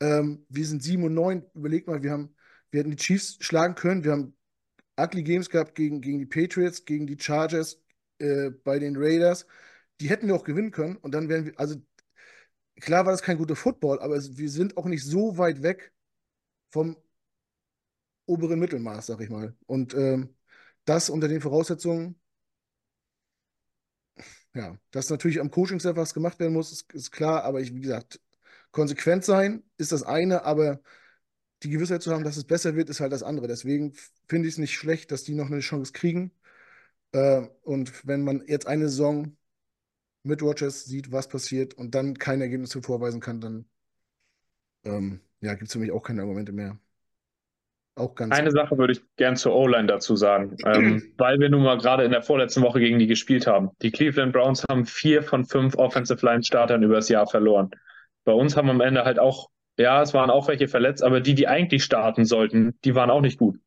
[0.00, 1.44] Ähm, wir sind 7 und 9.
[1.54, 2.34] Überleg mal, wir haben,
[2.70, 4.04] wir hätten die Chiefs schlagen können.
[4.04, 4.34] Wir haben
[4.98, 7.80] ugly Games gehabt gegen, gegen die Patriots, gegen die Chargers,
[8.22, 9.46] äh, bei den Raiders.
[10.00, 10.96] Die hätten wir auch gewinnen können.
[10.96, 11.76] Und dann wären wir, also
[12.80, 15.92] klar war das kein guter Football, aber es, wir sind auch nicht so weit weg
[16.70, 16.96] vom
[18.26, 19.54] oberen Mittelmaß, sag ich mal.
[19.66, 20.34] Und ähm,
[20.84, 22.20] das unter den Voraussetzungen,
[24.54, 27.80] ja, dass natürlich am Coaching-Staff was gemacht werden muss, ist, ist klar, aber ich, wie
[27.80, 28.20] gesagt,
[28.70, 30.80] konsequent sein ist das eine, aber
[31.62, 33.48] die Gewissheit zu haben, dass es besser wird, ist halt das andere.
[33.48, 33.94] Deswegen
[34.28, 36.32] finde ich es nicht schlecht, dass die noch eine Chance kriegen.
[37.12, 39.36] Äh, und wenn man jetzt eine Saison
[40.22, 43.64] mit Rodgers sieht, was passiert und dann keine Ergebnisse vorweisen kann, dann
[44.84, 46.78] ähm, ja, gibt es für mich auch keine Argumente mehr.
[47.94, 48.34] Auch ganz.
[48.34, 52.04] Eine Sache würde ich gern zur O-Line dazu sagen, ähm, weil wir nun mal gerade
[52.04, 53.70] in der vorletzten Woche gegen die gespielt haben.
[53.82, 57.70] Die Cleveland Browns haben vier von fünf Offensive Line Startern übers Jahr verloren.
[58.24, 61.34] Bei uns haben am Ende halt auch, ja, es waren auch welche verletzt, aber die,
[61.34, 63.58] die eigentlich starten sollten, die waren auch nicht gut.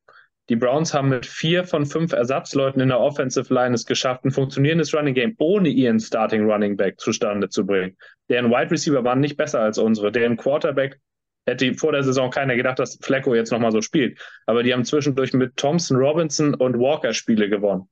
[0.49, 4.31] Die Browns haben mit vier von fünf Ersatzleuten in der Offensive Line es geschafft, ein
[4.31, 7.97] funktionierendes Running Game ohne ihren Starting Running Back zustande zu bringen.
[8.29, 10.11] Deren Wide Receiver waren nicht besser als unsere.
[10.11, 10.99] Deren Quarterback
[11.47, 14.19] hätte vor der Saison keiner gedacht, dass Flacco jetzt nochmal so spielt.
[14.45, 17.89] Aber die haben zwischendurch mit Thompson, Robinson und Walker Spiele gewonnen.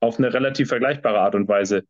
[0.00, 1.84] Auf eine relativ vergleichbare Art und Weise.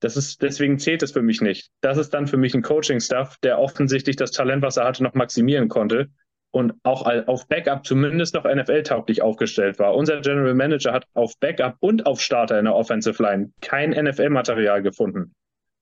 [0.00, 1.70] Das ist, deswegen zählt es für mich nicht.
[1.82, 5.12] Das ist dann für mich ein Coaching-Staff, der offensichtlich das Talent, was er hatte, noch
[5.12, 6.08] maximieren konnte
[6.52, 9.94] und auch auf Backup zumindest noch NFL-tauglich aufgestellt war.
[9.94, 14.82] Unser General Manager hat auf Backup und auf Starter in der Offensive Line kein NFL-Material
[14.82, 15.32] gefunden.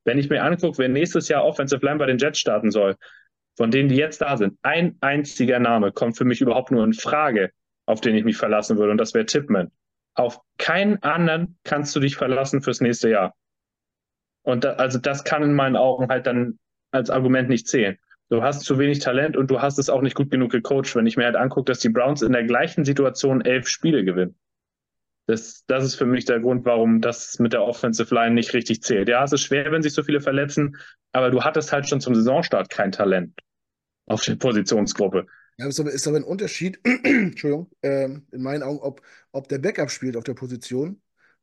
[0.04, 2.96] Wenn ich mir angucke, wer nächstes Jahr Offensive Line bei den Jets starten soll,
[3.56, 6.92] von denen, die jetzt da sind, ein einziger Name kommt für mich überhaupt nur in
[6.92, 7.50] Frage,
[7.86, 9.72] auf den ich mich verlassen würde, und das wäre Tipman.
[10.14, 13.34] Auf keinen anderen kannst du dich verlassen fürs nächste Jahr.
[14.42, 16.58] Und da, also das kann in meinen Augen halt dann
[16.90, 17.98] als Argument nicht zählen.
[18.30, 21.06] Du hast zu wenig Talent und du hast es auch nicht gut genug gecoacht, wenn
[21.06, 24.38] ich mir halt angucke, dass die Browns in der gleichen Situation elf Spiele gewinnen.
[25.26, 28.82] Das, das ist für mich der Grund, warum das mit der Offensive Line nicht richtig
[28.82, 29.09] zählt.
[29.09, 30.76] Ja, es ist schwer, wenn sich so viele verletzen,
[31.12, 33.38] aber du hattest halt schon zum Saisonstart kein Talent
[34.06, 35.26] auf der Positionsgruppe.
[35.59, 39.02] Ja, ist aber, ist aber ein Unterschied, Entschuldigung, ähm, in meinen Augen, ob,
[39.32, 41.00] ob der Backup spielt auf der Position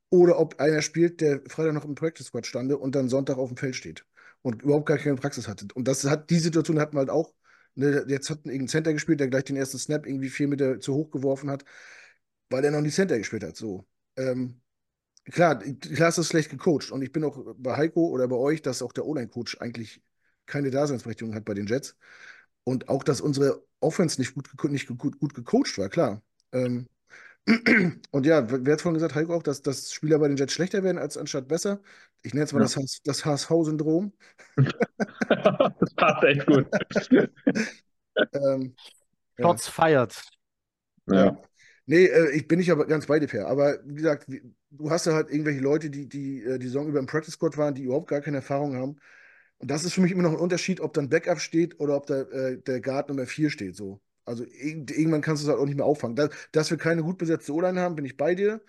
[0.09, 3.49] oder ob einer spielt, der Freitag noch im Practice Squad stande und dann Sonntag auf
[3.49, 4.05] dem Feld steht
[4.45, 5.65] und überhaupt gar keine Praxis hatte.
[5.73, 7.33] Und das hat, die Situation hatten wir halt auch.
[7.73, 10.93] Ne, jetzt hat irgendein Center gespielt, der gleich den ersten Snap irgendwie vier Meter zu
[10.93, 11.65] hoch geworfen hat,
[12.51, 13.55] weil er noch nie Center gespielt hat.
[13.57, 13.87] So.
[14.17, 14.61] Ähm,
[15.25, 16.91] klar, klar ist das schlecht gecoacht.
[16.91, 20.03] Und ich bin auch bei Heiko oder bei euch, dass auch der O-Line-Coach eigentlich
[20.45, 21.97] keine Daseinsberechtigung hat bei den Jets.
[22.63, 26.21] Und auch, dass unsere Offense nicht gut, nicht gut, gut gecoacht war, klar.
[26.51, 26.87] Ähm,
[28.11, 30.83] und ja, wer hat vorhin gesagt, Heiko auch, dass, dass Spieler bei den Jets schlechter
[30.83, 31.79] werden als anstatt besser?
[32.23, 32.67] Ich nenne es mal ja.
[32.67, 34.13] das, das HSV-Syndrom.
[35.29, 36.67] das passt echt gut.
[38.33, 38.75] ähm,
[39.39, 39.71] Shots ja.
[39.71, 40.23] feiert.
[41.07, 41.39] Ja.
[41.85, 43.47] Nee, äh, ich bin nicht aber ganz bei dir, Per.
[43.47, 44.27] Aber wie gesagt,
[44.71, 47.57] du hast ja halt irgendwelche Leute, die die, äh, die Saison über im Practice Squad
[47.57, 48.97] waren, die überhaupt gar keine Erfahrung haben.
[49.59, 52.07] Und das ist für mich immer noch ein Unterschied, ob dann Backup steht oder ob
[52.07, 53.75] da, äh, der Guard Nummer 4 steht.
[53.75, 54.01] So.
[54.25, 56.15] Also irgendwann kannst du es halt auch nicht mehr auffangen.
[56.15, 58.61] Dass, dass wir keine gut besetzte O-Line haben, bin ich bei dir.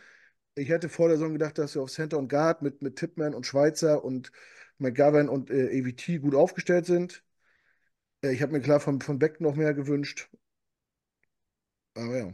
[0.54, 3.34] Ich hätte vor der Saison gedacht, dass wir auf Center und Guard mit, mit Tipman
[3.34, 4.32] und Schweizer und
[4.78, 7.22] McGovern und äh, AVT gut aufgestellt sind.
[8.22, 10.28] Äh, ich habe mir klar von, von Beck noch mehr gewünscht.
[11.94, 12.32] Aber ja.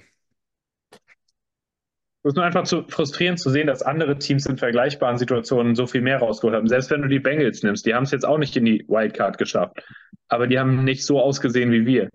[2.25, 5.89] Es ist nur einfach zu frustrierend zu sehen, dass andere Teams in vergleichbaren Situationen so
[5.89, 6.69] viel mehr rausgeholt haben.
[6.69, 9.39] Selbst wenn du die Bengals nimmst, die haben es jetzt auch nicht in die Wildcard
[9.39, 9.83] geschafft.
[10.29, 12.11] Aber die haben nicht so ausgesehen wie wir.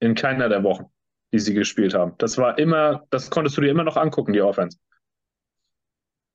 [0.00, 0.86] In keiner der Wochen,
[1.32, 2.14] die sie gespielt haben.
[2.18, 4.78] Das war immer, das konntest du dir immer noch angucken, die Offense.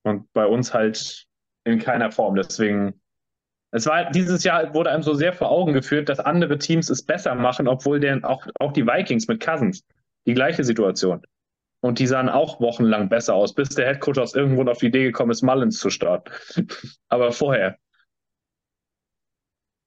[0.03, 1.25] Und bei uns halt
[1.63, 2.35] in keiner Form.
[2.35, 3.01] Deswegen,
[3.71, 7.03] es war dieses Jahr wurde einem so sehr vor Augen geführt, dass andere Teams es
[7.03, 9.83] besser machen, obwohl denn auch, auch die Vikings mit Cousins
[10.27, 11.25] die gleiche Situation.
[11.81, 15.03] Und die sahen auch wochenlang besser aus, bis der Headcoach aus irgendwo auf die Idee
[15.03, 16.31] gekommen ist, Mullins zu starten.
[17.09, 17.77] Aber vorher.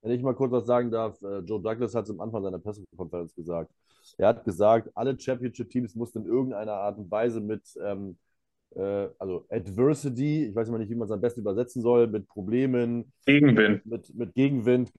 [0.09, 2.59] Wenn ich mal kurz was sagen darf, äh, Joe Douglas hat es am Anfang seiner
[2.59, 3.71] Pressekonferenz gesagt.
[4.17, 8.17] Er hat gesagt, alle Championship-Teams mussten in irgendeiner Art und Weise mit ähm,
[8.75, 12.27] äh, also Adversity, ich weiß immer nicht, wie man es am besten übersetzen soll, mit
[12.27, 13.85] Problemen, Gegenwind.
[13.85, 14.91] Mit, mit Gegenwind,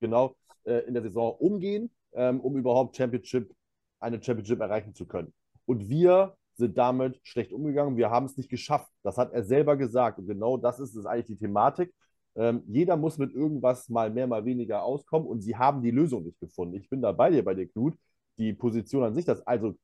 [0.00, 0.34] genau,
[0.64, 3.54] äh, in der Saison umgehen, ähm, um überhaupt Championship,
[4.00, 5.32] eine Championship erreichen zu können.
[5.64, 7.96] Und wir sind damit schlecht umgegangen.
[7.96, 8.90] Wir haben es nicht geschafft.
[9.04, 10.18] Das hat er selber gesagt.
[10.18, 11.94] Und genau das ist, ist eigentlich die Thematik.
[12.38, 16.24] Ähm, jeder muss mit irgendwas mal mehr, mal weniger auskommen und sie haben die Lösung
[16.24, 16.76] nicht gefunden.
[16.76, 17.94] Ich bin da bei dir, bei dir, Knut.
[18.38, 19.74] Die Position an sich, das also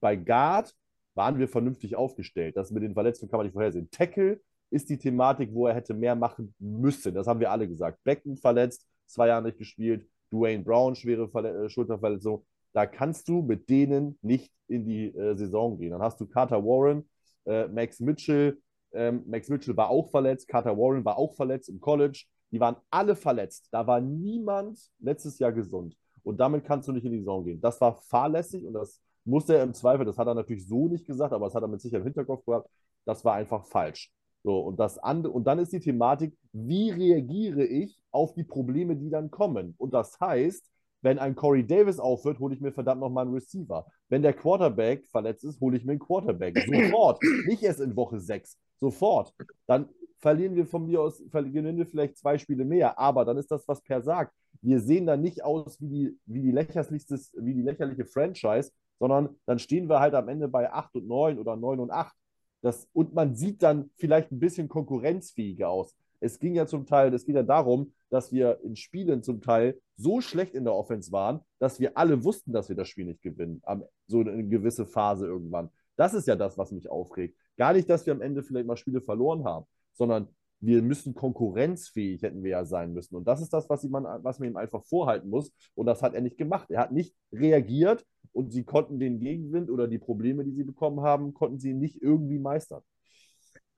[0.00, 0.74] bei Guard
[1.14, 2.56] waren wir vernünftig aufgestellt.
[2.56, 3.90] Das mit den Verletzungen kann man nicht vorhersehen.
[3.90, 4.40] Tackle
[4.70, 7.14] ist die Thematik, wo er hätte mehr machen müssen.
[7.14, 7.98] Das haben wir alle gesagt.
[8.04, 10.06] Becken verletzt, zwei Jahre nicht gespielt.
[10.32, 12.44] Dwayne Brown, schwere Verle äh, Schulterverletzung.
[12.72, 15.90] Da kannst du mit denen nicht in die äh, Saison gehen.
[15.90, 17.08] Dann hast du Carter Warren,
[17.44, 18.58] äh, Max Mitchell.
[18.94, 22.24] Ähm, Max Mitchell war auch verletzt, Carter Warren war auch verletzt im College.
[22.50, 23.68] Die waren alle verletzt.
[23.70, 25.96] Da war niemand letztes Jahr gesund.
[26.22, 27.60] Und damit kannst du nicht in die Saison gehen.
[27.60, 31.06] Das war fahrlässig und das musste er im Zweifel, das hat er natürlich so nicht
[31.06, 32.68] gesagt, aber das hat er mit Sicherheit im Hinterkopf gehabt,
[33.04, 34.10] das war einfach falsch.
[34.44, 38.96] So, und, das andere, und dann ist die Thematik, wie reagiere ich auf die Probleme,
[38.96, 39.74] die dann kommen?
[39.78, 40.68] Und das heißt,
[41.00, 43.86] wenn ein Corey Davis aufhört, hole ich mir verdammt nochmal einen Receiver.
[44.08, 46.58] Wenn der Quarterback verletzt ist, hole ich mir einen Quarterback.
[46.66, 47.20] Sofort.
[47.46, 48.56] Nicht erst in Woche 6.
[48.82, 49.32] Sofort.
[49.68, 49.88] Dann
[50.18, 52.98] verlieren wir von mir aus, verlieren wir vielleicht zwei Spiele mehr.
[52.98, 54.34] Aber dann ist das, was Per sagt.
[54.60, 59.60] Wir sehen da nicht aus wie die, wie die, wie die lächerliche Franchise, sondern dann
[59.60, 62.12] stehen wir halt am Ende bei 8 und 9 oder 9 und 8.
[62.60, 65.94] Das, und man sieht dann vielleicht ein bisschen konkurrenzfähiger aus.
[66.18, 69.80] Es ging ja zum Teil, es ging ja darum, dass wir in Spielen zum Teil
[69.96, 73.22] so schlecht in der Offense waren, dass wir alle wussten, dass wir das Spiel nicht
[73.22, 73.62] gewinnen.
[74.08, 75.70] So eine gewisse Phase irgendwann.
[75.96, 77.36] Das ist ja das, was mich aufregt.
[77.56, 80.28] Gar nicht, dass wir am Ende vielleicht mal Spiele verloren haben, sondern
[80.60, 83.16] wir müssen konkurrenzfähig hätten wir ja sein müssen.
[83.16, 85.50] Und das ist das, was, man, was man ihm einfach vorhalten muss.
[85.74, 86.70] Und das hat er nicht gemacht.
[86.70, 91.00] Er hat nicht reagiert und sie konnten den Gegenwind oder die Probleme, die sie bekommen
[91.00, 92.82] haben, konnten sie nicht irgendwie meistern.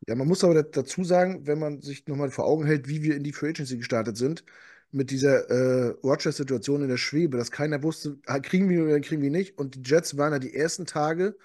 [0.06, 3.16] Ja, man muss aber dazu sagen, wenn man sich nochmal vor Augen hält, wie wir
[3.16, 4.44] in die Free Agency gestartet sind,
[4.90, 9.22] mit dieser äh, Rogers-Situation in der Schwebe, dass keiner wusste, ah, kriegen wir oder kriegen
[9.22, 9.58] wir nicht.
[9.58, 11.36] Und die Jets waren ja die ersten Tage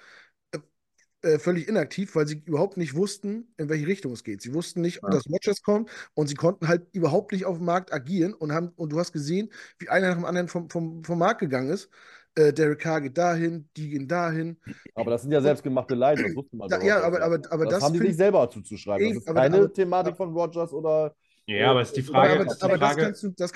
[1.21, 4.41] äh, völlig inaktiv, weil sie überhaupt nicht wussten, in welche Richtung es geht.
[4.41, 5.09] Sie wussten nicht, ja.
[5.09, 8.69] dass Rogers kommt und sie konnten halt überhaupt nicht auf dem Markt agieren und haben,
[8.75, 11.89] und du hast gesehen, wie einer nach dem anderen vom, vom, vom Markt gegangen ist.
[12.35, 14.57] Äh, Derek Carr geht dahin, die gehen dahin.
[14.95, 16.69] Aber das sind ja selbstgemachte Leiden, das wusste man.
[16.69, 19.09] Da, ja, aber, aber, aber das, das haben die sich selber zuzuschreiben.
[19.09, 21.15] Das ist aber, keine aber, Thematik von Rogers oder.
[21.47, 22.39] Ja, aber ist die Frage.
[22.39, 23.51] Aber, aber das kannst du, das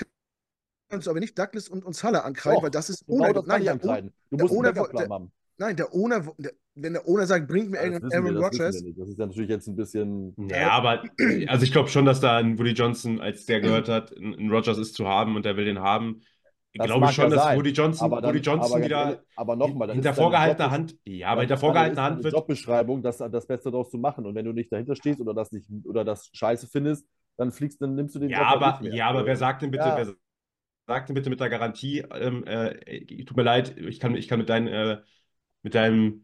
[0.90, 3.28] kannst du aber nicht Douglas und, und Salah ankreiden, Doch, weil das ist ohne.
[3.28, 4.12] Genau das nein, kann ich ankreiden.
[4.30, 5.32] Du musst einen Backup-Plan haben.
[5.56, 8.80] Nein, der Owner, der, wenn der Owner sagt, bringt mir Ja, das Aaron, das Rodgers,
[8.82, 8.98] nicht.
[8.98, 10.34] Das ist ja natürlich jetzt ein bisschen.
[10.36, 11.02] Ja, aber
[11.46, 14.50] also ich glaube schon, dass da ein Woody Johnson, als der gehört hat, ein, ein
[14.50, 16.22] Rodgers ist zu haben und der will den haben.
[16.72, 18.84] Ich Das glaube mag schon, ja dass sein, Woody Johnson, aber dann, Woody Johnson aber
[18.84, 23.46] wieder aber nochmal, hinter vorgehaltener Hand, ja, aber hinter vorgehaltener Hand wird Jobbeschreibung, das, das
[23.46, 24.26] Beste daraus zu machen.
[24.26, 27.06] Und wenn du nicht dahinter stehst oder das nicht oder das scheiße findest,
[27.36, 28.96] dann fliegst, dann nimmst du den ja, Job halt aber, nicht mehr.
[28.96, 29.96] ja, aber wer sagt denn bitte, Ja.
[29.96, 30.14] wer
[30.88, 34.38] sagt denn bitte mit der Garantie, ähm, äh, tut mir leid, ich kann, ich kann
[34.40, 35.02] mit deinem, äh,
[35.62, 36.23] mit deinem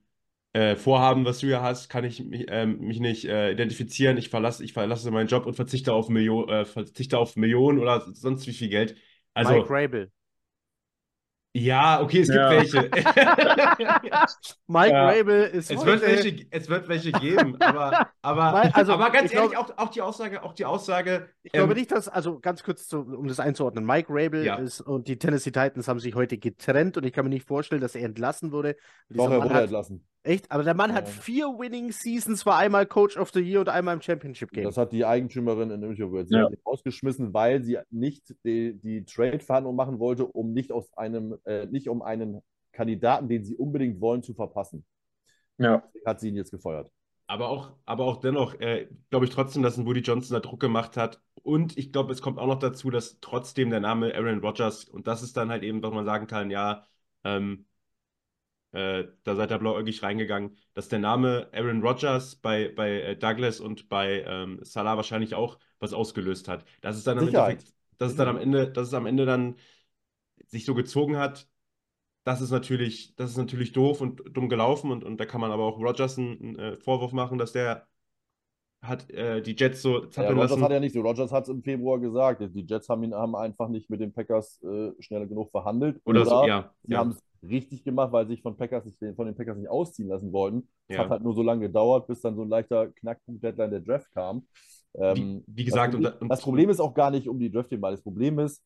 [0.52, 4.16] äh, Vorhaben, was du hier hast, kann ich mich, ähm, mich nicht äh, identifizieren.
[4.18, 8.00] Ich verlasse, ich verlasse meinen Job und verzichte auf Millionen, äh, verzichte auf Millionen oder
[8.12, 8.96] sonst wie viel Geld.
[9.34, 10.10] Also, Mike Rabel.
[11.52, 12.50] ja, okay, es gibt Ja.
[12.50, 12.90] welche.
[14.68, 15.08] Mike Ja.
[15.10, 19.32] Rabel ist Es wird welche, es wird welche geben, aber, aber, also, aber ganz ich
[19.32, 22.38] glaub- ehrlich, auch, auch die Aussage, auch die Aussage, Ich glaube ähm, nicht, dass, also
[22.40, 24.56] ganz kurz, zu, um das einzuordnen, Mike Rabel Ja.
[24.56, 27.80] ist, und die Tennessee Titans haben sich heute getrennt und ich kann mir nicht vorstellen,
[27.80, 28.76] dass er entlassen wurde.
[29.08, 30.06] Doch, er wurde hat, entlassen.
[30.22, 31.12] Echt, aber der Mann hat Ja.
[31.12, 34.64] vier Winning Seasons, war einmal Coach of the Year und einmal im Championship Game.
[34.64, 36.44] Das hat die Eigentümerin in Interview Sie Ja.
[36.44, 41.36] hat ihn rausgeschmissen, weil sie nicht die, die Trade-Verhandlung machen wollte, um nicht aus einem,
[41.44, 42.40] äh, nicht um einen
[42.72, 44.84] Kandidaten, den sie unbedingt wollen, zu verpassen.
[45.58, 45.78] Ja.
[45.78, 46.90] Deswegen Hat sie ihn jetzt gefeuert.
[47.26, 50.60] aber auch, aber auch dennoch, äh, glaube ich trotzdem, dass ein Woody Johnson da Druck
[50.60, 51.20] gemacht hat.
[51.42, 55.06] Und ich glaube, es kommt auch noch dazu, dass trotzdem der Name Aaron Rodgers, und
[55.06, 56.84] das ist dann halt eben, was man sagen kann, ja,
[57.24, 57.66] ähm,
[58.72, 63.60] äh, da seid ihr blauäugig reingegangen, dass der Name Aaron Rodgers bei, bei äh, Douglas
[63.60, 66.64] und bei ähm, Salah wahrscheinlich auch was ausgelöst hat.
[66.80, 67.26] Das ist dann am.
[67.26, 69.56] Endeffekt, dass es dann am Ende, dass es am Ende dann
[70.46, 71.48] sich so gezogen hat,
[72.24, 75.50] das ist natürlich, das ist natürlich doof und dumm gelaufen und, und da kann man
[75.50, 77.86] aber auch Rodgers einen, einen äh, Vorwurf machen, dass der
[78.82, 80.64] hat äh, die Jets so Ja, zappeln Rodgers lassen.
[80.64, 81.02] hat ja nicht so.
[81.02, 82.40] Rodgers hat es im Februar gesagt.
[82.40, 86.00] Die Jets haben ihn haben einfach nicht mit den Packers äh, schnell genug verhandelt.
[86.04, 86.72] Oder so, ja.
[86.84, 86.98] Sie ja.
[86.98, 90.08] haben es richtig gemacht, weil sie sich von, Packers nicht, von den Packers nicht ausziehen
[90.08, 90.68] lassen wollten.
[90.88, 91.04] Es Ja.
[91.04, 94.46] hat halt nur so lange gedauert, bis dann so ein leichter Knackpunkt-Deadline der Draft kam.
[94.94, 97.92] Ähm, Wie, wie gesagt, das, Problem, das Problem ist auch gar nicht um die Draft-Wahl.
[97.92, 98.62] Das Problem ist,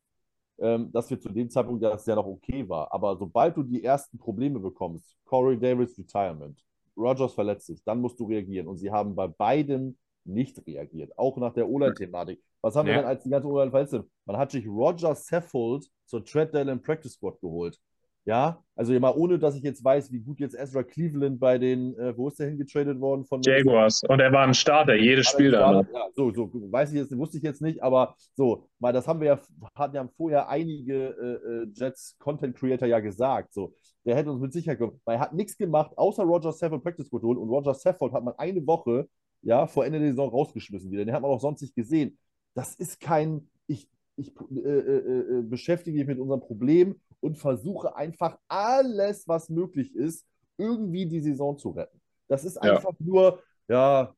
[0.59, 2.93] ähm, dass wir zu dem Zeitpunkt das ja noch okay war.
[2.93, 6.63] Aber sobald du die ersten Probleme bekommst, Corey Davis Retirement,
[6.97, 8.69] Rogers verletzt sich, dann musst du reagieren.
[8.69, 12.41] Und sie haben bei beiden nicht reagiert, auch nach der O-Line-Thematik.
[12.63, 13.01] Was haben wir Ja.
[13.01, 14.09] denn, als die ganze O-Line verletzt sind?
[14.25, 17.79] Man hat sich Roger Saffold zur Trent Allen Practice Squad geholt.
[18.27, 21.95] Ja, also mal ohne, dass ich jetzt weiß, wie gut jetzt Ezra Cleveland bei den,
[21.99, 23.27] äh, wo ist der hingetradet worden?
[23.27, 24.03] Von Jaguars.
[24.09, 25.83] Und er war ein Starter, jedes Spiel da.
[25.83, 29.21] Ja, so, so, weiß ich jetzt, wusste ich jetzt nicht, aber so, mal, das haben
[29.21, 29.41] wir ja,
[29.75, 33.75] hatten ja vorher einige äh, äh, Jets Content Creator ja gesagt, so,
[34.07, 37.13] der hätte uns mit Sicherheit gekommen, weil er hat nichts gemacht, außer Roger Saffold Practice
[37.13, 39.07] holen und Roger Saffold hat man eine Woche,
[39.43, 42.19] ja, vor Ende der Saison rausgeschmissen wieder, den hat man auch sonst nicht gesehen.
[42.55, 43.87] Das ist kein, ich,
[44.17, 49.95] ich äh, äh, äh, beschäftige mich mit unserem Problem und versuche einfach alles, was möglich
[49.95, 50.27] ist,
[50.59, 52.01] irgendwie die Saison zu retten.
[52.29, 52.77] Das ist Ja.
[52.77, 54.15] einfach nur, ja,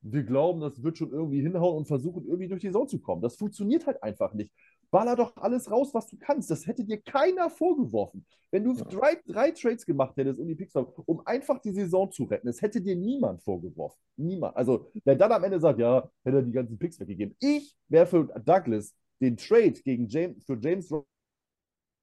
[0.00, 3.20] wir glauben, das wird schon irgendwie hinhauen und versuchen irgendwie durch die Saison zu kommen.
[3.20, 4.52] Das funktioniert halt einfach nicht.
[4.90, 6.50] Baller doch alles raus, was du kannst.
[6.50, 8.24] Das hätte dir keiner vorgeworfen.
[8.50, 12.24] Wenn du drei, drei Trades gemacht hättest, um die Picks um einfach die Saison zu
[12.24, 13.98] retten, das hätte dir niemand vorgeworfen.
[14.16, 14.56] Niemand.
[14.56, 17.36] Also, wer dann am Ende sagt, ja, hätte er die ganzen Picks weggegeben.
[17.40, 20.90] Ich wäre für Douglas den Trade gegen James, für James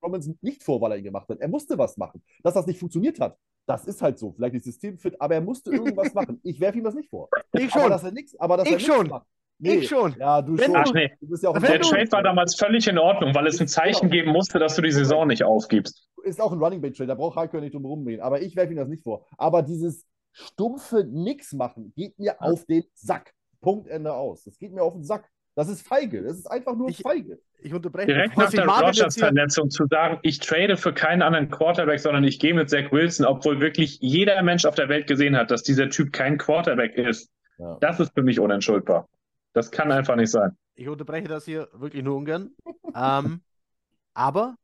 [0.05, 1.39] Robinson nicht vor, weil er ihn gemacht hat.
[1.39, 2.21] Er musste was machen.
[2.43, 3.37] Dass das nicht funktioniert hat,
[3.67, 4.31] das ist halt so.
[4.33, 6.39] Vielleicht nicht systemfit, aber er musste irgendwas machen.
[6.43, 7.29] Ich werfe ihm das nicht vor.
[7.53, 7.89] ich Aber schon.
[7.89, 9.07] dass er nichts, aber dass Ich er schon.
[9.07, 9.25] macht.
[9.59, 10.13] Ich schon.
[10.19, 10.75] Ja, du Wenn schon.
[10.75, 13.59] Ach nee, Du bist ja auch der Trade war damals völlig in Ordnung, weil es
[13.61, 16.09] ein Zeichen geben musste, dass du die Saison nicht aufgibst.
[16.23, 18.21] ist auch ein Running Back Trade, da braucht Heiko nicht drum rumreden.
[18.21, 19.25] Aber ich werfe ihm das nicht vor.
[19.37, 23.33] Aber dieses stumpfe Nix machen geht mir auf den Sack.
[23.61, 24.43] Punkt, Ende aus.
[24.43, 25.29] Das geht mir auf den Sack.
[25.55, 26.21] Das ist feige.
[26.21, 27.39] Das ist einfach nur Ich- feige.
[27.59, 28.07] Ich unterbreche.
[28.07, 32.53] Direkt nach der Rogers-Verletzung zu sagen, ich trade für keinen anderen Quarterback, sondern ich gehe
[32.53, 36.13] mit Zach Wilson, obwohl wirklich jeder Mensch auf der Welt gesehen hat, dass dieser Typ
[36.13, 37.31] kein Quarterback ist.
[37.57, 37.77] Ja.
[37.81, 39.07] Das ist für mich unentschuldbar.
[39.53, 40.55] Das kann einfach nicht sein.
[40.75, 42.51] Ich unterbreche das hier wirklich nur ungern.
[42.93, 43.41] ähm,
[44.13, 44.55] aber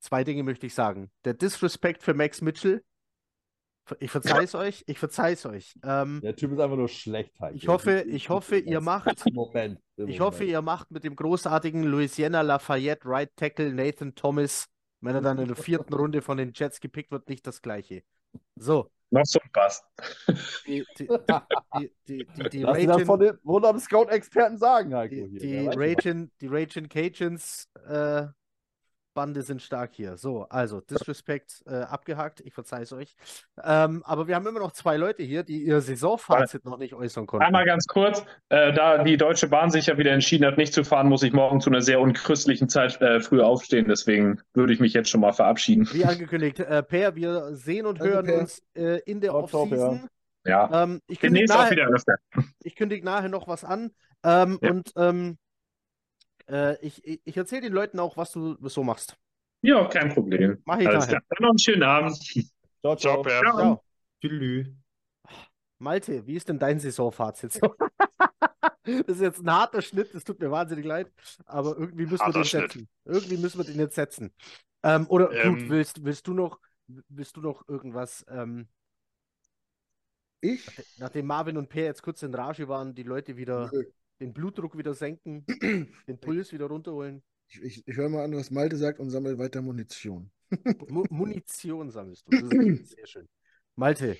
[0.00, 1.10] zwei Dinge möchte ich sagen.
[1.24, 2.82] Der Disrespect für Max Mitchell,
[3.98, 5.74] ich verzeihe es euch, ich verzeihe es euch.
[5.82, 7.32] Ähm, Der Typ ist einfach nur schlecht.
[7.40, 7.56] Heiko.
[7.56, 9.80] ich hoffe, ich hoffe, ihr macht, Moment.
[9.96, 14.66] ich hoffe, ihr macht mit dem großartigen Louisiana Lafayette Right Tackle Nathan Thomas,
[15.00, 18.02] wenn er dann in der vierten Runde von den Jets gepickt wird, nicht das gleiche.
[18.56, 19.82] So, Noch so ein Pass.
[20.66, 21.08] die, die,
[21.78, 25.14] die, die, die, die von den Scout-Experten sagen, Heiko.
[25.14, 25.70] Die, hier.
[25.70, 28.26] die, Raging, die Raging Cajuns äh,
[29.20, 30.16] Bande sind stark hier.
[30.16, 33.14] So, also Disrespect äh, abgehakt, ich verzeihe es euch.
[33.62, 37.26] Ähm, aber wir haben immer noch zwei Leute hier, die ihr Saisonfazit noch nicht äußern
[37.26, 37.44] konnten.
[37.44, 40.84] Einmal ganz kurz, äh, da die Deutsche Bahn sich ja wieder entschieden hat, nicht zu
[40.84, 43.84] fahren, muss ich morgen zu einer sehr unchristlichen Zeit äh, früh aufstehen.
[43.86, 45.86] Deswegen würde ich mich jetzt schon mal verabschieden.
[45.92, 48.38] Wie angekündigt, äh, Per, wir sehen und Danke, hören Per.
[48.38, 50.08] uns äh, in der Offseason.
[50.46, 52.14] Ja, Ähm, ich kündige demnächst auch nachher, wieder öfter.
[52.64, 53.90] ich kündige nachher noch was an.
[54.24, 54.70] Ähm, Ja.
[54.70, 55.36] Und ähm,
[56.50, 59.16] äh, ich, ich, ich erzähle den Leuten auch, was du so machst.
[59.62, 60.60] Ja, kein Problem.
[60.64, 61.20] Mach ich Alles klar.
[61.28, 62.16] Dann noch einen schönen Abend.
[62.80, 63.22] Ciao, Ciao, ciao.
[63.24, 63.56] Ciao.
[63.56, 63.84] Ciao.
[64.22, 64.68] Tschüss.
[65.78, 67.52] Malte, wie ist denn dein Saisonfazit?
[67.52, 67.74] so?
[68.82, 71.12] Das ist jetzt ein harter Schnitt, es tut mir wahnsinnig leid,
[71.44, 72.72] aber irgendwie müssen wir Harter den Schnitt.
[72.72, 72.88] setzen.
[73.04, 74.32] Irgendwie müssen wir den jetzt setzen.
[74.82, 75.68] Ähm, oder gut, Ähm.
[75.68, 76.58] willst, willst du noch,
[77.08, 78.68] willst du noch irgendwas, ähm,
[80.40, 80.66] Ich?
[80.98, 83.84] nachdem Marvin und Per jetzt kurz in Rage waren, die Leute wieder Nö.
[84.20, 85.44] Den Blutdruck wieder senken,
[86.06, 87.22] den Puls wieder runterholen?
[87.48, 90.30] Ich, ich, ich höre mal an, was Malte sagt und sammle weiter Munition.
[90.88, 92.40] Mu Munition sammelst du.
[92.40, 93.28] Das ist sehr schön.
[93.76, 94.16] Malte,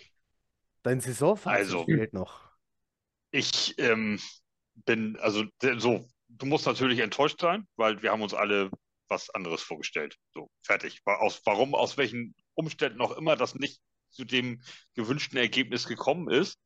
[0.83, 1.85] dein Saisonfazit Also.
[1.85, 2.51] fehlt noch.
[3.31, 4.19] Ich ähm,
[4.87, 5.45] bin, also
[5.79, 8.71] so, du musst natürlich enttäuscht sein, weil wir haben uns alle
[9.09, 10.17] was anderes vorgestellt.
[10.33, 11.01] So, fertig.
[11.05, 14.63] Aus, warum, aus welchen Umständen auch immer das nicht zu dem
[14.95, 16.59] gewünschten Ergebnis gekommen ist,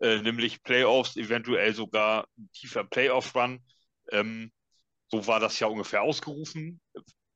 [0.00, 3.64] äh, nämlich Playoffs, eventuell sogar ein tiefer Playoff-Run.
[4.12, 4.52] Ähm,
[5.08, 6.80] so war das ja ungefähr ausgerufen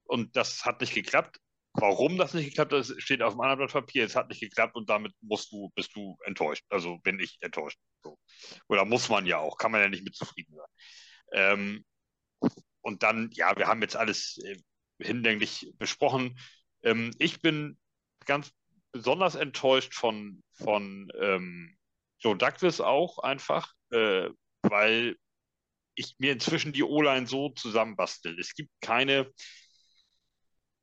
[0.05, 1.39] und das hat nicht geklappt.
[1.74, 4.05] Warum das nicht geklappt hat, steht auf einem anderen Blatt Papier.
[4.05, 6.65] Es hat nicht geklappt und damit musst du, bist du enttäuscht.
[6.69, 7.78] Also bin ich enttäuscht.
[8.03, 8.19] So.
[8.69, 10.66] Oder muss man ja auch, kann man ja nicht mit zufrieden sein.
[11.32, 11.85] Ähm,
[12.81, 14.57] und dann, ja, wir haben jetzt alles äh,
[15.01, 16.39] hinlänglich besprochen.
[16.82, 17.78] Ähm, ich bin
[18.27, 18.51] ganz
[18.91, 21.78] besonders enttäuscht von, von ähm,
[22.21, 24.29] Joe Douglas auch einfach, äh,
[24.63, 25.17] weil
[25.95, 28.39] ich mir inzwischen die O-Line so zusammenbastel.
[28.39, 29.31] Es gibt keine,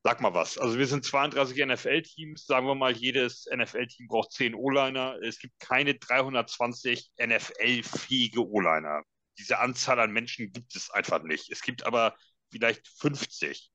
[0.02, 4.54] sag mal was, also wir sind 32 NFL-Teams, sagen wir mal, jedes NFL-Team braucht 10
[4.54, 5.18] O-Liner.
[5.22, 9.02] Es gibt keine 320 NFL-fähige O-Liner.
[9.38, 11.50] Diese Anzahl an Menschen gibt es einfach nicht.
[11.50, 12.16] Es gibt aber
[12.50, 13.70] vielleicht 50.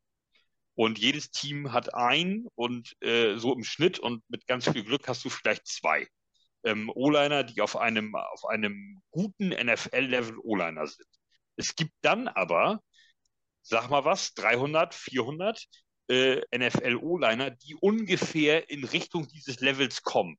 [0.75, 5.07] Und jedes Team hat ein und äh, so im Schnitt und mit ganz viel Glück
[5.07, 6.07] hast du vielleicht zwei
[6.63, 11.07] ähm, O-Liner, die auf einem, auf einem guten NFL-Level O-Liner sind.
[11.55, 12.81] Es gibt dann aber,
[13.61, 15.65] sag mal was, 300, 400
[16.09, 20.37] äh, NFL-O-Liner, die ungefähr in Richtung dieses Levels kommen.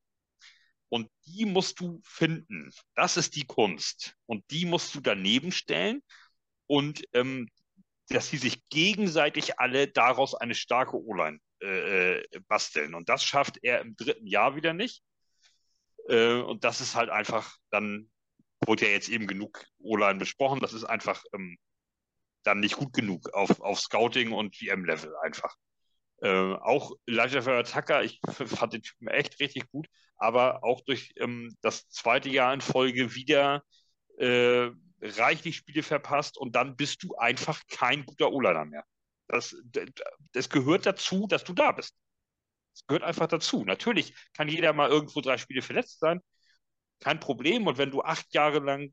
[0.89, 2.71] Und die musst du finden.
[2.95, 4.15] Das ist die Kunst.
[4.27, 6.03] Und die musst du daneben stellen
[6.67, 7.49] und ähm,
[8.09, 12.95] dass sie sich gegenseitig alle daraus eine starke O-Line äh, äh, basteln.
[12.95, 15.03] Und das schafft er im dritten Jahr wieder nicht.
[16.09, 18.11] Äh, und das ist halt einfach, dann
[18.67, 21.57] wurde ja jetzt eben genug O-Line besprochen, das ist einfach ähm,
[22.45, 25.55] dann nicht gut genug auf, auf Scouting und GM-Level einfach.
[26.23, 31.57] Äh, auch Elijah Tucker, ich fand den Typen echt richtig gut, aber auch durch ähm,
[31.61, 33.63] das zweite Jahr in Folge wieder
[34.19, 34.71] äh,
[35.03, 38.85] reichlich Spiele verpasst und dann bist du einfach kein guter O-Liner mehr.
[39.29, 39.57] Das,
[40.33, 41.95] das gehört dazu, dass du da bist.
[42.75, 43.65] Das gehört einfach dazu.
[43.65, 46.21] Natürlich kann jeder mal irgendwo drei Spiele verletzt sein.
[47.01, 47.67] Kein Problem.
[47.67, 48.93] Und wenn du acht Jahre lang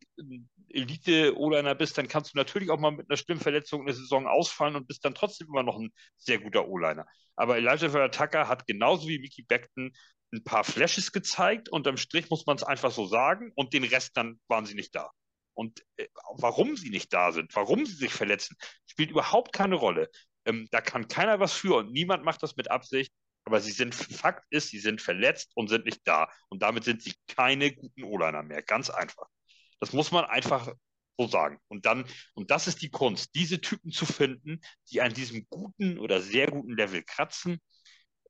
[0.69, 4.87] Elite-O-Liner bist, dann kannst du natürlich auch mal mit einer Stimmverletzung eine Saison ausfallen und
[4.87, 7.05] bist dann trotzdem immer noch ein sehr guter O-Liner.
[7.35, 9.91] Aber Elijah Tucker hat genauso wie Mickey Beckton
[10.33, 11.69] ein paar Flashes gezeigt.
[11.69, 13.51] Unterm Strich muss man es einfach so sagen.
[13.55, 15.11] Und den Rest dann waren sie nicht da.
[15.53, 18.55] Und äh, warum sie nicht da sind, warum sie sich verletzen,
[18.85, 20.09] spielt überhaupt keine Rolle.
[20.45, 23.13] Ähm, da kann keiner was für und niemand macht das mit Absicht.
[23.43, 26.29] Aber sie sind, Fakt ist, sie sind verletzt und sind nicht da.
[26.49, 28.61] Und damit sind sie keine guten O-Liner mehr.
[28.61, 29.27] Ganz einfach.
[29.79, 30.73] Das muss man einfach
[31.17, 31.59] so sagen.
[31.67, 34.61] Und dann, und das ist die Kunst, diese Typen zu finden,
[34.91, 37.59] die an diesem guten oder sehr guten Level kratzen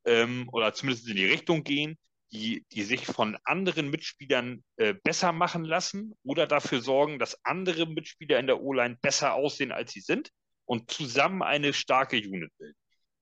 [0.05, 1.97] ähm, oder zumindest in die Richtung gehen,
[2.31, 7.85] die, die sich von anderen Mitspielern äh, besser machen lassen oder dafür sorgen, dass andere
[7.85, 10.31] Mitspieler in der O-Line besser aussehen, als sie sind
[10.65, 12.77] und zusammen eine starke Unit bilden.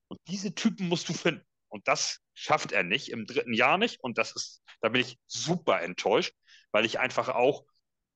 [0.07, 1.43] Und diese Typen musst du finden.
[1.69, 3.99] Und das schafft er nicht, im dritten Jahr nicht.
[4.01, 6.33] Und das ist, da bin ich super enttäuscht,
[6.71, 7.65] weil ich einfach auch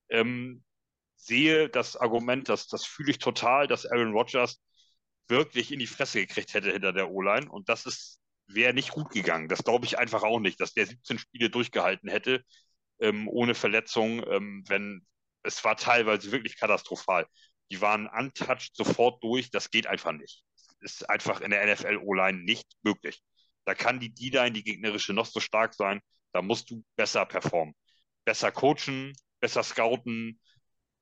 [0.10, 0.64] ähm,
[1.16, 4.62] sehe das Argument, dass das fühle ich total, dass Aaron Rodgers
[5.28, 7.50] wirklich in die Fresse gekriegt hätte hinter der O-Line.
[7.50, 9.48] Und das ist, wäre nicht gut gegangen.
[9.48, 12.44] Das glaube ich einfach auch nicht, dass der 17 Spiele durchgehalten hätte,
[13.00, 15.06] ähm, ohne Verletzung, ähm, wenn
[15.44, 17.28] es war teilweise wirklich katastrophal.
[17.72, 20.44] Die waren untouched sofort durch, das geht einfach nicht.
[20.80, 23.22] Ist einfach in der NFL O-Line nicht möglich.
[23.66, 26.02] Da kann die D-Line, die gegnerische, noch so stark sein.
[26.34, 27.76] Da musst du besser performen.
[28.26, 30.40] Besser coachen, besser scouten.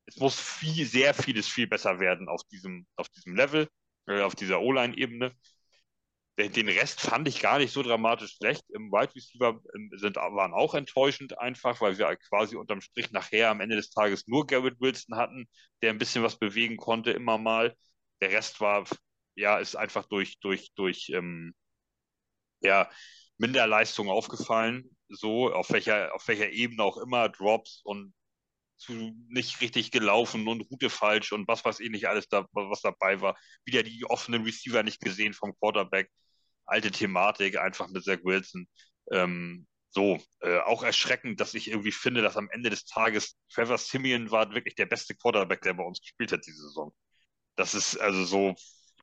[0.06, 3.68] Es muss viel, sehr vieles viel besser werden auf diesem, auf diesem Level,
[4.08, 5.34] äh, auf dieser O-Line-Ebene.
[6.38, 8.64] den Rest fand ich gar nicht so dramatisch schlecht.
[8.70, 13.50] Im Wide Receiver ähm, sind, waren auch enttäuschend einfach, weil wir quasi unterm Strich nachher
[13.50, 15.48] am Ende des Tages nur Garrett Wilson hatten,
[15.82, 17.76] der ein bisschen was bewegen konnte, immer mal.
[18.22, 18.86] Der Rest war,
[19.36, 21.54] ja, ist einfach durch, durch, durch, ähm,
[22.62, 22.90] ja,
[23.38, 24.90] Minderleistung aufgefallen.
[25.10, 28.14] So, auf welcher, auf welcher Ebene auch immer, Drops und
[28.78, 28.94] zu
[29.30, 33.22] nicht richtig gelaufen und Route falsch und was weiß ich nicht alles da, was dabei
[33.22, 33.38] war.
[33.66, 36.10] Wieder die offenen Receiver nicht gesehen vom Quarterback
[36.66, 38.68] alte Thematik, einfach mit Zach Wilson.
[39.12, 43.78] Ähm, so, äh, auch erschreckend, dass ich irgendwie finde, dass am Ende des Tages Trevor
[43.78, 46.94] Simeon war wirklich der beste Quarterback, der bei uns gespielt hat diese Saison.
[47.56, 48.56] Das ist also so,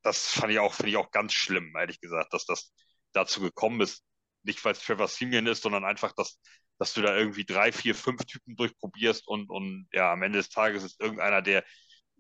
[0.03, 2.73] das fand ich auch, finde ich auch ganz schlimm, ehrlich gesagt, dass das
[3.19, 4.03] dazu gekommen ist.
[4.43, 6.39] Nicht, weil es Trevor Simeon ist, sondern einfach, dass,
[6.79, 10.49] dass du da irgendwie drei, vier, fünf Typen durchprobierst und, und ja, am Ende des
[10.49, 11.65] Tages ist irgendeiner, der,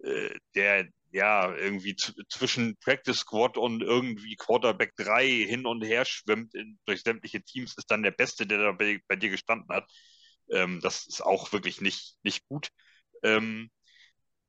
[0.02, 1.96] äh, der ja, irgendwie
[2.28, 7.76] zwischen Practice Squad und irgendwie Quarterback 3 hin und her schwimmt in, durch sämtliche Teams,
[7.78, 9.90] ist dann der Beste, der da bei, bei dir gestanden hat.
[10.50, 12.68] Ähm, das ist auch wirklich nicht, nicht gut.
[13.22, 13.70] Ähm,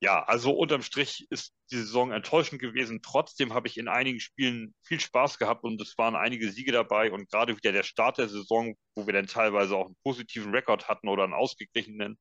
[0.01, 3.01] ja, also unterm Strich ist die Saison enttäuschend gewesen.
[3.01, 7.11] Trotzdem habe ich in einigen Spielen viel Spaß gehabt und es waren einige Siege dabei.
[7.11, 10.87] Und gerade wieder der Start der Saison, wo wir dann teilweise auch einen positiven Rekord
[10.87, 12.17] hatten oder einen ausgeglichenen,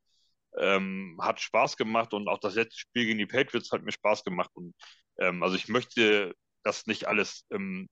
[0.58, 2.14] ähm, hat Spaß gemacht.
[2.14, 4.50] Und auch das letzte Spiel gegen die Patriots hat mir Spaß gemacht.
[4.54, 4.74] Und
[5.18, 7.88] ähm, also ich möchte das nicht alles ähm,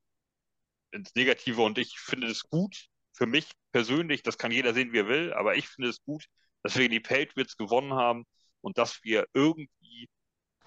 [0.92, 1.62] ins Negative.
[1.62, 5.32] Und ich finde es gut für mich persönlich, das kann jeder sehen, wie er will,
[5.32, 6.26] aber ich finde es gut,
[6.62, 8.24] dass wir gegen die Patriots gewonnen haben
[8.60, 10.08] und dass wir irgendwie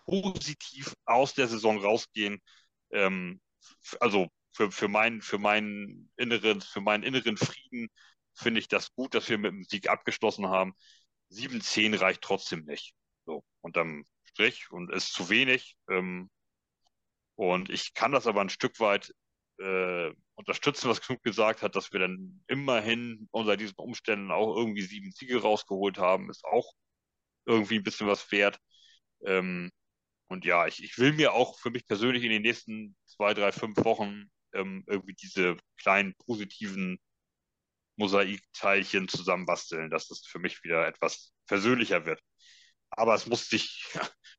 [0.10, 2.42] positiv aus der Saison rausgehen.
[2.92, 3.40] Ähm,
[4.00, 7.90] also für, für, mein, für, meinen inneren, für meinen inneren Frieden
[8.34, 10.74] finde ich das gut, dass wir mit dem Sieg abgeschlossen haben.
[11.30, 12.94] 7-10 reicht trotzdem nicht.
[13.26, 15.76] So, unterm Strich und ist zu wenig.
[15.90, 16.30] Ähm,
[17.36, 19.14] und ich kann das aber ein Stück weit
[19.60, 24.82] äh, unterstützen, was Knut gesagt hat, dass wir dann immerhin unter diesen Umständen auch irgendwie
[24.82, 26.74] sieben Siege rausgeholt haben, ist auch
[27.46, 28.58] irgendwie ein bisschen was wert.
[29.26, 29.72] Ähm,
[30.30, 33.52] und ja, ich, ich will mir auch für mich persönlich in den nächsten zwei, drei,
[33.52, 37.00] fünf Wochen ähm, irgendwie diese kleinen positiven
[37.98, 42.22] Mosaikteilchen zusammenbasteln, dass es für mich wieder etwas versöhnlicher wird.
[42.92, 43.88] Aber es muss sich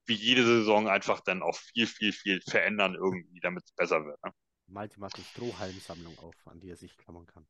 [0.07, 4.23] wie jede Saison einfach dann auch viel, viel, viel verändern irgendwie, damit es besser wird.
[4.25, 4.33] Ne?
[4.67, 7.47] Malte macht eine Strohhalmsammlung auf, an die er sich klammern kann.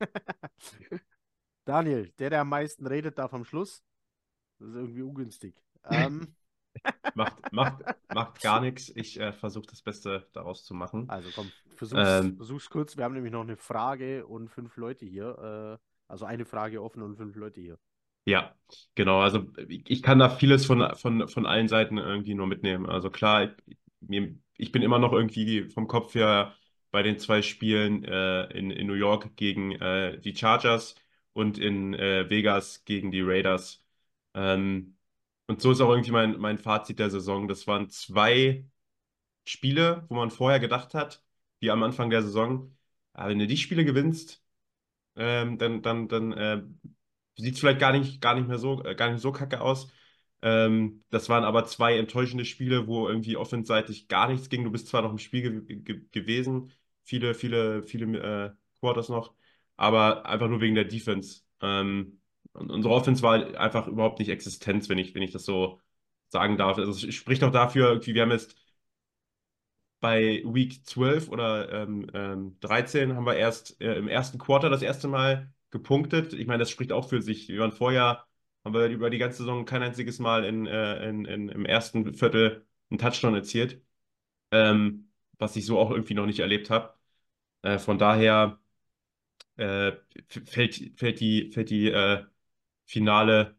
[1.64, 3.84] Daniel, der, der am meisten redet, darf am Schluss.
[4.58, 5.54] Das ist irgendwie ungünstig.
[5.90, 6.34] Ähm,
[7.14, 7.82] macht, macht,
[8.12, 8.90] macht gar nichts.
[8.94, 11.08] Ich äh, versuche das Beste daraus zu machen.
[11.08, 12.96] Also komm, versuch's, ähm, versuch's kurz.
[12.96, 15.78] Wir haben nämlich noch eine Frage und fünf Leute hier.
[15.78, 17.78] Äh, also eine Frage offen und fünf Leute hier.
[18.28, 18.54] Ja,
[18.94, 19.20] genau.
[19.20, 22.86] Also ich kann da vieles von, von, von allen Seiten irgendwie nur mitnehmen.
[22.86, 23.54] Also klar,
[24.10, 26.54] ich, ich bin immer noch irgendwie vom Kopf her
[26.90, 30.94] bei den zwei Spielen äh, in, in New York gegen äh, die Chargers
[31.32, 33.82] und in äh, Vegas gegen die Raiders.
[34.34, 34.97] Ähm,
[35.48, 37.48] und so ist auch irgendwie mein, mein Fazit der Saison.
[37.48, 38.66] Das waren zwei
[39.44, 41.22] Spiele, wo man vorher gedacht hat,
[41.60, 42.76] wie am Anfang der Saison,
[43.14, 44.42] ah, wenn du die Spiele gewinnst,
[45.16, 46.62] ähm, dann, dann, dann äh,
[47.36, 49.90] sieht es vielleicht gar nicht, gar nicht mehr so, äh, gar nicht so kacke aus.
[50.42, 54.64] Ähm, das waren aber zwei enttäuschende Spiele, wo irgendwie offenseitig gar nichts ging.
[54.64, 56.72] Du bist zwar noch im Spiel ge ge gewesen,
[57.04, 59.34] viele, viele, viele äh, Quarters noch,
[59.76, 61.42] aber einfach nur wegen der Defense.
[61.60, 62.17] Ähm,
[62.58, 65.80] und unsere Offense war einfach überhaupt nicht existent, wenn ich, wenn ich das so
[66.28, 66.78] sagen darf.
[66.78, 68.56] Also es spricht auch dafür, wir haben jetzt
[70.00, 74.82] bei Week 12 oder ähm, ähm, 13 haben wir erst äh, im ersten Quarter das
[74.82, 76.32] erste Mal gepunktet.
[76.34, 77.48] Ich meine, das spricht auch für sich.
[77.48, 78.24] Wir waren vorher,
[78.64, 82.14] haben wir über die ganze Saison kein einziges Mal in, äh, in, in, im ersten
[82.14, 83.82] Viertel einen Touchdown erzielt,
[84.52, 86.94] ähm, was ich so auch irgendwie noch nicht erlebt habe.
[87.62, 88.60] Äh, von daher
[89.56, 89.92] äh,
[90.28, 92.24] fällt, fällt die, fällt die äh,
[92.88, 93.56] finale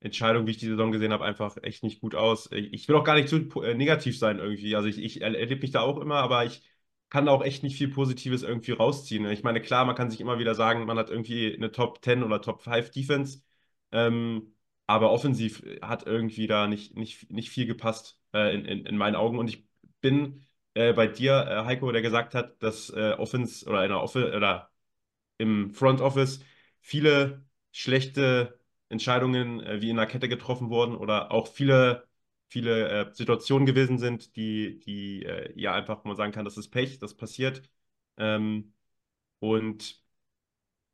[0.00, 2.50] Entscheidung, wie ich die Saison gesehen habe, einfach echt nicht gut aus.
[2.52, 4.74] Ich will auch gar nicht zu äh, negativ sein irgendwie.
[4.76, 6.62] Also ich, ich erlebe mich da auch immer, aber ich
[7.10, 9.26] kann da auch echt nicht viel Positives irgendwie rausziehen.
[9.30, 12.22] Ich meine, klar, man kann sich immer wieder sagen, man hat irgendwie eine Top 10
[12.22, 13.42] oder Top 5 Defense,
[13.92, 14.54] ähm,
[14.86, 19.16] aber offensiv hat irgendwie da nicht, nicht, nicht viel gepasst äh, in, in, in meinen
[19.16, 19.38] Augen.
[19.38, 19.66] Und ich
[20.00, 20.44] bin
[20.74, 24.16] äh, bei dir, äh, Heiko, der gesagt hat, dass äh, Offense oder in der Off
[24.16, 24.70] oder
[25.38, 26.44] im Front Office
[26.80, 28.59] viele schlechte
[28.90, 32.08] Entscheidungen äh, wie in der Kette getroffen wurden oder auch viele,
[32.48, 36.70] viele äh, Situationen gewesen sind, die, die äh, ja einfach man sagen kann, das ist
[36.70, 37.62] Pech, das passiert.
[38.18, 38.74] Ähm,
[39.40, 40.02] und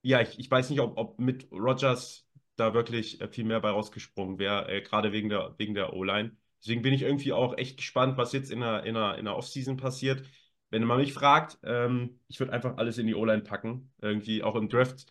[0.03, 3.71] ja, ich, ich weiß nicht, ob, ob mit Rogers da wirklich äh, viel mehr bei
[3.71, 6.37] rausgesprungen wäre, äh, gerade wegen der, wegen der O-Line.
[6.63, 9.37] Deswegen bin ich irgendwie auch echt gespannt, was jetzt in der, in der, in der
[9.37, 10.27] Offseason passiert.
[10.71, 13.93] wenn man mich fragt, ähm, ich würde einfach alles in die O-Line packen.
[14.01, 15.07] Irgendwie auch im Draft.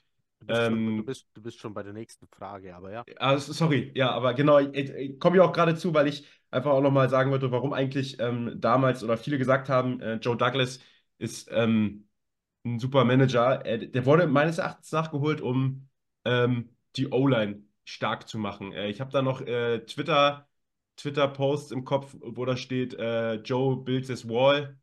[0.46, 3.04] Du bist, schon, Ähm, du, bist, du bist schon bei der nächsten Frage, aber ja.
[3.18, 6.72] Ah, sorry, ja, aber genau, ich, ich komme ja auch gerade zu, weil ich einfach
[6.72, 10.80] auch nochmal sagen wollte, warum eigentlich ähm, damals oder viele gesagt haben, äh, Joe Douglas
[11.18, 12.08] ist ähm,
[12.66, 13.66] ein super Manager.
[13.66, 15.90] Äh, der wurde meines Erachtens nachgeholt, um
[16.26, 18.74] ähm, die O-Line stark zu machen.
[18.74, 20.48] Äh, ich habe da noch äh, Twitter,
[20.98, 24.78] Twitter-Posts im Kopf, wo da steht, äh, Joe builds his wall.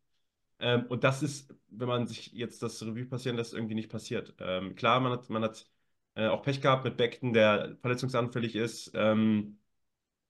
[0.63, 4.33] Ähm, und das ist, wenn man sich jetzt das Revue passieren lässt, irgendwie nicht passiert.
[4.39, 5.67] Ähm, klar, man hat, man hat
[6.15, 8.91] äh, auch Pech gehabt mit Beckton, der verletzungsanfällig ist.
[8.95, 9.59] Ähm,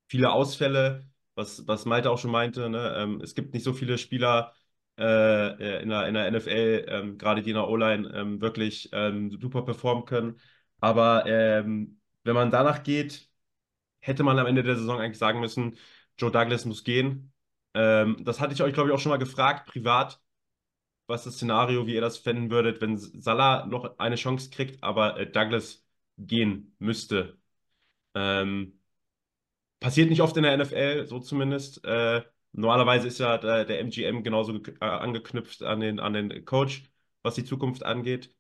[0.08, 2.70] viele Ausfälle, was, was Malte auch schon meinte.
[2.70, 2.96] Ne?
[2.98, 4.54] Ähm, es gibt nicht so viele Spieler
[4.98, 9.64] äh, in, der, in der NFL, ähm, gerade die in der O-Line, ähm, wirklich super
[9.64, 10.40] performen können.
[10.80, 13.30] Aber wenn man danach geht,
[14.00, 15.78] hätte man am Ende der Saison eigentlich sagen müssen,
[16.18, 17.34] Joe Douglas muss gehen.
[17.74, 20.22] Ähm, das hatte ich euch, glaube ich, auch schon mal gefragt, privat,
[21.08, 25.20] was das Szenario, wie ihr das fänden würdet, wenn Salah noch eine Chance kriegt, aber
[25.20, 25.86] äh, Douglas
[26.18, 27.38] gehen müsste.
[28.16, 28.80] Ähm,
[29.80, 31.84] passiert nicht oft in der NFL, so zumindest.
[31.86, 32.24] Äh,
[32.54, 36.84] normalerweise ist ja der, der MGM genauso ge- äh, angeknüpft an den, an den Coach,
[37.22, 38.34] was die Zukunft angeht.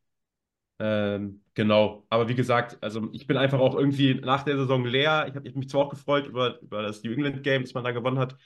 [0.80, 5.27] Ähm, genau, aber wie gesagt, also ich bin einfach auch irgendwie nach der Saison leer.
[5.30, 7.91] Ich habe mich zwar auch gefreut über, über das New England Game, das man da
[7.91, 8.38] gewonnen hat,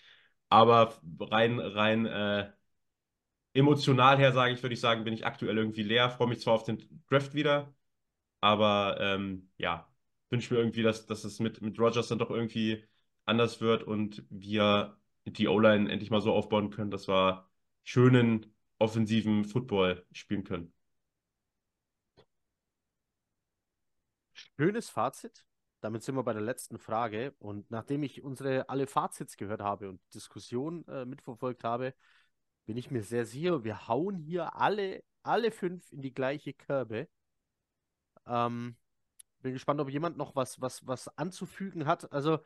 [0.50, 2.52] aber rein, rein äh,
[3.54, 6.10] emotional her, sage ich, würde ich sagen, bin ich aktuell irgendwie leer.
[6.10, 7.74] Freue mich zwar auf den Draft wieder,
[8.42, 9.88] aber ähm, ja,
[10.30, 12.86] wünsche mir irgendwie, dass, dass es mit, mit Rodgers dann doch irgendwie
[13.26, 17.50] anders wird und wir die O-Line endlich mal so aufbauen können, dass wir
[17.84, 20.74] schönen offensiven Football spielen können.
[24.34, 25.46] Schönes Fazit.
[25.82, 27.36] Damit sind wir bei der letzten Frage.
[27.40, 31.94] Und nachdem ich unsere alle Fazits gehört habe und Diskussion äh, mitverfolgt habe,
[32.68, 37.08] bin ich mir sehr sicher, wir hauen hier alle, alle fünf in die gleiche Kerbe.
[38.28, 38.76] Ähm,
[39.42, 42.12] bin gespannt, ob jemand noch was, was, was anzufügen hat.
[42.12, 42.40] Also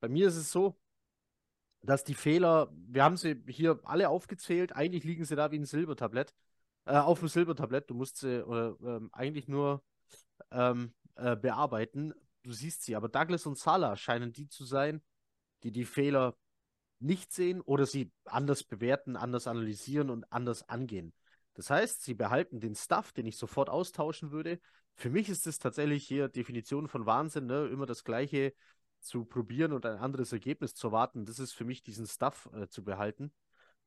[0.00, 0.80] bei mir ist es so,
[1.82, 5.66] dass die Fehler, wir haben sie hier alle aufgezählt, eigentlich liegen sie da wie ein
[5.66, 6.34] Silbertablett,
[6.86, 7.90] äh, auf dem Silbertablett.
[7.90, 9.84] Du musst sie äh, ähm, eigentlich nur
[10.52, 12.14] ähm, äh, bearbeiten.
[12.42, 15.02] Du siehst sie, aber Douglas und Salah scheinen die zu sein,
[15.64, 16.34] die die Fehler
[16.98, 21.12] nicht sehen oder sie anders bewerten, anders analysieren und anders angehen.
[21.54, 24.60] Das heißt, sie behalten den Stuff, den ich sofort austauschen würde.
[24.94, 27.66] Für mich ist es tatsächlich hier Definition von Wahnsinn, ne?
[27.66, 28.54] immer das Gleiche
[29.00, 31.24] zu probieren und ein anderes Ergebnis zu erwarten.
[31.24, 33.32] Das ist für mich, diesen Stuff äh, zu behalten.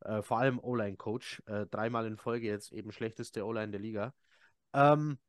[0.01, 1.43] Äh, vor allem O-Line-Coach.
[1.45, 4.13] Äh, dreimal in Folge jetzt eben schlechteste O-Line der Liga.
[4.73, 5.19] Ähm,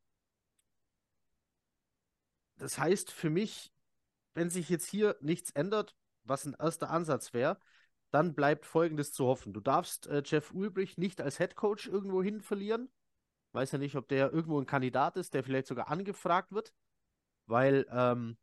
[2.57, 3.73] das heißt für mich,
[4.35, 7.59] wenn sich jetzt hier nichts ändert, was ein erster Ansatz wäre,
[8.11, 9.53] dann bleibt Folgendes zu hoffen.
[9.53, 12.91] Du darfst äh, Jeff Ulbrich nicht als Head Coach irgendwo hin verlieren.
[13.53, 16.73] Weiß ja nicht, ob der irgendwo ein Kandidat ist, der vielleicht sogar angefragt wird,
[17.47, 18.37] weil ähm,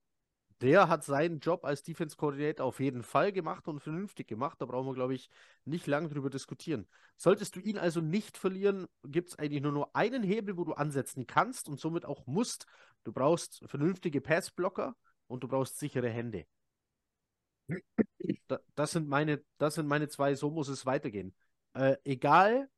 [0.62, 4.60] der hat seinen Job als Defense Coordinator auf jeden Fall gemacht und vernünftig gemacht.
[4.60, 5.30] Da brauchen wir, glaube ich,
[5.66, 6.88] nicht lange drüber diskutieren.
[7.16, 10.74] Solltest du ihn also nicht verlieren, gibt es eigentlich nur noch einen Hebel, wo du
[10.74, 12.66] ansetzen kannst und somit auch musst.
[13.04, 14.96] Du brauchst vernünftige Passblocker
[15.28, 16.46] und du brauchst sichere Hände.
[18.48, 21.36] Da, das, sind meine, das sind meine zwei, so muss es weitergehen.
[21.74, 22.70] Äh, egal,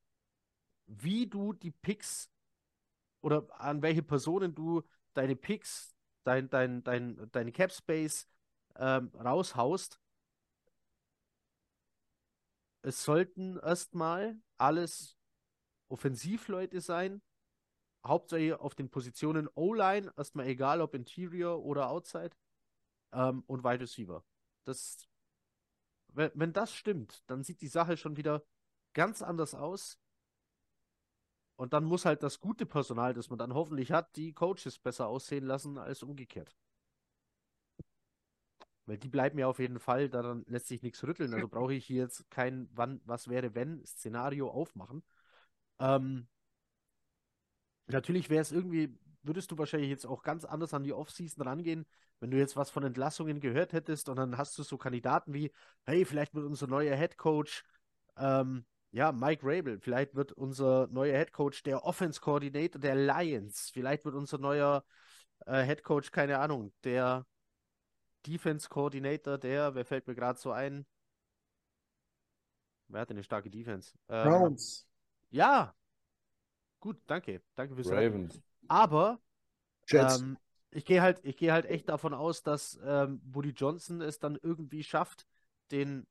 [0.88, 2.32] wie du die Picks
[3.22, 4.84] oder an welche Personen du
[5.14, 8.28] deine Picks, dein, dein, dein, deine Cap Space
[8.78, 10.00] ähm, raushaust,
[12.82, 15.18] es sollten erstmal alles
[15.90, 17.22] Offensivleute sein,
[18.06, 22.32] hauptsächlich auf den Positionen O-Line, erstmal egal ob Interior oder Outside
[23.14, 24.24] ähm, und Wide Receiver.
[24.70, 25.10] Das,
[26.14, 28.44] wenn, wenn das stimmt, dann sieht die Sache schon wieder
[28.94, 30.00] ganz anders aus.
[31.56, 35.08] Und dann muss halt das gute Personal, das man dann hoffentlich hat, die Coaches besser
[35.08, 36.56] aussehen lassen als umgekehrt.
[38.86, 41.34] Weil die bleiben ja auf jeden Fall, daran lässt sich nichts rütteln.
[41.34, 45.04] Also brauche ich hier jetzt kein Wann, was wäre, wenn Szenario aufmachen.
[45.80, 46.28] Ähm,
[47.88, 51.86] natürlich wäre es irgendwie, würdest du wahrscheinlich jetzt auch ganz anders an die Offseason rangehen,
[52.20, 55.52] wenn du jetzt was von Entlassungen gehört hättest und dann hast du so Kandidaten wie,
[55.86, 57.64] hey, vielleicht wird unser neuer Head Coach,
[58.18, 63.70] ähm, ja, Mike Rabel, vielleicht wird unser neuer Head Coach der Offense Coordinator der Lions,
[63.72, 64.84] vielleicht wird unser neuer
[65.46, 67.26] äh, Head Coach, keine Ahnung, der
[68.26, 70.86] Defense Coordinator der, wer fällt mir gerade so ein?
[72.88, 73.94] Wer hat denn eine starke Defense?
[74.10, 74.88] Ähm, Browns,
[75.30, 75.76] ja,
[76.80, 77.92] gut, danke, danke fürs.
[77.92, 78.42] Ravens.
[78.70, 79.20] Aber
[79.92, 80.38] ähm,
[80.72, 84.38] ich gehe halt, ich gehe halt echt davon aus, dass ähm, Woody Johnson es dann
[84.42, 85.28] irgendwie schafft,
[85.72, 86.08] den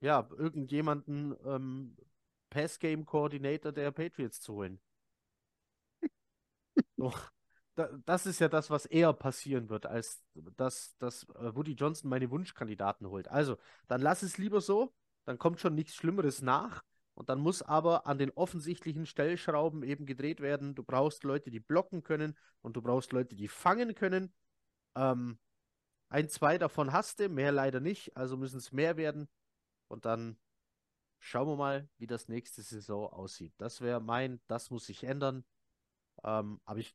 [0.00, 1.96] ja, irgendjemanden ähm,
[2.50, 4.80] Pass-Game-Coordinator der Patriots zu holen.
[6.96, 7.12] so,
[7.74, 10.22] da, das ist ja das, was eher passieren wird, als
[10.56, 13.28] dass, dass äh, Woody Johnson meine Wunschkandidaten holt.
[13.28, 13.58] Also,
[13.88, 14.94] dann lass es lieber so,
[15.24, 16.82] dann kommt schon nichts Schlimmeres nach.
[17.16, 20.74] Und dann muss aber an den offensichtlichen Stellschrauben eben gedreht werden.
[20.74, 24.34] Du brauchst Leute, die blocken können und du brauchst Leute, die fangen können.
[24.94, 25.38] Ähm,
[26.10, 29.28] ein, zwei davon hast du, mehr leider nicht, also müssen es mehr werden.
[29.88, 30.36] Und dann
[31.18, 33.54] schauen wir mal, wie das nächste Saison aussieht.
[33.56, 35.42] Das wäre mein, das muss sich ändern.
[36.22, 36.94] Ähm, aber ich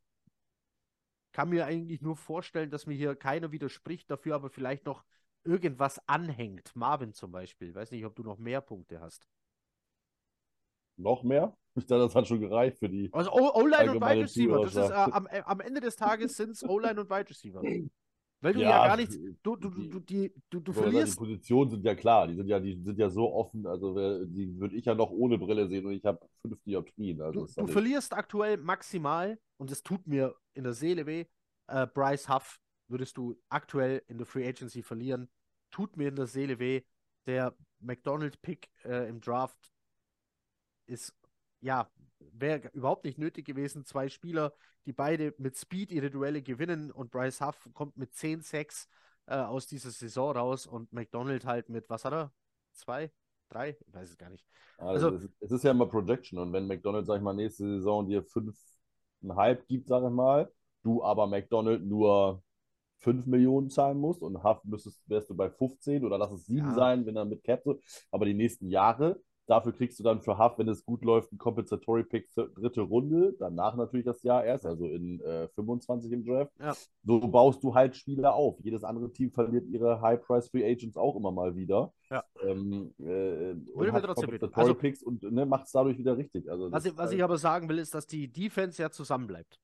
[1.31, 5.03] kann mir eigentlich nur vorstellen, dass mir hier keiner widerspricht, dafür aber vielleicht noch
[5.43, 6.75] irgendwas anhängt.
[6.75, 7.69] Marvin zum Beispiel.
[7.69, 9.25] Ich weiß nicht, ob du noch mehr Punkte hast.
[11.01, 11.55] Noch mehr?
[11.73, 13.09] Ich dachte, das hat schon gereicht für die.
[13.13, 14.61] Also O-Line und Wide Receiver.
[14.61, 17.61] Das ist, äh, am, äh, am Ende des Tages sind es O-Line und Wide Receiver.
[18.41, 19.17] Weil du ja, Ja, gar nichts.
[19.41, 21.17] Du, du, du, die, du, du sagen, Die verlierst.
[21.17, 24.75] Positionen sind ja klar, die sind ja, die sind ja so offen, also die würde
[24.75, 27.21] ich ja noch ohne Brille sehen und ich habe fünf Dioptrien.
[27.21, 31.25] Also Du, du verlierst aktuell maximal, und es tut mir in der Seele weh,
[31.67, 32.59] äh, Bryce Huff
[32.89, 35.29] würdest du aktuell in der Free Agency verlieren.
[35.71, 36.81] Tut mir in der Seele weh.
[37.27, 39.71] Der McDonald-Pick äh, im Draft
[40.91, 41.13] ist,
[41.61, 41.89] ja,
[42.19, 43.85] wäre überhaupt nicht nötig gewesen.
[43.85, 44.53] Zwei Spieler,
[44.85, 48.87] die beide mit Speed ihre Duelle gewinnen und Bryce Huff kommt mit 10 Sacks
[49.27, 52.31] äh, aus dieser Saison raus und McDonald halt mit, was hat er?
[52.73, 53.11] Zwei?
[53.49, 53.77] Drei?
[53.85, 54.45] Ich weiß es gar nicht.
[54.77, 57.33] Also, Also- es, ist- es ist ja immer Projection und wenn McDonald's, sag ich mal,
[57.33, 60.51] nächste Saison dir fünfeinhalb gibt, sag ich mal,
[60.83, 62.43] du aber McDonald nur
[62.99, 66.67] 5 Millionen zahlen musst und Huff müsstest, wärst du bei 15 oder lass es 7
[66.67, 66.73] Ja.
[66.73, 67.79] sein, wenn er mit Cap so,
[68.11, 69.19] aber die nächsten Jahre,
[69.51, 73.35] dafür kriegst du dann für Huff, wenn es gut läuft, einen Compensatory Pick dritte Runde,
[73.37, 76.51] danach natürlich das Jahr erst, also in äh, 25 im Draft.
[76.59, 76.73] Ja.
[77.03, 78.57] So baust du halt Spieler auf.
[78.61, 81.93] Jedes andere Team verliert ihre High-Price Free Agents auch immer mal wieder.
[82.09, 82.23] Ja.
[82.41, 84.29] Ähm, äh, und mir trotzdem.
[84.29, 86.49] Compensatory Also- Picks und ne, macht es dadurch wieder richtig.
[86.49, 89.59] Also Was ich, was ist ich aber sagen will, ist, dass die Defense ja zusammenbleibt.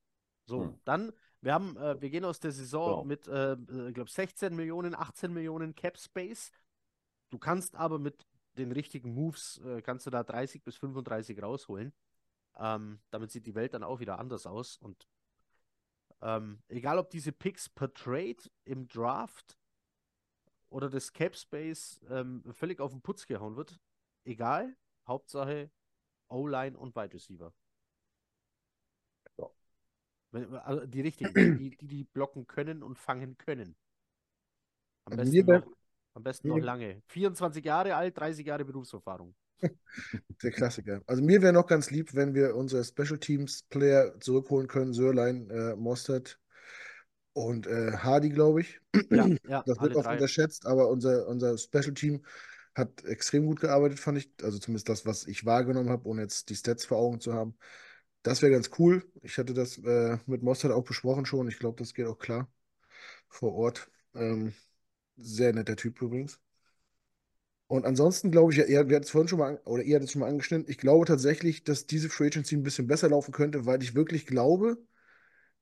[0.46, 0.74] So, Hm.
[0.84, 3.04] dann, wir haben, äh, wir gehen aus der Saison Genau.
[3.04, 3.54] mit, äh,
[3.88, 6.50] ich glaube, 16 Millionen, 18 Millionen Cap Space.
[7.30, 8.26] Du kannst aber mit
[8.58, 11.92] den richtigen Moves, äh, kannst du da 30 bis 35 rausholen.
[12.56, 14.76] Ähm, damit sieht die Welt dann auch wieder anders aus.
[14.76, 15.08] Und
[16.20, 19.58] ähm, egal, ob diese Picks per Trade im Draft
[20.68, 23.80] oder das Cap Space ähm, völlig auf den Putz gehauen wird,
[24.24, 24.76] egal,
[25.06, 25.70] Hauptsache
[26.28, 27.54] O-Line und Wide Receiver.
[29.38, 29.50] Ja.
[30.64, 33.76] Also die richtigen, die, die die blocken können und fangen können.
[35.04, 35.77] Am Also besten noch,
[36.14, 37.02] am besten noch wär- lange.
[37.08, 39.34] 24 Jahre alt, 30 Jahre Berufserfahrung.
[40.42, 41.02] Der Klassiker.
[41.06, 44.92] Also mir wäre noch ganz lieb, wenn wir unsere Special Teams Player zurückholen können.
[44.92, 46.38] Sörlein, äh, Mostert
[47.32, 48.80] und äh, Hardy, glaube ich.
[49.10, 50.14] Ja, ja, Das wird oft drei.
[50.14, 52.24] unterschätzt, aber unser, unser Special Team
[52.74, 54.30] hat extrem gut gearbeitet, fand ich.
[54.42, 57.56] Also zumindest das, was ich wahrgenommen habe, ohne jetzt die Stats vor Augen zu haben.
[58.22, 59.04] Das wäre ganz cool.
[59.22, 61.48] Ich hatte das äh, mit Mostert auch besprochen schon.
[61.48, 62.48] Ich glaube, das geht auch klar
[63.28, 63.90] vor Ort.
[64.14, 64.54] Ähm,
[65.18, 66.40] sehr netter Typ übrigens.
[67.66, 70.28] Und ansonsten glaube ich, ja, ihr, wir es vorhin schon mal, oder ihr schon mal
[70.28, 73.94] angeschnitten, ich glaube tatsächlich, dass diese Free Agency ein bisschen besser laufen könnte, weil ich
[73.94, 74.78] wirklich glaube,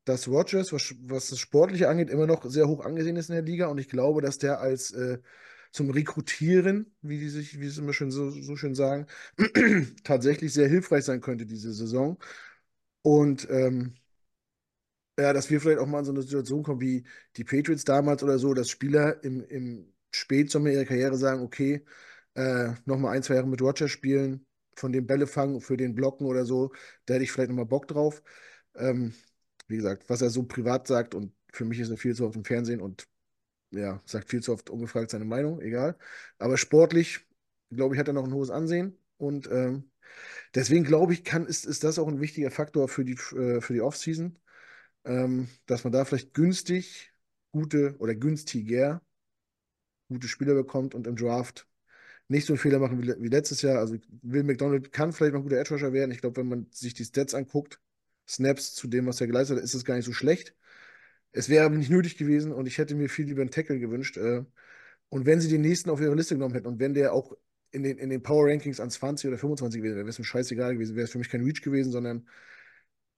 [0.04, 3.44] dass Rodgers, was, was das Sportliche angeht, immer noch sehr hoch angesehen ist in der
[3.44, 3.66] Liga.
[3.68, 5.18] Und ich glaube, dass der als äh,
[5.72, 9.06] zum Rekrutieren, wie die sich, wie sie immer schön so, so schön sagen,
[10.04, 12.18] tatsächlich sehr hilfreich sein könnte diese Saison.
[13.02, 13.94] Und ähm,
[15.18, 17.04] ja, dass wir vielleicht auch mal in so eine Situation kommen wie
[17.36, 21.84] die Patriots damals oder so, dass Spieler im, im Spätsommer ihrer Karriere sagen, okay,
[22.34, 26.26] äh, nochmal ein, zwei Jahre mit Roger spielen, von dem Bälle fangen, für den Blocken
[26.26, 26.72] oder so,
[27.06, 28.22] da hätte ich vielleicht nochmal Bock drauf.
[28.74, 29.14] Ähm,
[29.68, 32.36] wie gesagt, was er so privat sagt und für mich ist er viel zu oft
[32.36, 33.08] im Fernsehen und
[33.70, 35.96] ja, sagt viel zu oft ungefragt seine Meinung, egal.
[36.38, 37.20] Aber sportlich,
[37.70, 39.90] glaube ich, hat er noch ein hohes Ansehen und ähm,
[40.54, 43.72] deswegen glaube ich, kann, ist, ist das auch ein wichtiger Faktor für die, äh, für
[43.74, 44.38] die Offseason,
[45.06, 47.12] ähm, dass man da vielleicht günstig
[47.52, 49.02] gute oder günstiger
[50.08, 51.66] gute Spieler bekommt und im Draft
[52.28, 53.78] nicht so einen Fehler machen wie, wie letztes Jahr.
[53.78, 56.10] Also Will McDonald kann vielleicht noch ein guter Edge Rusher werden.
[56.10, 57.80] Ich glaube, wenn man sich die Stats anguckt,
[58.28, 60.54] Snaps zu dem, was er geleistet hat, ist es gar nicht so schlecht.
[61.32, 64.16] Es wäre aber nicht nötig gewesen und ich hätte mir viel lieber einen Tackle gewünscht.
[64.16, 64.44] Äh,
[65.08, 67.36] und wenn sie den nächsten auf ihre Liste genommen hätten und wenn der auch
[67.70, 70.24] in den, in den Power Rankings an 20 oder 25 gewesen wäre, wäre es mir
[70.24, 72.26] scheißegal gewesen, wäre es für mich kein Reach gewesen, sondern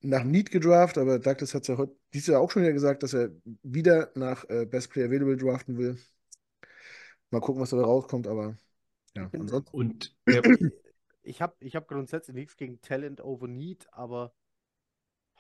[0.01, 3.03] nach Need gedraft, aber Douglas hat es ja heute dieses Jahr auch schon wieder gesagt,
[3.03, 3.31] dass er
[3.63, 5.99] wieder nach äh, Best Player Available draften will.
[7.31, 8.57] Mal gucken, was dabei rauskommt, aber
[9.15, 9.77] ja, ansonsten.
[9.77, 10.43] Und der,
[11.23, 14.33] Ich habe ich hab grundsätzlich nichts gegen Talent over Need, aber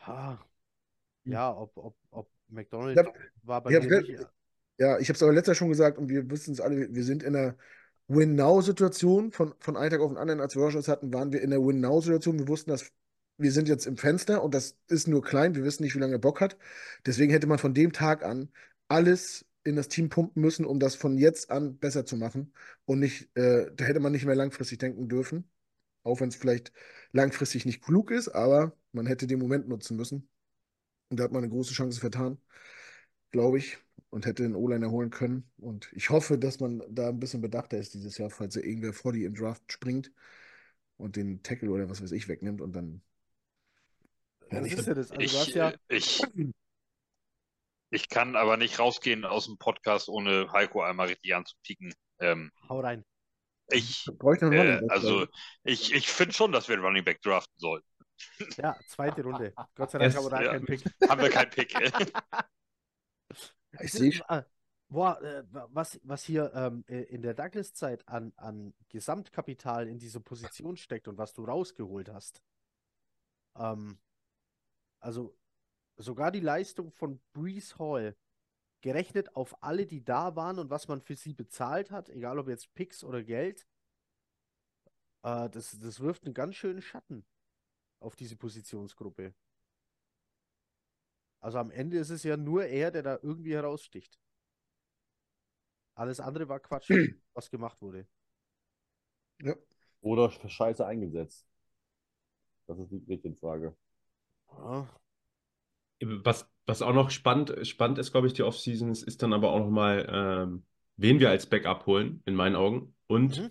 [0.06, 0.38] ha,
[1.24, 4.26] ja, ob, ob, ob McDonald Ich hab- war bei mir nicht.
[4.78, 7.02] Ja, ich habe es aber letztes Jahr schon gesagt und wir wissen es alle, wir
[7.04, 7.56] sind in einer
[8.06, 11.50] Win-Now-Situation von, von einem Tag auf den anderen, als wir Rogers hatten, waren wir in
[11.50, 12.38] der Win-Now-Situation.
[12.38, 12.90] Wir wussten, dass
[13.38, 15.54] wir sind jetzt im Fenster und das ist nur klein.
[15.54, 16.58] Wir wissen nicht, wie lange er Bock hat.
[17.06, 18.50] Deswegen hätte man von dem Tag an
[18.88, 22.52] alles in das Team pumpen müssen, um das von jetzt an besser zu machen.
[22.84, 25.48] Und nicht, äh, da hätte man nicht mehr langfristig denken dürfen.
[26.02, 26.72] Auch wenn es vielleicht
[27.12, 30.28] langfristig nicht klug ist, aber man hätte den Moment nutzen müssen.
[31.10, 32.38] Und da hat man eine große Chance vertan,
[33.30, 33.78] glaube ich,
[34.10, 35.50] und hätte den O-Line erholen können.
[35.58, 38.92] Und ich hoffe, dass man da ein bisschen bedachter ist dieses Jahr, falls er irgendwer
[38.92, 40.12] vor die im Draft springt
[40.96, 43.02] und den Tackle oder was weiß ich wegnimmt und dann.
[44.50, 45.10] Ja, das ich, ist ja das.
[45.10, 46.22] Also, du Ich, hast ja, äh, ich,
[47.90, 51.92] ich kann aber nicht rausgehen aus dem Podcast, ohne Heiko einmal richtig anzupieken.
[52.20, 53.04] Ähm, hau rein.
[53.70, 55.26] ich, äh, also,
[55.62, 57.86] ich, ich finde schon, dass wir einen Running Back draften sollten.
[58.56, 59.54] Ja, zweite Runde.
[59.74, 60.52] Gott sei Dank haben wir da ja.
[60.52, 60.84] keinen Pick.
[61.08, 61.74] Haben wir keinen Pick.
[63.80, 63.92] ich.
[63.92, 64.42] sehe Äh,
[64.90, 70.18] Boah, äh, was, was hier ähm, äh, in der Douglas-Zeit an, an Gesamtkapital in diese
[70.18, 72.40] Position steckt und was du rausgeholt hast.
[73.54, 73.98] Ähm,
[75.00, 75.36] also
[75.96, 78.16] sogar die Leistung von Brees Hall,
[78.80, 82.48] gerechnet auf alle, die da waren und was man für sie bezahlt hat, egal ob
[82.48, 83.66] jetzt Picks oder Geld,
[85.22, 87.24] äh, das, das wirft einen ganz schönen Schatten
[88.00, 89.34] auf diese Positionsgruppe.
[91.40, 94.18] Also am Ende ist es ja nur er, der da irgendwie heraussticht.
[95.94, 96.88] Alles andere war Quatsch,
[97.34, 98.06] was gemacht wurde.
[99.40, 99.56] Ja.
[100.00, 101.46] Oder Scheiße eingesetzt.
[102.66, 103.76] Das ist die richtige Frage.
[104.52, 104.86] Ja.
[106.00, 109.50] Was, was auch noch spannend, spannend ist, glaube ich, die Offseason, ist, ist dann aber
[109.50, 110.64] auch nochmal, ähm,
[110.96, 112.94] wen wir als Backup holen, in meinen Augen.
[113.08, 113.50] Und Mhm.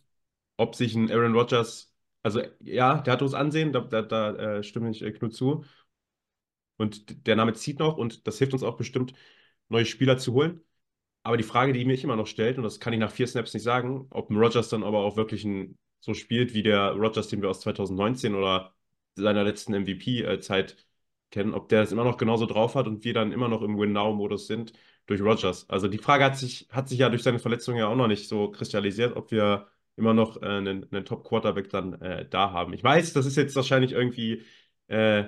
[0.57, 1.93] ob sich ein Aaron Rodgers,
[2.23, 5.65] also ja, der hat uns Ansehen, da, da, da äh, stimme ich äh, Knut zu.
[6.77, 9.13] Und der Name zieht noch und das hilft uns auch bestimmt,
[9.69, 10.61] neue Spieler zu holen.
[11.23, 13.53] Aber die Frage, die mich immer noch stellt, und das kann ich nach vier Snaps
[13.55, 17.29] nicht sagen, ob ein Rodgers dann aber auch wirklich ein, so spielt wie der Rodgers,
[17.29, 18.75] den wir aus 2019 oder
[19.15, 20.86] seiner letzten MVP-Zeit
[21.31, 23.77] kennen, ob der es immer noch genauso drauf hat und wir dann immer noch im
[23.77, 24.73] Win-Now-Modus sind
[25.05, 25.69] durch Rodgers.
[25.69, 28.27] Also die Frage hat sich, hat sich ja durch seine Verletzung ja auch noch nicht
[28.27, 32.73] so kristallisiert, ob wir immer noch äh, einen, einen Top-Quarterback dann äh, da haben.
[32.73, 34.43] Ich weiß, das ist jetzt wahrscheinlich irgendwie
[34.87, 35.25] äh,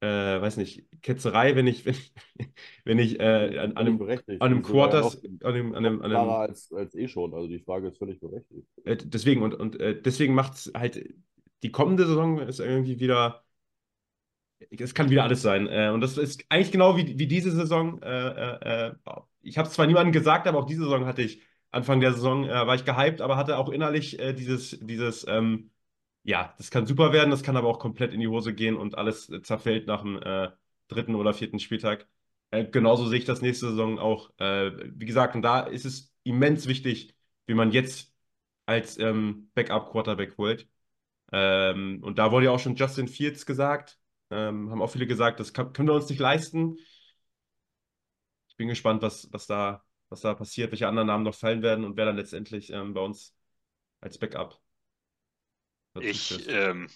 [0.00, 1.96] äh, weiß nicht, Ketzerei, wenn ich, wenn,
[2.84, 6.30] wenn ich äh, an, an einem, an einem Quarters, an einem, an einem, an einem
[6.30, 7.34] als, als eh schon.
[7.34, 8.66] Also die Frage ist völlig berechtigt.
[8.84, 11.04] äh, deswegen und, und deswegen macht es halt,
[11.62, 13.42] die kommende Saison ist irgendwie wieder,
[14.70, 15.66] es kann wieder alles sein.
[15.68, 18.02] Äh, und das ist eigentlich genau wie, wie diese Saison.
[18.02, 18.94] Äh, äh,
[19.42, 22.48] ich habe es zwar niemandem gesagt, aber auch diese Saison hatte ich, Anfang der Saison
[22.48, 25.70] war ich gehypt, aber hatte auch innerlich dieses, dieses, ähm,
[26.24, 28.96] ja, das kann super werden, das kann aber auch komplett in die Hose gehen und
[28.96, 30.50] alles zerfällt nach dem äh,
[30.88, 32.08] dritten oder vierten Spieltag.
[32.50, 34.30] Äh, genauso sehe ich das nächste Saison auch.
[34.38, 37.14] Äh, wie gesagt, und da ist es immens wichtig,
[37.46, 38.14] wie man jetzt
[38.66, 40.68] als ähm, Backup-Quarterback holt.
[41.32, 43.97] Ähm, und da wurde ja auch schon Justin Fields gesagt.
[44.30, 46.76] Ähm, haben auch viele gesagt, das kann, können wir uns nicht leisten.
[48.48, 51.84] Ich bin gespannt, was, was da, was da passiert, welche anderen Namen noch fallen werden
[51.84, 53.34] und wer dann letztendlich ähm, bei uns
[54.00, 54.60] als Backup
[56.00, 56.88] Ich ähm,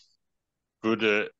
[0.82, 1.32] würde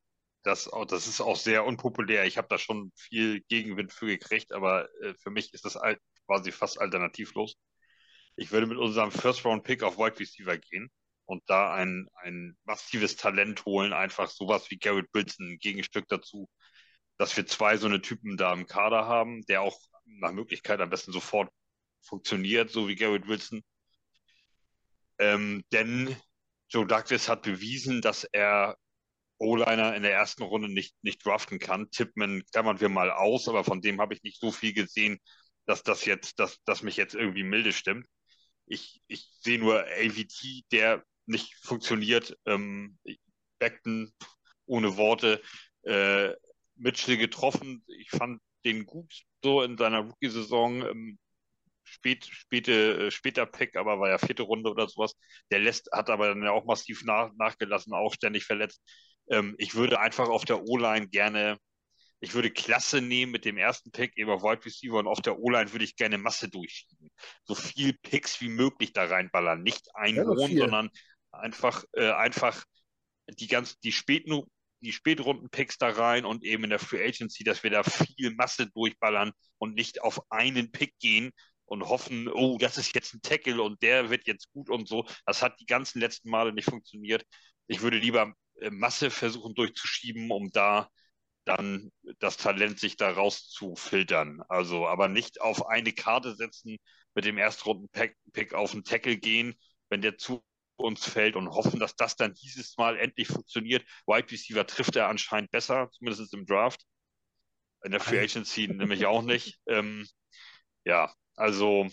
[0.43, 2.25] das auch, das ist auch sehr unpopulär.
[2.25, 5.77] Ich habe da schon viel Gegenwind für gekriegt, aber äh, für mich ist das
[6.27, 7.55] quasi fast alternativlos.
[8.35, 10.91] Ich würde mit unserem First-Round-Pick auf Wide Receiver gehen
[11.25, 16.49] und da ein, ein massives Talent holen, einfach sowas wie Garrett Wilson, ein Gegenstück dazu,
[17.17, 20.89] dass wir zwei so eine Typen da im Kader haben, der auch nach Möglichkeit am
[20.89, 21.49] besten sofort
[22.01, 23.63] funktioniert, so wie Garrett Wilson.
[25.19, 26.15] Ähm, denn
[26.69, 28.77] Joe Douglas hat bewiesen, dass er
[29.37, 31.89] O-Liner in der ersten Runde nicht, nicht draften kann.
[31.91, 35.19] Tippmann klammern wir mal aus, aber von dem habe ich nicht so viel gesehen,
[35.65, 38.07] dass das jetzt, dass, dass mich jetzt irgendwie milde stimmt.
[38.65, 42.37] Ich, ich sehe nur AVT, der nicht funktioniert.
[42.45, 42.97] Ähm,
[43.59, 44.11] Beckton
[44.65, 45.41] ohne Worte.
[45.83, 46.33] Äh,
[46.75, 47.83] Mitchell getroffen.
[47.87, 49.13] Ich fand den gut
[49.43, 50.87] so in seiner Rookie-Saison.
[50.87, 51.19] Ähm,
[51.83, 55.13] spät, späte, äh, später Pick, aber war ja vierte Runde oder sowas.
[55.51, 58.81] Der lässt, hat aber dann ja auch massiv nach, nachgelassen, auch ständig verletzt.
[59.29, 61.57] Ähm, ich würde einfach auf der O-Line gerne,
[62.19, 65.39] ich würde Klasse nehmen mit dem ersten Pick, eben auf Wide Receiver und auf der
[65.39, 67.11] O-Line würde ich gerne Masse durchschieben.
[67.43, 69.61] So viel Picks wie möglich da reinballern.
[69.61, 70.89] Nicht ein Ja, Hohn, sondern
[71.33, 72.63] einfach, äh, einfach
[73.27, 74.43] die ganz, die späten,
[74.81, 78.67] die Spätrunden-Picks da rein und eben in der Free Agency, dass wir da viel Masse
[78.67, 81.31] durchballern und nicht auf einen Pick gehen
[81.65, 85.05] und hoffen, oh, das ist jetzt ein Tackle und der wird jetzt gut und so.
[85.25, 87.23] Das hat die ganzen letzten Male nicht funktioniert.
[87.67, 90.89] Ich würde lieber äh, Masse versuchen durchzuschieben, um da
[91.45, 94.41] dann das Talent sich da rauszufiltern.
[94.49, 96.77] Also, aber nicht auf eine Karte setzen,
[97.15, 99.55] mit dem Erstrunden-Pick auf einen Tackle gehen,
[99.89, 100.43] wenn der zu
[100.75, 103.85] uns fällt und hoffen, dass das dann dieses Mal endlich funktioniert.
[104.07, 106.85] Wide Receiver trifft er anscheinend besser, zumindest im Draft.
[107.83, 109.59] In der Free Agency nämlich auch nicht.
[109.67, 110.07] Ähm,
[110.85, 111.87] ja, also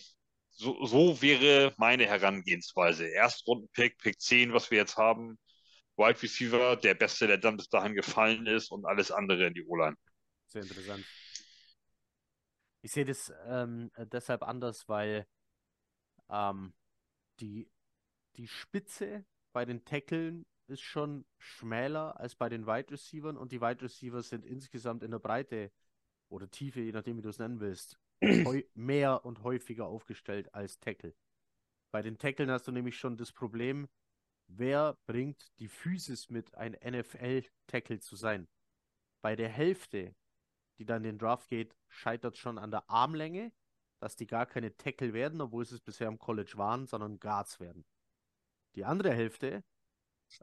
[0.51, 3.09] so, so wäre meine Herangehensweise.
[3.09, 5.39] Erstrunden-Pick, Pick 10, was wir jetzt haben.
[5.97, 9.65] Wide Receiver, der Beste, der dann bis dahin gefallen ist und alles andere in die
[9.65, 9.97] O-Line.
[10.49, 11.05] Sehr interessant.
[12.83, 15.27] Ich sehe das ähm, deshalb anders, weil
[16.31, 16.73] ähm,
[17.41, 17.71] die,
[18.41, 23.61] die Spitze bei den Tackeln ist schon schmäler als bei den Wide Receivers und die
[23.61, 25.71] Wide Receivers sind insgesamt in der Breite
[26.31, 27.99] oder Tiefe, je nachdem, wie du es nennen willst,
[28.75, 31.15] mehr und häufiger aufgestellt als Tackle.
[31.93, 33.91] Bei den Tackeln hast du nämlich schon das Problem,
[34.47, 38.49] wer bringt die Physis mit, ein NFL-Tackle zu sein.
[39.23, 40.15] Bei der Hälfte,
[40.79, 43.53] die dann den Draft geht, scheitert schon an der Armlänge,
[43.99, 47.61] dass die gar keine Tackle werden, obwohl sie es bisher im College waren, sondern Guards
[47.61, 47.85] werden.
[48.75, 49.65] Die andere Hälfte,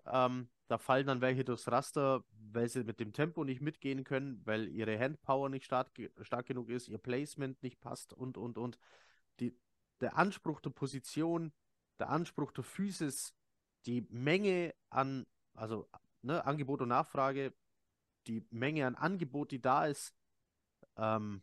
[0.05, 4.41] ähm, da fallen dann welche durchs Raster, weil sie mit dem Tempo nicht mitgehen können,
[4.45, 5.89] weil ihre Handpower nicht stark,
[6.21, 8.77] stark genug ist, ihr Placement nicht passt und, und, und.
[9.39, 9.57] Die,
[10.01, 11.53] der Anspruch der Position,
[11.99, 13.33] der Anspruch der Physis,
[13.85, 15.87] die Menge an, also
[16.21, 17.53] ne, Angebot und Nachfrage,
[18.27, 20.13] die Menge an Angebot, die da ist,
[20.97, 21.41] ähm,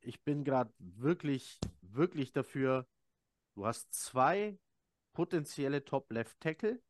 [0.00, 2.86] ich bin gerade wirklich, wirklich dafür,
[3.54, 4.58] du hast zwei
[5.18, 6.80] potenzielle Top-Left-Tackle,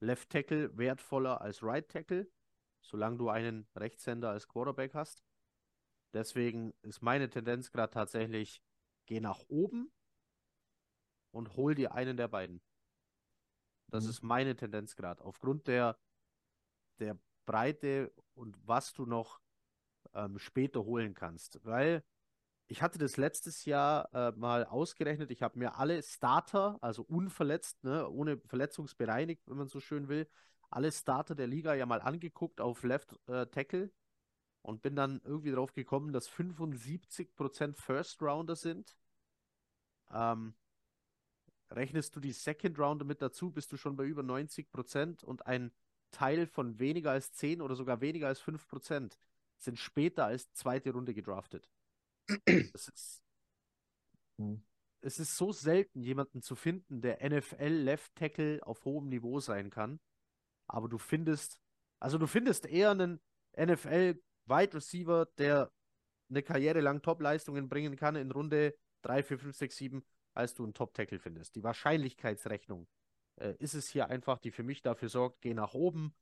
[0.00, 2.28] Left Tackle wertvoller als Right Tackle,
[2.80, 5.22] solange du einen Rechtshänder als Quarterback hast.
[6.12, 8.64] Deswegen ist meine Tendenz gerade tatsächlich,
[9.06, 9.92] geh nach oben
[11.30, 12.60] und hol dir einen der beiden.
[13.92, 14.10] Das mhm.
[14.10, 15.24] ist meine Tendenz gerade.
[15.24, 15.96] Aufgrund der,
[16.98, 19.40] der Breite und was du noch
[20.14, 21.64] ähm, später holen kannst.
[21.64, 22.02] Weil
[22.68, 25.30] ich hatte das letztes Jahr äh, mal ausgerechnet.
[25.30, 30.28] Ich habe mir alle Starter, also unverletzt, ne, ohne verletzungsbereinigt, wenn man so schön will,
[30.70, 33.90] alle Starter der Liga ja mal angeguckt auf Left äh, Tackle
[34.62, 38.96] und bin dann irgendwie drauf gekommen, dass 75% First Rounder sind.
[40.10, 40.54] Ähm,
[41.70, 45.72] rechnest du die Second Rounder mit dazu, bist du schon bei über 90% und ein
[46.10, 49.18] Teil von weniger als 10 oder sogar weniger als 5%
[49.58, 51.68] sind später als zweite Runde gedraftet.
[52.44, 53.22] Es ist,
[54.38, 54.62] hm.
[55.00, 59.70] es ist so selten, jemanden zu finden, der NFL Left Tackle auf hohem Niveau sein
[59.70, 60.00] kann.
[60.68, 61.60] Aber du findest,
[62.00, 63.20] also du findest eher einen
[63.56, 65.72] NFL Wide Receiver, der
[66.28, 70.04] eine Karriere lang Top-Leistungen bringen kann in Runde 3, 4, 5, 6, 7,
[70.34, 71.54] als du einen Top-Tackle findest.
[71.54, 72.88] Die Wahrscheinlichkeitsrechnung
[73.36, 76.14] äh, ist es hier einfach, die für mich dafür sorgt, geh nach oben,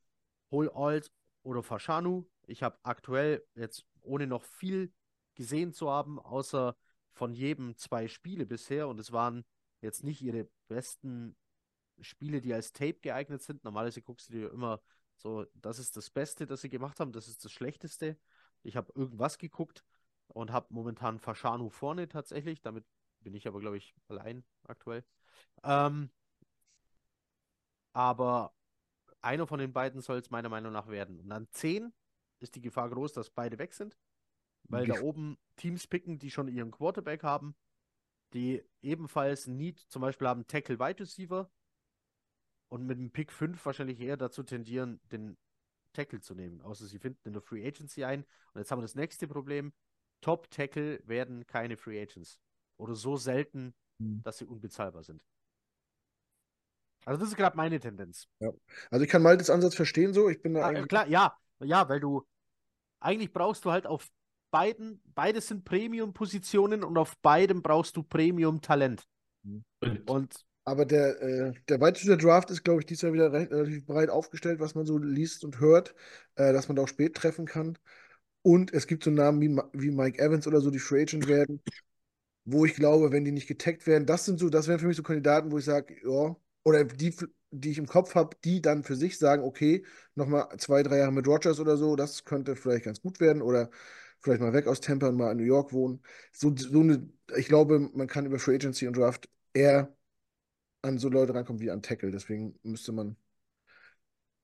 [0.51, 1.11] hol Alt
[1.43, 2.27] oder Fashanu.
[2.47, 4.93] Ich habe aktuell jetzt ohne noch viel
[5.35, 6.77] gesehen zu haben, außer
[7.13, 8.89] von jedem zwei Spiele bisher.
[8.89, 9.45] Und es waren
[9.81, 11.37] jetzt nicht ihre besten
[12.01, 13.65] Spiele, die als Tape geeignet sind.
[13.65, 14.81] Normalerweise guckst du dir immer
[15.17, 18.19] so, das ist das Beste, das sie gemacht haben, das ist das Schlechteste.
[18.63, 19.85] Ich habe irgendwas geguckt
[20.29, 22.61] und habe momentan Fashanu vorne tatsächlich.
[22.63, 22.85] Damit
[23.21, 25.05] bin ich aber, glaube ich, allein aktuell.
[25.63, 26.11] Ähm,
[27.93, 28.53] aber
[29.21, 31.21] einer von den beiden soll es meiner Meinung nach werden.
[31.21, 31.93] Und dann 10
[32.41, 33.97] ist die Gefahr groß, dass beide weg sind
[34.69, 37.55] weil da oben Teams picken, die schon ihren Quarterback haben,
[38.33, 41.51] die ebenfalls Need zum Beispiel haben Tackle Wide Receiver
[42.69, 45.37] und mit dem Pick 5 wahrscheinlich eher dazu tendieren, den
[45.93, 48.25] Tackle zu nehmen, außer sie finden in der Free Agency ein.
[48.53, 49.73] Und jetzt haben wir das nächste Problem.
[50.21, 52.41] Top Tackle werden keine Free Agents.
[52.77, 54.23] Oder so selten, hm.
[54.25, 55.23] dass sie unbezahlbar sind.
[57.05, 58.27] Also das ist gerade meine Tendenz.
[58.41, 58.51] Ja.
[58.91, 60.29] Also ich kann Maltes Ansatz verstehen so.
[60.29, 60.89] Ich bin da ah, eigentlich...
[60.89, 61.39] Klar, ja.
[61.61, 62.27] Ja, weil du
[62.99, 64.09] eigentlich brauchst du halt auf
[64.55, 69.03] beiden, beides sind Premium-Positionen und auf beidem brauchst du Premium-Talent.
[70.07, 73.85] Und aber der, äh, der weiteste Draft ist, glaube ich, dieses Jahr wieder recht, relativ
[73.85, 75.95] breit aufgestellt, was man so liest und hört,
[76.37, 77.77] äh, dass man da auch spät treffen kann.
[78.43, 81.61] Und es gibt so Namen wie, wie Mike Evans oder so, die Free Agent werden,
[82.45, 84.97] wo ich glaube, wenn die nicht getaggt werden, das sind so, das wären für mich
[84.97, 87.13] so Kandidaten, wo ich sage, ja, oder die,
[87.51, 91.13] die ich im Kopf habe, die dann für sich sagen, okay, nochmal zwei, drei Jahre
[91.13, 93.43] mit Rogers oder so, das könnte vielleicht ganz gut werden.
[93.43, 93.71] Oder
[94.25, 96.03] vielleicht mal weg aus Tampa und mal in New York wohnen.
[96.33, 97.07] So, so eine,
[97.37, 99.95] ich glaube, man kann über Free Agency und Draft eher
[100.81, 102.11] an so Leute rankommen wie an Tackle.
[102.11, 103.17] Deswegen müsste man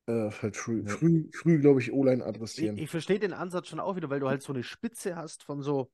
[0.07, 0.91] äh, halt früh, ja.
[0.91, 2.77] früh, früh glaube ich, O-Line adressieren.
[2.77, 5.43] Ich, ich verstehe den Ansatz schon auch wieder, weil du halt so eine Spitze hast
[5.45, 5.91] von so.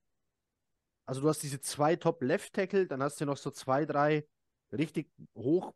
[1.07, 4.27] Also du hast diese zwei Top-Left-Tackle, dann hast du noch so zwei, drei
[4.73, 5.73] richtig hoch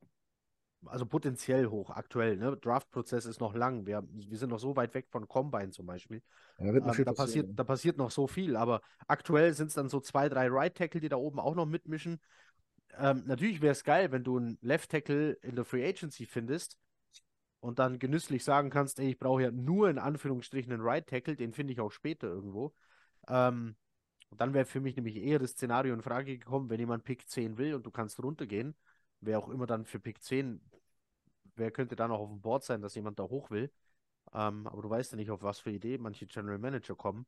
[0.86, 2.36] also potenziell hoch aktuell.
[2.36, 2.56] Ne?
[2.56, 3.86] Draft-Prozess ist noch lang.
[3.86, 6.22] Wir, wir sind noch so weit weg von Combine zum Beispiel.
[6.58, 8.56] Ja, ähm, da, passiert, da passiert noch so viel.
[8.56, 11.66] Aber aktuell sind es dann so zwei, drei Right Tackle, die da oben auch noch
[11.66, 12.20] mitmischen.
[12.98, 16.78] ähm, natürlich wäre es geil, wenn du einen Left Tackle in der Free Agency findest
[17.60, 21.36] und dann genüsslich sagen kannst, ey, ich brauche ja nur in Anführungsstrichen einen Right Tackle,
[21.36, 22.74] den finde ich auch später irgendwo.
[23.28, 23.76] Ähm,
[24.30, 27.28] und dann wäre für mich nämlich eher das Szenario in Frage gekommen, wenn jemand Pick
[27.28, 28.76] 10 will und du kannst runtergehen,
[29.20, 30.60] wer auch immer dann für Pick 10,
[31.56, 33.72] wer könnte da noch auf dem Board sein, dass jemand da hoch will.
[34.32, 37.26] Ähm, aber du weißt ja nicht, auf was für Idee manche General Manager kommen,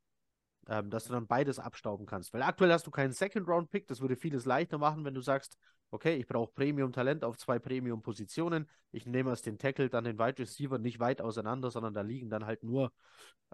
[0.69, 2.32] ähm, dass du dann beides abstauben kannst.
[2.32, 5.59] Weil aktuell hast du keinen Second-Round-Pick, das würde vieles leichter machen, wenn du sagst,
[5.90, 8.69] okay, ich brauche Premium-Talent auf zwei Premium-Positionen.
[8.93, 12.31] Ich nehme erst den Tackle, dann den Wide Receiver nicht weit auseinander, sondern da liegen
[12.31, 12.93] dann halt nur,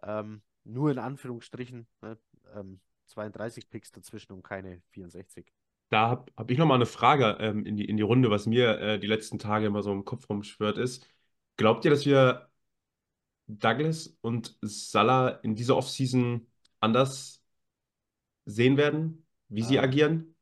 [0.02, 2.18] ähm, nur in Anführungsstrichen ne,
[2.54, 5.52] ähm, 32 Picks dazwischen und keine 64.
[5.90, 8.78] Da habe hab ich nochmal eine Frage ähm, in die, in die Runde, was mir
[8.80, 11.06] äh, die letzten Tage immer so im Kopf rumschwört ist.
[11.56, 12.50] Glaubt ihr, dass wir
[13.48, 16.46] Douglas und Salah in dieser Offseason
[16.80, 17.42] anders
[18.46, 20.34] sehen werden, wie sie Ähm, agieren?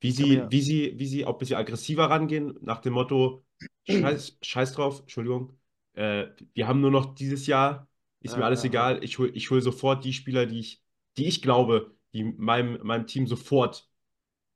[0.00, 3.44] Wie sie, mir- wie sie, wie sie auch ein bisschen aggressiver rangehen, nach dem Motto,
[3.84, 5.58] scheiß, scheiß drauf, Entschuldigung,
[5.94, 7.88] äh, wir haben nur noch dieses Jahr,
[8.20, 8.74] ist mir Ja, alles ja, ja.
[8.74, 10.82] egal, ich hole ich hol sofort die Spieler, die ich,
[11.16, 13.87] die ich glaube, die meinem, meinem Team sofort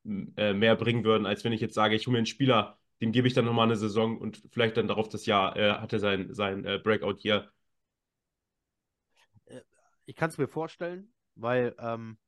[0.04, 3.12] äh, mehr bringen würden, als wenn ich jetzt sage, ich hole mir einen Spieler, dem
[3.12, 6.32] gebe ich dann nochmal eine Saison und vielleicht dann darauf das Jahr äh, hatte sein,
[6.34, 7.50] sein äh, Breakout-Year.
[10.04, 12.18] Ich kann es mir vorstellen, weil ähm,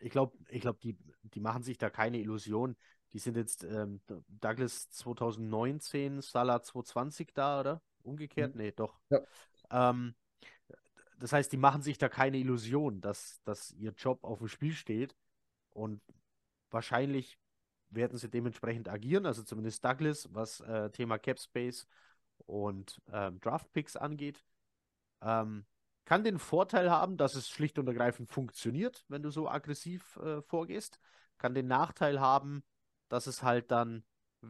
[0.00, 2.76] ich glaube, ich glaub, die, die machen sich da keine Illusion.
[3.12, 7.82] Die sind jetzt ähm, Douglas 2019, Salah 2020 da, oder?
[8.02, 8.56] Umgekehrt?
[8.56, 8.98] Nee, doch.
[9.10, 9.20] Ja.
[9.70, 10.14] Ähm,
[11.18, 14.72] das heißt, die machen sich da keine Illusion, dass, dass ihr Job auf dem Spiel
[14.72, 15.14] steht.
[15.70, 16.00] Und
[16.72, 17.38] wahrscheinlich
[17.90, 21.86] werden sie dementsprechend agieren, also zumindest Douglas, was äh, Thema Cap Space
[22.46, 24.42] und ähm, Draft Picks angeht.
[25.20, 25.66] Ähm,
[26.04, 30.42] kann den Vorteil haben, dass es schlicht und ergreifend funktioniert, wenn du so aggressiv äh,
[30.42, 30.98] vorgehst.
[31.38, 32.64] Kann den Nachteil haben,
[33.08, 34.04] dass es halt dann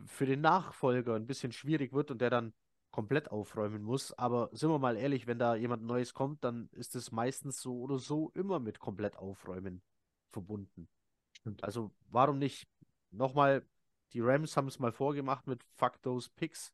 [0.07, 2.55] für den Nachfolger ein bisschen schwierig wird und der dann
[2.91, 4.13] komplett aufräumen muss.
[4.13, 7.81] Aber sind wir mal ehrlich, wenn da jemand Neues kommt, dann ist es meistens so
[7.81, 9.83] oder so immer mit komplett aufräumen
[10.31, 10.89] verbunden.
[11.43, 11.63] Stimmt.
[11.65, 12.67] Also warum nicht?
[13.11, 13.65] Nochmal,
[14.13, 16.73] die Rams haben es mal vorgemacht mit Fuck those Picks,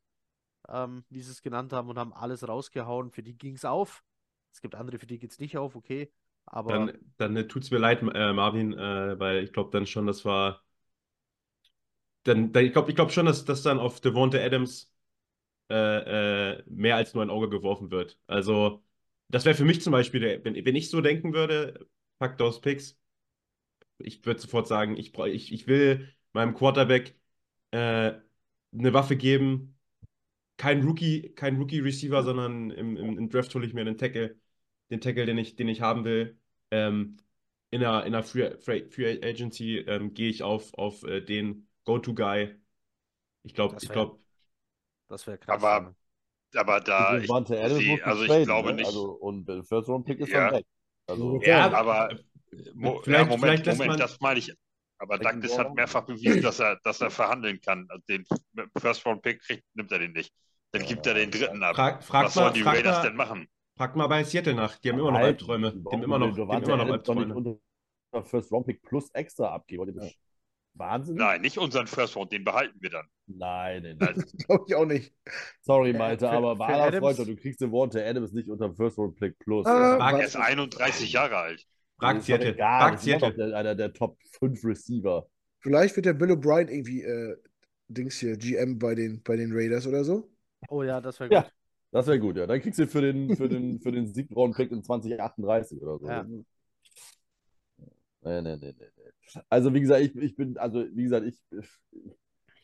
[0.67, 3.11] ähm, wie sie es genannt haben, und haben alles rausgehauen.
[3.11, 4.03] Für die ging es auf.
[4.53, 6.11] Es gibt andere, für die geht es nicht auf, okay.
[6.45, 9.85] Aber Dann, dann äh, tut es mir leid, äh, Marvin, äh, weil ich glaube dann
[9.85, 10.63] schon, das war.
[12.23, 14.93] Dann, dann, ich glaube ich glaub schon, dass, dass dann auf Devonta Adams
[15.69, 18.19] äh, äh, mehr als nur ein Auge geworfen wird.
[18.27, 18.83] Also,
[19.29, 21.87] das wäre für mich zum Beispiel, wenn, wenn ich so denken würde,
[22.19, 22.97] fuck those picks,
[23.99, 27.15] ich würde sofort sagen, ich, ich, ich will meinem Quarterback
[27.71, 28.13] äh,
[28.73, 29.77] eine Waffe geben.
[30.57, 34.37] Kein Rookie, kein Rookie-Receiver, sondern im, im, im Draft hole ich mir einen Tackle,
[34.91, 36.37] den Tackle, den ich, den ich haben will.
[36.71, 37.17] Ähm,
[37.71, 41.67] in einer, in einer Free, Free, Free Agency ähm, gehe ich auf, auf äh, den
[41.85, 42.55] Go-To-Guy.
[43.43, 44.19] Ich glaube, Das ich glaube,
[45.07, 45.61] das wäre krass.
[45.63, 45.95] Aber- ja.
[46.61, 48.75] Aber da, ich, sie, also ich traden, glaube ne?
[48.75, 48.87] nicht.
[48.87, 50.49] Also, und der First Round Pick ist Ja.
[50.49, 50.65] dann weg.
[51.07, 52.19] Also, ja, aber
[52.73, 54.53] Mo vielleicht- ja, Moment, vielleicht Moment, man- das meine ich.
[55.01, 57.85] Aber Douglas hat mehrfach bewiesen, dass er, dass er verhandeln kann.
[57.89, 58.25] Also den
[58.77, 60.33] First Round Pick kriegt, nimmt er den nicht.
[60.71, 61.75] Dann gibt er den dritten ab.
[61.75, 63.47] frag, frag Was mal, sollen die frag Raiders mal, denn machen?
[63.77, 64.77] Frag mal bei Seattle nach.
[64.79, 65.71] Die haben immer noch Albträume.
[65.73, 67.59] Die haben immer noch, die haben immer noch Albträume.
[68.25, 69.95] First Round Pick plus extra abgeben.
[69.95, 70.11] Das
[70.73, 71.15] Wahnsinn?
[71.15, 73.07] Nein, nicht unseren First Round, den behalten wir dann.
[73.27, 74.25] Nein, nein, Nein.
[74.45, 75.13] Glaube ich auch nicht.
[75.61, 78.33] Sorry, Äh, Malte, für- aber für bei aller Adams- Freude, du kriegst den Devontae Adams
[78.33, 79.65] nicht unter First Round Pick plus.
[79.65, 81.65] Frag- Er ist 31 Jahre alt.
[81.99, 82.53] Frag Seattle.
[82.53, 83.33] egal, Frag Seattle.
[83.33, 85.27] der, einer der Top 5 Receiver.
[85.59, 87.35] Vielleicht wird der Bill O'Brien irgendwie äh,
[87.87, 90.29] Dings hier, GM bei den, bei den Raiders oder so.
[90.69, 91.41] Oh ja, das wäre Ja.
[91.41, 91.51] gut.
[91.91, 92.45] Das wäre gut, ja.
[92.45, 96.07] Dann kriegst du für den, für den, für den Round Pick in 2038 oder so.
[96.07, 96.23] Ja.
[98.21, 99.41] Nee, nee, nee, nee, nee.
[99.49, 101.39] Also, wie gesagt, ich, ich bin, also, wie gesagt, ich,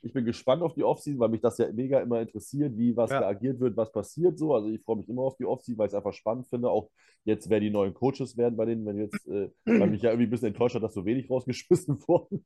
[0.05, 3.09] ich bin gespannt auf die Offseason, weil mich das ja mega immer interessiert, wie was
[3.09, 3.19] Ja.
[3.21, 4.53] geagiert wird, was passiert so.
[4.53, 6.69] Also, ich freue mich immer auf die Offseason, weil ich es einfach spannend finde.
[6.69, 6.91] Auch
[7.23, 10.27] jetzt, wer die neuen Coaches werden bei denen, wenn jetzt, äh, weil mich ja irgendwie
[10.27, 12.45] ein bisschen enttäuscht hat, dass so wenig rausgeschmissen wurden.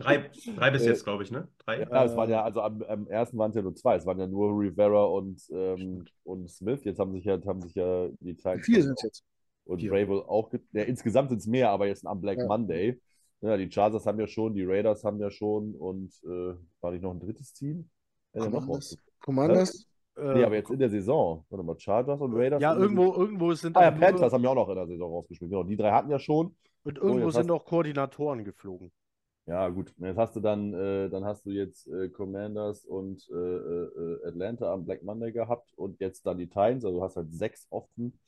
[0.00, 1.46] Drei, drei bis Äh, jetzt, glaube ich, ne?
[1.64, 1.80] Drei?
[1.82, 3.94] Ja, es waren ja, also am, am ersten waren es ja nur zwei.
[3.96, 6.82] Es waren ja nur Rivera und, ähm, und Smith.
[6.84, 9.24] Jetzt haben sich ja, haben sich ja die Titans Vier sind es jetzt.
[9.64, 9.90] und vier.
[9.90, 10.50] Vrabel auch.
[10.72, 12.46] Ja, insgesamt sind es mehr, aber jetzt am Black Ja.
[12.46, 13.00] Monday.
[13.42, 17.02] Ja, die Chargers haben ja schon, die Raiders haben ja schon und äh, war nicht
[17.02, 17.88] noch ein drittes Team?
[18.32, 18.96] Ja, ja, Commanders.
[19.20, 19.86] Commanders.
[20.18, 21.44] Nee, aber jetzt in der Saison.
[21.50, 22.60] Warte mal, Chargers und Raiders.
[22.60, 24.68] Äh, Ja, in der irgendwo, irgendwo sind Ah ja, auch Panthers haben ja auch noch
[24.70, 25.50] in der Saison rausgespielt.
[25.50, 26.56] Genau, die drei hatten ja schon.
[26.84, 28.90] und Oh, irgendwo jetzt sind hast- noch Koordinatoren geflogen.
[29.44, 29.94] Ja, gut.
[29.98, 34.72] Jetzt hast du dann, äh, dann hast du jetzt äh, Commanders und äh, äh, Atlanta
[34.72, 36.84] am Black Monday gehabt und jetzt dann die Titans.
[36.84, 38.18] Also du hast halt sechs offen.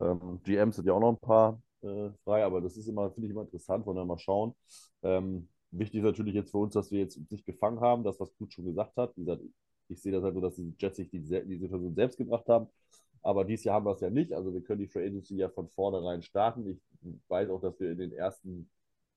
[0.00, 3.26] Ähm, GMs sind ja auch noch ein paar äh, frei, aber das ist immer, finde
[3.26, 4.54] ich immer interessant, wollen wir mal schauen.
[5.02, 8.34] Ähm, wichtig ist natürlich jetzt für uns, dass wir jetzt nicht gefangen haben, das, was
[8.36, 9.16] Knut schon gesagt hat.
[9.16, 9.42] Wie gesagt,
[9.88, 12.68] ich sehe das halt so, dass die Jets sich die, die Situation selbst gebracht haben.
[13.22, 14.32] Aber dieses Jahr haben wir es ja nicht.
[14.32, 16.66] Also wir können die Free Agency ja von vornherein starten.
[16.66, 16.78] Ich
[17.28, 18.70] weiß auch, dass wir in den ersten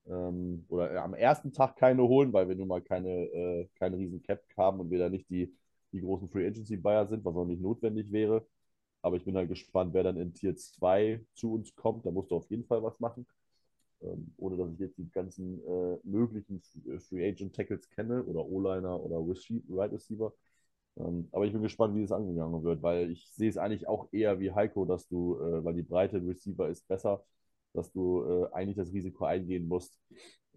[0.07, 3.97] ähm, oder äh, am ersten Tag keine holen, weil wir nun mal keine, äh, keine
[3.97, 5.53] riesen Cap haben und wir da nicht die,
[5.91, 8.45] die großen Free Agency Buyer sind, was auch nicht notwendig wäre.
[9.03, 12.05] Aber ich bin halt gespannt, wer dann in Tier 2 zu uns kommt.
[12.07, 13.27] Da musst du auf jeden Fall was machen.
[14.01, 18.45] Ähm, ohne dass ich jetzt die ganzen äh, möglichen äh, Free Agent Tackles kenne oder
[18.45, 19.17] O-Liner oder
[19.69, 20.33] Right Receiver.
[20.97, 24.07] Ähm, aber ich bin gespannt, wie es angegangen wird, weil ich sehe es eigentlich auch
[24.11, 27.23] eher wie Heiko, dass du, äh, weil die Breite Receiver ist besser,
[27.73, 29.99] dass du äh, eigentlich das Risiko eingehen musst,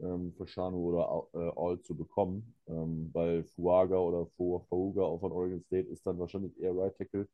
[0.01, 5.62] ähm, für Shanu oder äh, All zu bekommen, ähm, weil Fuaga oder Fuaga von Oregon
[5.62, 7.27] State ist dann wahrscheinlich eher Right Tackle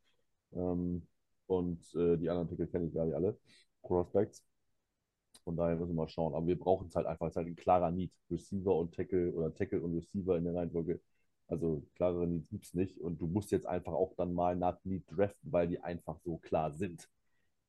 [0.54, 1.06] ähm,
[1.46, 3.38] und äh, die anderen Tackle kenne ich gar nicht alle,
[3.82, 4.44] Prospects.
[5.44, 6.34] Von daher müssen wir mal schauen.
[6.34, 7.26] Aber wir brauchen es halt einfach.
[7.26, 8.12] Es ist halt ein klarer Need.
[8.30, 11.00] Receiver und Tackle oder Tackle und Receiver in der Reihenfolge.
[11.48, 12.98] Also klarere Needs gibt es nicht.
[13.00, 16.38] Und du musst jetzt einfach auch dann mal nach Need draften, weil die einfach so
[16.38, 17.08] klar sind.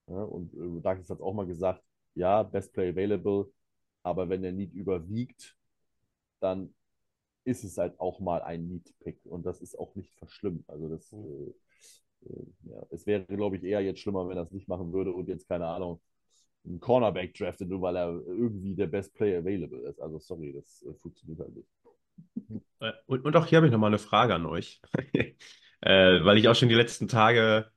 [0.07, 1.83] Ja, und äh, Douglas hat auch mal gesagt,
[2.15, 3.51] ja, Best Play Available,
[4.03, 5.57] aber wenn der Need überwiegt,
[6.39, 6.73] dann
[7.45, 10.69] ist es halt auch mal ein Need-Pick und das ist auch nicht verschlimmt.
[10.69, 11.49] Also das, mhm.
[11.49, 11.53] äh,
[12.63, 15.27] ja, es wäre, glaube ich, eher jetzt schlimmer, wenn er es nicht machen würde und
[15.27, 16.01] jetzt, keine Ahnung,
[16.65, 19.99] einen Cornerback draftet, nur weil er irgendwie der Best Player available ist.
[20.01, 21.67] Also sorry, das äh, funktioniert halt nicht.
[22.79, 24.81] Äh, und, und auch hier habe ich nochmal eine Frage an euch,
[25.13, 25.35] äh,
[25.81, 27.71] weil ich auch schon die letzten Tage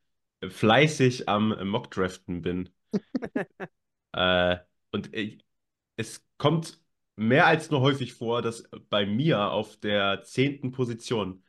[0.46, 2.70] fleißig am Mockdraften bin.
[4.12, 4.58] äh,
[4.92, 5.44] und ich,
[5.96, 6.80] es kommt
[7.16, 11.42] mehr als nur häufig vor, dass bei mir auf der zehnten Position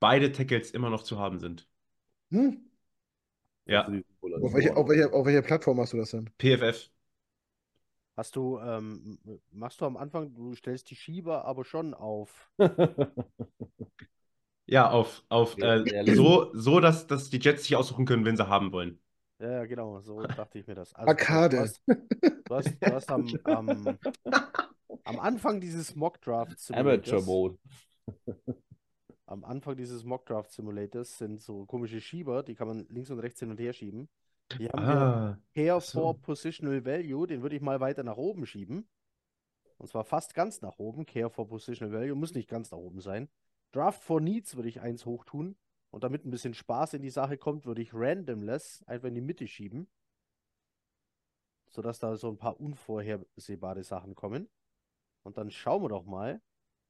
[0.00, 1.68] beide Tackles immer noch zu haben sind.
[2.30, 2.60] Hm?
[3.66, 3.88] Ja.
[4.42, 6.30] Auf, welche, auf, welcher, auf welcher Plattform hast du das denn?
[6.38, 6.90] PFF.
[8.16, 9.18] Hast du, ähm,
[9.52, 12.50] machst du am Anfang, du stellst die Schieber aber schon auf.
[14.66, 18.48] ja, auf, auf äh, so, so dass, dass die Jets sich aussuchen können, wen sie
[18.48, 18.98] haben wollen.
[19.38, 20.94] Ja, genau, so dachte ich mir das.
[20.94, 21.56] Also, Arcade.
[21.56, 23.98] Du hast, du hast, du hast am, am,
[25.04, 26.70] am Anfang dieses Mock-Drafts.
[26.70, 27.58] Amateur Mode.
[29.26, 33.40] Am Anfang dieses Mock-Draft Simulators sind so komische Schieber, die kann man links und rechts
[33.40, 34.08] hin und her schieben.
[34.58, 36.00] Die haben ah, Care so.
[36.00, 38.88] for Positional Value, den würde ich mal weiter nach oben schieben.
[39.78, 41.04] Und zwar fast ganz nach oben.
[41.04, 43.28] Care for Positional Value muss nicht ganz nach oben sein.
[43.72, 45.56] Draft for Needs würde ich eins hochtun.
[45.90, 49.20] Und damit ein bisschen Spaß in die Sache kommt, würde ich Randomless einfach in die
[49.20, 49.88] Mitte schieben.
[51.68, 54.48] Sodass da so ein paar unvorhersehbare Sachen kommen.
[55.22, 56.40] Und dann schauen wir doch mal,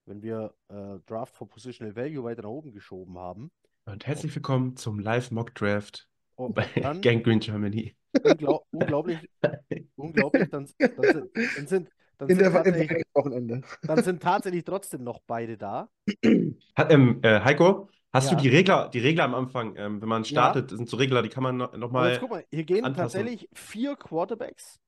[0.06, 3.50] wenn wir äh, Draft for Positional Value weiter nach oben geschoben haben.
[3.86, 7.96] Und herzlich willkommen zum Live Mock Draft oh, bei dann, Gangrene Germany.
[8.22, 9.18] Unglaub, unglaublich,
[9.96, 13.60] unglaublich, dann, dann, sind, dann sind dann in sind, der, tatsächlich, Wochenende.
[13.82, 15.90] dann sind tatsächlich trotzdem noch beide da.
[16.76, 18.36] Hat, ähm, äh, Heiko, hast ja.
[18.36, 20.76] du die Regler, die Regler am Anfang, ähm, wenn man startet, ja.
[20.78, 22.10] sind so Regler, die kann man noch, noch mal.
[22.10, 23.20] Jetzt guck mal, hier gehen anpassen.
[23.20, 24.78] tatsächlich vier Quarterbacks.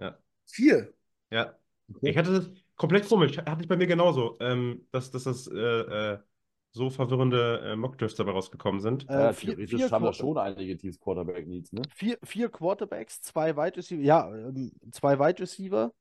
[0.00, 0.18] Ja.
[0.46, 0.92] Vier?
[1.30, 1.54] Ja.
[1.88, 2.10] Okay.
[2.10, 3.38] Ich hatte das, komplett komisch.
[3.38, 6.18] Hatte ich bei mir genauso, ähm, dass, dass das äh, äh,
[6.70, 9.08] so verwirrende äh, Mockdrifts dabei rausgekommen sind.
[9.08, 11.82] Äh, ja, vier, vier haben da schon einige Teams Quarterback Needs, ne?
[11.94, 15.92] Vier, vier Quarterbacks, zwei Wide Receiver, ja, ähm, zwei Wide Receiver,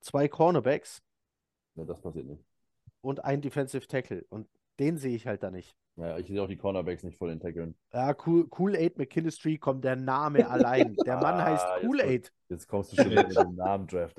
[0.00, 1.02] zwei Cornerbacks.
[1.74, 2.42] Ja, das passiert nicht.
[3.02, 4.24] Und ein Defensive Tackle.
[4.30, 4.48] Und
[4.78, 5.76] den sehe ich halt da nicht.
[5.96, 7.74] Ja, ich sehe auch die Cornerbacks nicht voll integrieren.
[7.92, 10.96] Ja, cool, Kool-Aid McKinstry kommt der Name allein.
[11.04, 12.32] Der Mann ah, heißt Kool-Aid.
[12.48, 14.18] Jetzt, kommst du schon mit dem Namen Draft,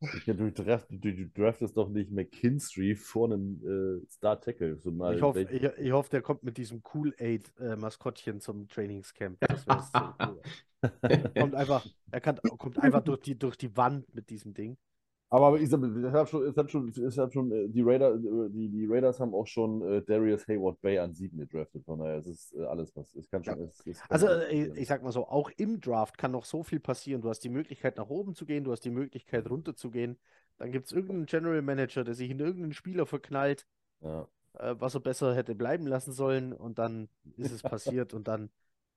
[0.26, 0.38] Kool-Aid.
[0.38, 4.76] Du, draft, du, du draftest doch nicht McKinstry vor einem äh, Star Tackle.
[4.78, 9.38] So ich, hoffe, ich, ich, hoffe, der kommt mit diesem Kool-Aid-Maskottchen äh, zum Trainingscamp.
[9.40, 10.42] Das wäre so cool.
[11.38, 14.76] kommt einfach, er kann, kommt einfach durch die, durch die Wand mit diesem Ding.
[15.28, 18.68] Aber ich habe schon, ich hab schon, ich hab schon äh, die, Raider, äh, die,
[18.68, 21.84] die Raiders haben auch schon äh, Darius Hayward Bay an sieben gedraftet.
[21.84, 23.12] Von daher es ist äh, alles was.
[23.16, 23.64] Es kann schon, ja.
[23.64, 26.62] es, es kann also ich, ich sag mal so, auch im Draft kann noch so
[26.62, 27.22] viel passieren.
[27.22, 30.16] Du hast die Möglichkeit nach oben zu gehen, du hast die Möglichkeit runter zu gehen.
[30.58, 33.66] Dann gibt es irgendeinen General Manager, der sich in irgendeinen Spieler verknallt,
[34.02, 34.28] ja.
[34.58, 36.52] äh, was er besser hätte bleiben lassen sollen.
[36.52, 38.48] Und dann ist es passiert und dann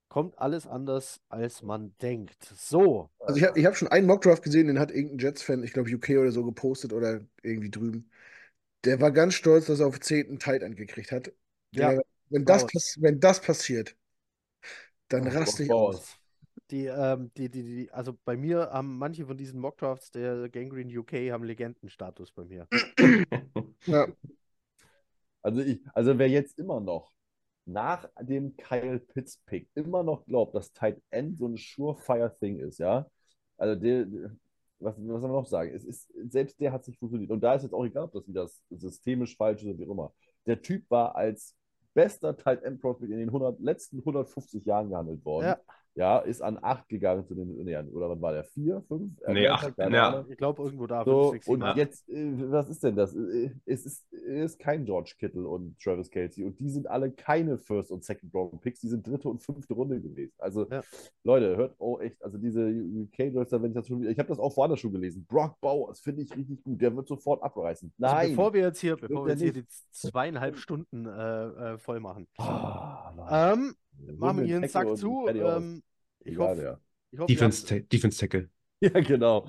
[0.09, 2.51] kommt alles anders, als man denkt.
[2.55, 3.09] So.
[3.19, 5.93] Also ich habe ich hab schon einen Mockdraft gesehen, den hat irgendein Jets-Fan, ich glaube
[5.93, 8.09] UK oder so, gepostet oder irgendwie drüben.
[8.83, 10.39] Der war ganz stolz, dass er auf 10.
[10.39, 11.31] Tight End gekriegt hat.
[11.75, 12.01] Der, ja.
[12.29, 12.65] Wenn das,
[12.99, 13.95] wenn das passiert,
[15.07, 16.15] dann oh, raste ich aus.
[16.71, 20.99] Die, ähm, die, die, die, also bei mir haben manche von diesen Mockdrafts der Gangrene
[20.99, 22.67] UK haben Legendenstatus bei mir.
[23.85, 24.07] ja.
[25.41, 27.11] Also ich, also wer jetzt immer noch
[27.71, 32.59] nach dem Kyle Pitts Pick immer noch glaubt, dass Tight End so ein Surefire Thing
[32.59, 33.07] ist, ja.
[33.57, 34.07] Also der,
[34.79, 35.73] was, was soll man noch sagen?
[35.73, 37.31] Es ist, selbst der hat sich fusioniert.
[37.31, 39.91] Und da ist jetzt auch egal, ob das wieder systemisch falsch ist oder wie auch
[39.91, 40.13] immer.
[40.45, 41.55] Der Typ war als
[41.93, 45.47] bester Tight End Prospect in den 100, letzten 150 Jahren gehandelt worden.
[45.47, 45.59] Ja.
[45.99, 48.45] Ja, ist an 8 gegangen zu den, nee, oder wann war der?
[48.45, 49.11] 4, 5?
[49.27, 50.25] Nee, acht, ja.
[50.29, 51.03] Ich glaube, irgendwo da.
[51.03, 53.13] So, 5, 6, und 7, jetzt, äh, was ist denn das?
[53.13, 57.11] Äh, Es ist, es ist kein George Kittle und Travis Kelsey und die sind alle
[57.11, 60.31] keine First- und Second-Round-Picks, die sind dritte und fünfte Runde gewesen.
[60.37, 60.83] Also, Ja.
[61.25, 64.39] Leute, hört, oh echt, also diese UK-Dresser, wenn ich das schon wieder, ich habe das
[64.39, 65.25] auch woanders schon gelesen.
[65.27, 67.91] Brock Bowers finde ich richtig gut, der wird sofort abreißen.
[67.99, 68.29] Also Nein!
[68.29, 72.25] bevor wir jetzt hier, bevor wir jetzt hier die zweieinhalb Stunden äh, äh, voll machen.
[72.37, 73.53] Ah.
[73.53, 73.75] Ähm,
[74.17, 75.27] machen wir hier einen Sack zu.
[75.27, 75.83] Ähm,
[76.33, 76.79] Egal, hoffe, ja.
[77.11, 78.49] ich hoffe, Defense, Ta- Defense Tackle.
[78.81, 79.45] Ja, genau.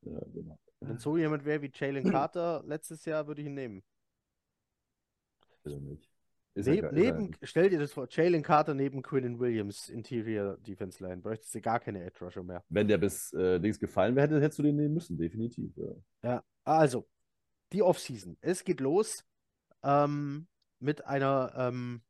[0.00, 0.58] Ja, genau.
[0.80, 3.84] wenn so jemand wäre wie Jalen Carter letztes Jahr, würde ich ihn nehmen.
[5.62, 6.10] Ist er nicht.
[6.54, 11.02] Ist ist er neben, stell dir das vor, Jalen Carter neben Quinnen Williams, Interior Defense
[11.02, 11.22] Line.
[11.22, 12.62] Bräuchtest du gar keine Edge Rusher mehr.
[12.68, 15.72] Wenn der bis äh, Dings gefallen wäre, hättest du den nehmen müssen, definitiv.
[15.76, 15.94] Ja.
[16.22, 17.08] Ja, also,
[17.72, 18.36] die Offseason.
[18.40, 19.24] Es geht los
[19.82, 20.46] ähm,
[20.78, 22.02] mit einer ähm,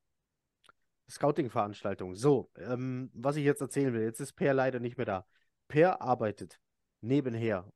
[1.11, 2.15] Scouting-Veranstaltung.
[2.15, 5.27] So, ähm, was ich jetzt erzählen will, jetzt ist Per leider nicht mehr da.
[5.69, 6.61] Per arbeitet
[7.01, 7.71] nebenher.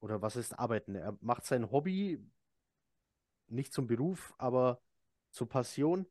[0.00, 0.94] Oder was ist arbeiten?
[0.94, 2.24] Er macht sein Hobby
[3.48, 4.80] nicht zum Beruf, aber
[5.30, 6.06] zur Passion.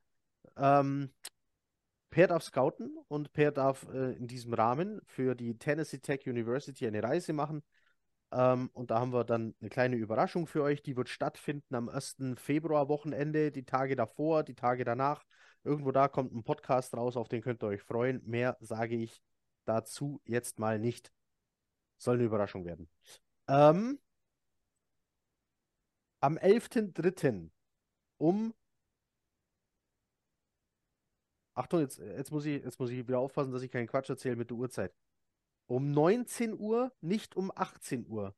[0.55, 1.13] Ähm,
[2.09, 6.87] Per darf scouten und Per darf äh, in diesem Rahmen für die Tennessee Tech University
[6.87, 7.63] eine Reise machen.
[8.31, 10.81] Ähm, und da haben wir dann eine kleine Überraschung für euch.
[10.81, 12.35] Die wird stattfinden am 1.
[12.35, 15.25] Februar-Wochenende, die Tage davor, die Tage danach.
[15.67, 18.21] Irgendwo da kommt ein Podcast raus, auf den könnt ihr euch freuen.
[18.25, 19.21] Mehr sage ich
[19.65, 21.11] dazu jetzt mal nicht.
[21.97, 22.89] Soll eine Überraschung werden.
[23.49, 23.99] Ähm,
[26.21, 27.49] am 11.03.
[28.17, 28.53] um.
[31.53, 34.37] Achtung, jetzt, jetzt, muss ich, jetzt muss ich wieder aufpassen, dass ich keinen Quatsch erzähle
[34.37, 34.95] mit der Uhrzeit.
[35.65, 38.33] Um 19 Uhr, nicht um 18 Uhr,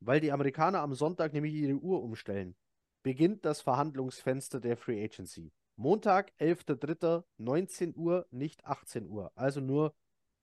[0.00, 2.54] weil die Amerikaner am Sonntag nämlich ihre Uhr umstellen,
[3.02, 5.52] beginnt das Verhandlungsfenster der Free Agency.
[5.76, 9.32] Montag, 11.03., 19 Uhr, nicht 18 Uhr.
[9.34, 9.94] Also nur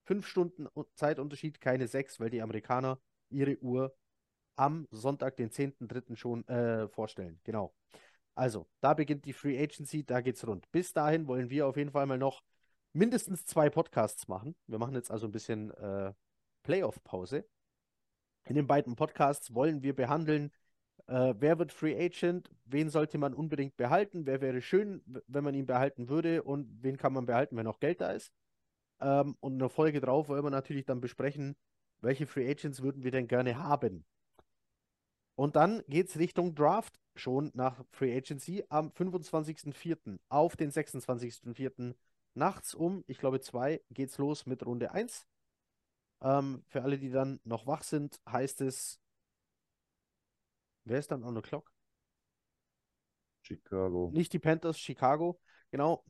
[0.05, 2.99] fünf Stunden U- Zeitunterschied, keine sechs, weil die Amerikaner
[3.29, 3.95] ihre Uhr
[4.55, 6.15] am Sonntag, den 10.03.
[6.15, 7.39] schon äh, vorstellen.
[7.43, 7.73] Genau.
[8.35, 10.71] Also, da beginnt die Free Agency, da geht's rund.
[10.71, 12.43] Bis dahin wollen wir auf jeden Fall mal noch
[12.93, 14.55] mindestens zwei Podcasts machen.
[14.67, 16.13] Wir machen jetzt also ein bisschen äh,
[16.63, 17.45] Playoff-Pause.
[18.45, 20.51] In den beiden Podcasts wollen wir behandeln,
[21.13, 25.53] äh, wer wird Free Agent, wen sollte man unbedingt behalten, wer wäre schön, wenn man
[25.53, 28.33] ihn behalten würde und wen kann man behalten, wenn noch Geld da ist.
[28.99, 31.55] Ähm, und in der Folge drauf wollen wir natürlich dann besprechen,
[32.01, 34.05] welche Free Agents würden wir denn gerne haben.
[35.35, 40.17] Und dann geht es Richtung Draft schon nach Free Agency am 25.04.
[40.29, 41.93] auf den 26.04.
[42.33, 45.27] nachts um, ich glaube, zwei geht's los mit Runde 1.
[46.23, 49.02] Ähm, für alle, die dann noch wach sind, heißt es,
[50.85, 51.71] wer ist dann on the clock?
[53.41, 54.09] Chicago.
[54.13, 55.39] Nicht die Panthers, Chicago.
[55.71, 56.03] Genau.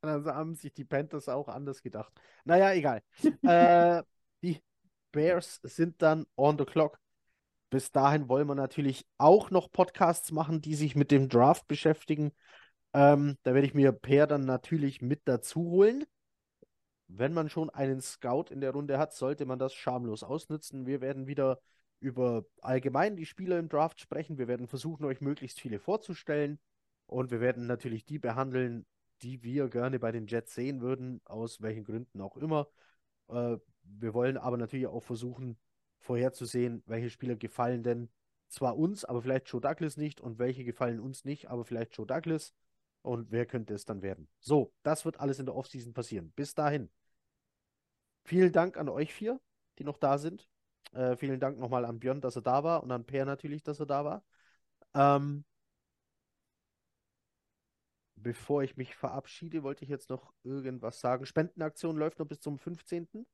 [0.00, 2.12] Dann haben sich die Panthers auch anders gedacht.
[2.44, 3.02] Naja, egal.
[3.42, 4.02] äh,
[4.42, 4.60] die
[5.12, 6.98] Bears sind dann on the clock.
[7.70, 12.32] Bis dahin wollen wir natürlich auch noch Podcasts machen, die sich mit dem Draft beschäftigen.
[12.92, 16.04] Ähm, da werde ich mir Per dann natürlich mit dazu holen.
[17.08, 20.86] Wenn man schon einen Scout in der Runde hat, sollte man das schamlos ausnutzen.
[20.86, 21.60] Wir werden wieder
[22.02, 24.36] über allgemein die Spieler im Draft sprechen.
[24.36, 26.58] Wir werden versuchen, euch möglichst viele vorzustellen.
[27.06, 28.86] Und wir werden natürlich die behandeln,
[29.22, 32.68] die wir gerne bei den Jets sehen würden, aus welchen Gründen auch immer.
[33.28, 35.58] Äh, wir wollen aber natürlich auch versuchen,
[36.00, 38.10] vorherzusehen, welche Spieler gefallen denn
[38.48, 42.06] zwar uns, aber vielleicht Joe Douglas nicht und welche gefallen uns nicht, aber vielleicht Joe
[42.06, 42.52] Douglas.
[43.02, 44.28] Und wer könnte es dann werden?
[44.40, 46.32] So, das wird alles in der Offseason passieren.
[46.32, 46.90] Bis dahin.
[48.24, 49.40] Vielen Dank an euch vier,
[49.78, 50.48] die noch da sind.
[50.92, 53.80] Äh, vielen Dank nochmal an Björn, dass er da war und an Per natürlich, dass
[53.80, 54.24] er da war.
[54.94, 55.44] Ähm,
[58.16, 61.26] bevor ich mich verabschiede, wollte ich jetzt noch irgendwas sagen.
[61.26, 63.26] Spendenaktion läuft noch bis zum 15.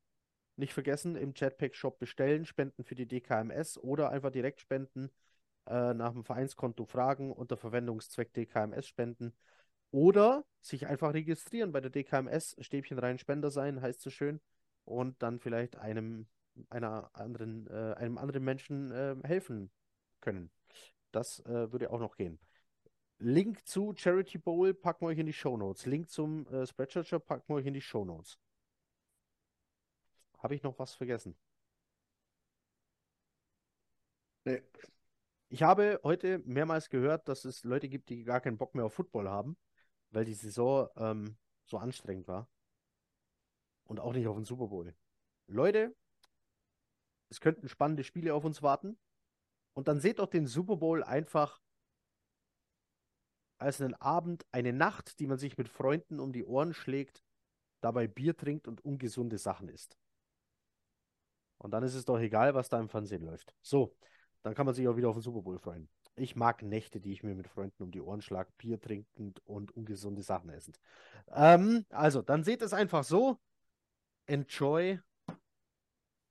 [0.56, 5.10] Nicht vergessen, im Chatpack-Shop bestellen, Spenden für die DKMS oder einfach direkt spenden,
[5.66, 9.34] äh, nach dem Vereinskonto fragen, unter Verwendungszweck DKMS spenden.
[9.90, 14.40] Oder sich einfach registrieren bei der DKMS, Stäbchen rein Spender sein, heißt so schön,
[14.84, 16.28] und dann vielleicht einem,
[16.70, 19.70] einer anderen, äh, einem anderen Menschen äh, helfen
[20.20, 20.50] können.
[21.12, 22.38] Das äh, würde auch noch gehen.
[23.18, 25.86] Link zu Charity Bowl packen wir euch in die Show Notes.
[25.86, 28.38] Link zum äh, Spreadshirt packen wir euch in die Show Notes.
[30.38, 31.36] Habe ich noch was vergessen?
[34.44, 34.62] Nee.
[35.50, 38.94] Ich habe heute mehrmals gehört, dass es Leute gibt, die gar keinen Bock mehr auf
[38.94, 39.56] Football haben,
[40.10, 42.48] weil die Saison ähm, so anstrengend war.
[43.84, 44.94] Und auch nicht auf den Super Bowl.
[45.46, 45.94] Leute,
[47.30, 48.98] Es könnten spannende Spiele auf uns warten.
[49.74, 51.60] Und dann seht doch den Super Bowl einfach
[53.58, 57.22] als einen Abend, eine Nacht, die man sich mit Freunden um die Ohren schlägt,
[57.80, 59.96] dabei Bier trinkt und ungesunde Sachen isst.
[61.58, 63.54] Und dann ist es doch egal, was da im Fernsehen läuft.
[63.62, 63.96] So,
[64.42, 65.88] dann kann man sich auch wieder auf den Super Bowl freuen.
[66.14, 69.76] Ich mag Nächte, die ich mir mit Freunden um die Ohren schlage, Bier trinkend und
[69.76, 70.80] ungesunde Sachen essend.
[71.30, 73.38] Ähm, also, dann seht es einfach so.
[74.26, 75.00] Enjoy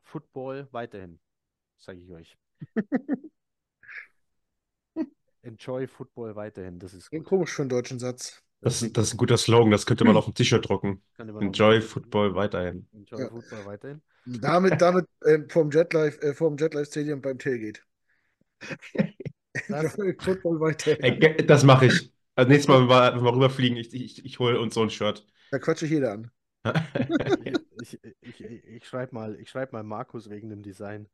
[0.07, 1.19] Football weiterhin,
[1.77, 2.37] sage ich euch.
[5.43, 7.23] Enjoy Football weiterhin, das ist gut.
[7.25, 8.41] komisch für einen deutschen Satz.
[8.59, 11.01] Das, das ist ein guter Slogan, das könnte man auf dem T-Shirt drucken.
[11.17, 12.87] Enjoy Football weiterhin.
[12.93, 13.29] Enjoy Ja.
[13.29, 14.01] Football weiterhin.
[14.25, 17.81] Damit, damit ähm, vom Jetlife, äh, vom Jetlife Stadium beim Tailgate.
[19.69, 20.97] Das- Enjoy Football weiter.
[21.03, 22.11] Ey, das mache ich.
[22.35, 24.89] Also nächstes Mal, wenn wir, wenn wir rüberfliegen, ich, ich, ich hole uns so ein
[24.89, 25.25] Shirt.
[25.51, 26.31] Da quatsche ich jeder an.
[27.81, 31.07] Ich, ich, ich, schreibe mal, ich schreib mal Markus wegen dem Design.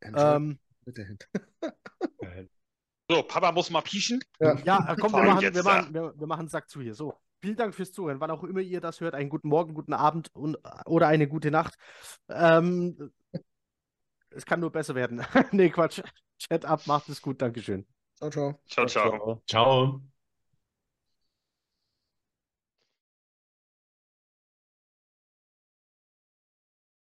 [0.00, 1.18] Enjoy Ähm, weiterhin.
[3.10, 4.22] So, Papa muss mal pieschen.
[4.38, 4.54] Ja.
[4.64, 6.94] ja, äh, komm, wir machen, wir, machen, wir, wir machen einen Sack zu hier.
[6.94, 8.20] So, vielen Dank fürs Zuhören.
[8.20, 11.50] Wann auch immer ihr das hört, einen guten Morgen, guten Abend und, oder eine gute
[11.50, 11.74] Nacht.
[12.28, 13.12] Ähm,
[14.30, 15.24] es kann nur besser werden.
[15.52, 16.02] nee, Quatsch.
[16.38, 17.40] Chat ab, macht es gut.
[17.40, 17.86] Dankeschön.
[18.16, 18.60] Ciao, ciao.
[18.66, 19.42] Ciao, ciao.
[19.46, 20.02] Ciao.